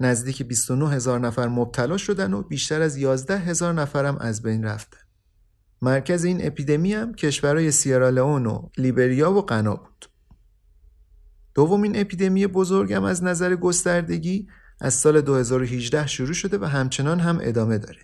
نزدیک 0.00 0.42
29 0.42 0.90
هزار 0.90 1.20
نفر 1.20 1.48
مبتلا 1.48 1.96
شدن 1.96 2.32
و 2.32 2.42
بیشتر 2.42 2.82
از 2.82 2.96
11 2.96 3.38
هزار 3.38 3.72
نفر 3.72 4.04
هم 4.04 4.18
از 4.18 4.42
بین 4.42 4.64
رفتن. 4.64 4.98
مرکز 5.82 6.24
این 6.24 6.46
اپیدمی 6.46 6.94
هم 6.94 7.14
کشورهای 7.14 7.70
سیرالئون 7.70 8.46
و 8.46 8.68
لیبریا 8.78 9.32
و 9.32 9.42
غنا 9.42 9.74
بود. 9.74 10.06
دومین 11.54 12.00
اپیدمی 12.00 12.46
بزرگم 12.46 13.04
از 13.04 13.24
نظر 13.24 13.56
گستردگی 13.56 14.48
از 14.80 14.94
سال 14.94 15.20
2018 15.20 16.06
شروع 16.06 16.32
شده 16.32 16.58
و 16.58 16.64
همچنان 16.64 17.20
هم 17.20 17.38
ادامه 17.42 17.78
داره 17.78 18.00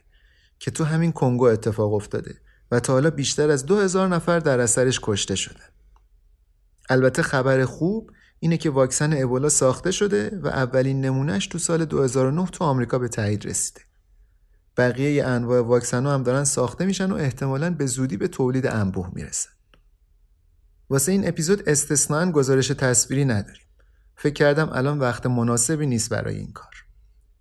که 0.58 0.70
تو 0.70 0.84
همین 0.84 1.12
کنگو 1.12 1.44
اتفاق 1.44 1.94
افتاده 1.94 2.34
و 2.70 2.80
تا 2.80 2.92
حالا 2.92 3.10
بیشتر 3.10 3.50
از 3.50 3.66
2000 3.66 4.08
نفر 4.08 4.38
در 4.38 4.60
اثرش 4.60 5.00
کشته 5.02 5.34
شدن. 5.34 5.68
البته 6.88 7.22
خبر 7.22 7.64
خوب 7.64 8.10
اینه 8.40 8.56
که 8.56 8.70
واکسن 8.70 9.22
ابولا 9.22 9.48
ساخته 9.48 9.90
شده 9.90 10.38
و 10.42 10.46
اولین 10.46 11.00
نمونهش 11.00 11.46
تو 11.46 11.58
سال 11.58 11.84
2009 11.84 12.46
تو 12.46 12.64
آمریکا 12.64 12.98
به 12.98 13.08
تایید 13.08 13.46
رسیده. 13.46 13.80
بقیه 14.76 15.24
انواع 15.24 15.60
واکسن 15.60 16.06
هم 16.06 16.22
دارن 16.22 16.44
ساخته 16.44 16.86
میشن 16.86 17.10
و 17.10 17.14
احتمالا 17.14 17.70
به 17.70 17.86
زودی 17.86 18.16
به 18.16 18.28
تولید 18.28 18.66
انبوه 18.66 19.10
می‌رسن. 19.12 19.50
واسه 20.90 21.12
این 21.12 21.28
اپیزود 21.28 21.68
استثنان 21.68 22.30
گزارش 22.30 22.68
تصویری 22.68 23.24
نداریم. 23.24 23.63
فکر 24.16 24.34
کردم 24.34 24.68
الان 24.72 24.98
وقت 24.98 25.26
مناسبی 25.26 25.86
نیست 25.86 26.10
برای 26.10 26.36
این 26.36 26.52
کار. 26.52 26.74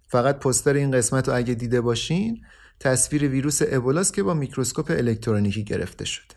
فقط 0.08 0.40
پستر 0.40 0.74
این 0.74 0.92
قسمت 0.92 1.30
رو 1.30 1.36
اگه 1.36 1.54
دیده 1.54 1.82
باشین 1.82 2.46
تصویر 2.80 3.28
ویروس 3.28 3.60
ابولاس 3.68 4.12
که 4.12 4.24
با 4.24 4.34
میکروسکوپ 4.34 4.92
الکترونیکی 4.92 5.64
گرفته 5.64 6.06
شده. 6.06 6.36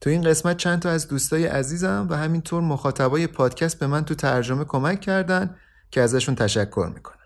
تو 0.00 0.10
این 0.10 0.22
قسمت 0.22 0.56
چند 0.56 0.78
تا 0.78 0.90
از 0.90 1.08
دوستای 1.08 1.46
عزیزم 1.46 2.06
و 2.10 2.16
همینطور 2.16 2.62
مخاطبای 2.62 3.26
پادکست 3.26 3.78
به 3.78 3.86
من 3.86 4.04
تو 4.04 4.14
ترجمه 4.14 4.64
کمک 4.64 5.00
کردن 5.00 5.56
که 5.90 6.00
ازشون 6.00 6.34
تشکر 6.34 6.90
می‌کنم. 6.94 7.16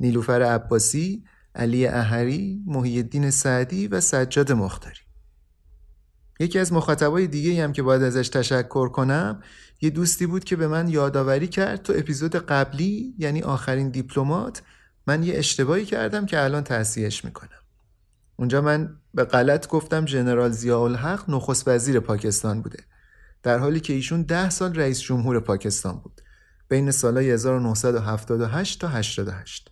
نیلوفر 0.00 0.42
عباسی، 0.42 1.24
علی 1.54 1.86
احری، 1.86 2.62
محی 2.66 2.96
الدین 2.96 3.30
سعدی 3.30 3.86
و 3.86 4.00
سجاد 4.00 4.52
مختاری. 4.52 5.00
یکی 6.40 6.58
از 6.58 6.72
مخاطبای 6.72 7.26
دیگه 7.26 7.64
هم 7.64 7.72
که 7.72 7.82
باید 7.82 8.02
ازش 8.02 8.28
تشکر 8.28 8.88
کنم 8.88 9.42
یه 9.82 9.90
دوستی 9.90 10.26
بود 10.26 10.44
که 10.44 10.56
به 10.56 10.68
من 10.68 10.88
یادآوری 10.88 11.48
کرد 11.48 11.82
تو 11.82 11.92
اپیزود 11.96 12.36
قبلی 12.36 13.14
یعنی 13.18 13.42
آخرین 13.42 13.88
دیپلمات 13.88 14.62
من 15.06 15.22
یه 15.22 15.38
اشتباهی 15.38 15.84
کردم 15.84 16.26
که 16.26 16.44
الان 16.44 16.64
تصحیحش 16.64 17.24
می‌کنم. 17.24 17.48
اونجا 18.36 18.60
من 18.60 18.96
به 19.14 19.24
غلط 19.24 19.68
گفتم 19.68 20.06
ژنرال 20.06 20.50
ضیاءالحق 20.50 21.30
نخست 21.30 21.68
وزیر 21.68 22.00
پاکستان 22.00 22.62
بوده. 22.62 22.84
در 23.42 23.58
حالی 23.58 23.80
که 23.80 23.92
ایشون 23.92 24.22
ده 24.22 24.50
سال 24.50 24.74
رئیس 24.74 25.00
جمهور 25.00 25.40
پاکستان 25.40 25.98
بود. 25.98 26.20
بین 26.68 26.90
سالهای 26.90 27.30
1978 27.30 28.80
تا 28.80 28.88
88 28.88 29.70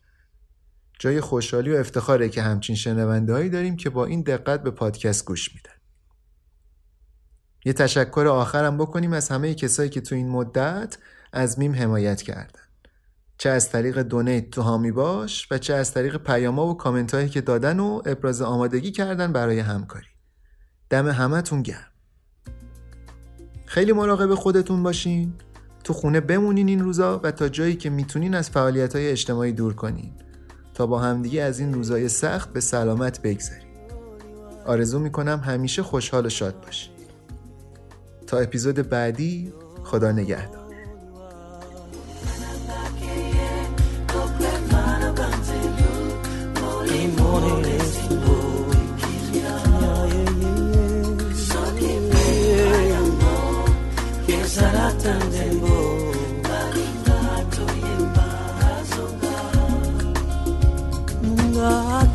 جای 0.99 1.20
خوشحالی 1.20 1.73
و 1.73 1.77
افتخاره 1.77 2.28
که 2.28 2.43
همچین 2.43 2.77
شنونده 2.77 3.49
داریم 3.49 3.77
که 3.77 3.91
با 3.91 4.07
این 4.07 4.23
دقت 4.23 4.62
به 4.62 4.70
پادکست 4.70 5.24
گوش 5.24 5.55
میدن. 5.55 5.80
یه 7.65 7.73
تشکر 7.73 8.27
آخرم 8.27 8.78
بکنیم 8.78 9.12
از 9.12 9.28
همه 9.28 9.55
کسایی 9.55 9.91
که 9.91 10.01
تو 10.01 10.15
این 10.15 10.28
مدت 10.28 10.99
از 11.32 11.59
میم 11.59 11.74
حمایت 11.74 12.23
کردن. 12.23 12.61
چه 13.39 13.51
از 13.51 13.70
طریق 13.70 13.99
دونیت 13.99 14.51
تو 14.51 14.62
هامی 14.62 14.93
باش 14.93 15.49
و 15.51 15.59
چه 15.59 15.74
از 15.74 15.95
طریق 15.95 16.16
پیاما 16.16 16.66
و 16.66 16.77
کامنت 16.77 17.15
هایی 17.15 17.28
که 17.28 17.41
دادن 17.41 17.81
و 17.81 18.03
ابراز 18.07 18.43
آمادگی 18.43 18.91
کردن 18.91 19.32
برای 19.32 19.59
همکاری. 19.59 20.07
دم 20.91 21.09
همتون 21.09 21.62
گرم. 21.62 21.91
خیلی 23.66 23.93
مراقب 23.93 24.35
خودتون 24.35 24.82
باشین. 24.82 25.35
تو 25.85 25.93
خونه 25.93 26.20
بمونین 26.20 26.69
این 26.69 26.81
روزا 26.81 27.20
و 27.23 27.31
تا 27.31 27.49
جایی 27.49 27.77
که 27.77 27.91
می‌تونین 27.91 28.35
از 28.35 28.51
فعالیت 28.51 28.97
های 28.97 29.09
اجتماعی 29.09 29.53
دور 29.53 29.74
کنین. 29.74 30.12
تا 30.74 30.87
با 30.87 30.99
همدیگه 30.99 31.43
از 31.43 31.61
این 31.61 31.74
روزای 31.74 32.09
سخت 32.09 32.53
به 32.53 32.61
سلامت 32.61 33.23
بگذریم 33.23 33.69
آرزو 34.66 34.99
می‌کنم 34.99 35.39
همیشه 35.45 35.82
خوشحال 35.82 36.27
و 36.27 36.28
شاد 36.28 36.61
باشین. 36.61 36.99
تا 38.31 38.39
اپیزود 38.39 38.89
بعدی 38.89 39.52
خدا 39.85 40.12
نگهدار. 40.12 40.61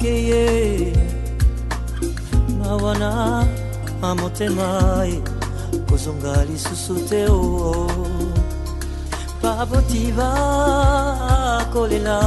Yeye 0.06 0.96
kozonga 5.90 6.36
lisusu 6.50 6.96
te 7.10 7.22
o 7.30 7.32
baboti 9.42 10.04
bakolela 10.18 12.20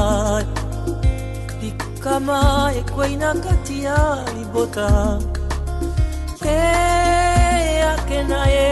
likama 1.60 2.38
ekwei 2.80 3.14
na 3.16 3.30
kati 3.34 3.76
ya 3.86 3.98
libota. 4.34 4.88
Ye 6.44 6.60
ake 7.92 8.20
na 8.30 8.40
ye. 8.54 8.68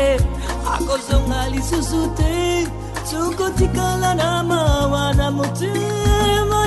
Akozonga 0.74 1.40
lisusu 1.52 2.00
te. 2.18 2.34
Tukotikala 3.10 4.10
na 4.14 4.42
mawa 4.42 5.14
na 5.14 5.30
motema 5.30 6.66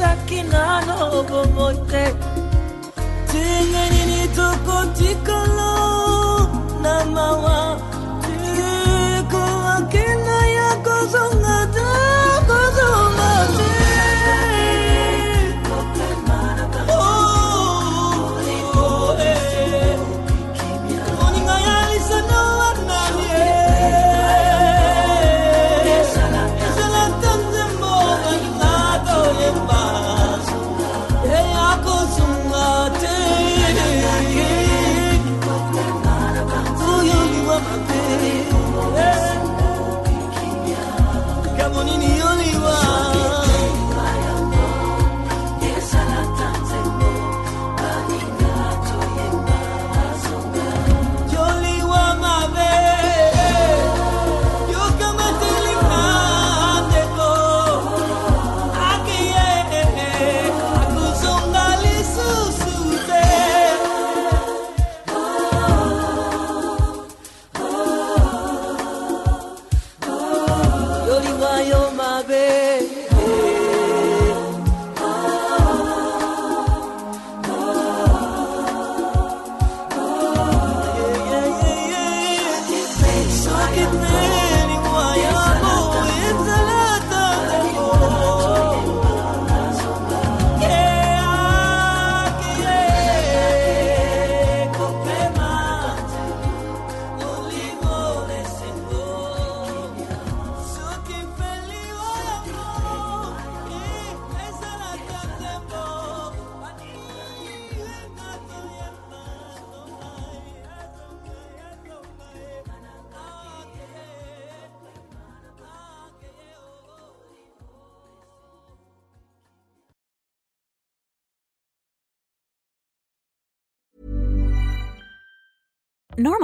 sakinano 0.00 0.96
popote, 1.28 2.04
tengenini 3.30 4.28
tuko 4.36 4.76
tikolo 4.96 5.72
na 6.82 7.04
mawa. 7.04 7.60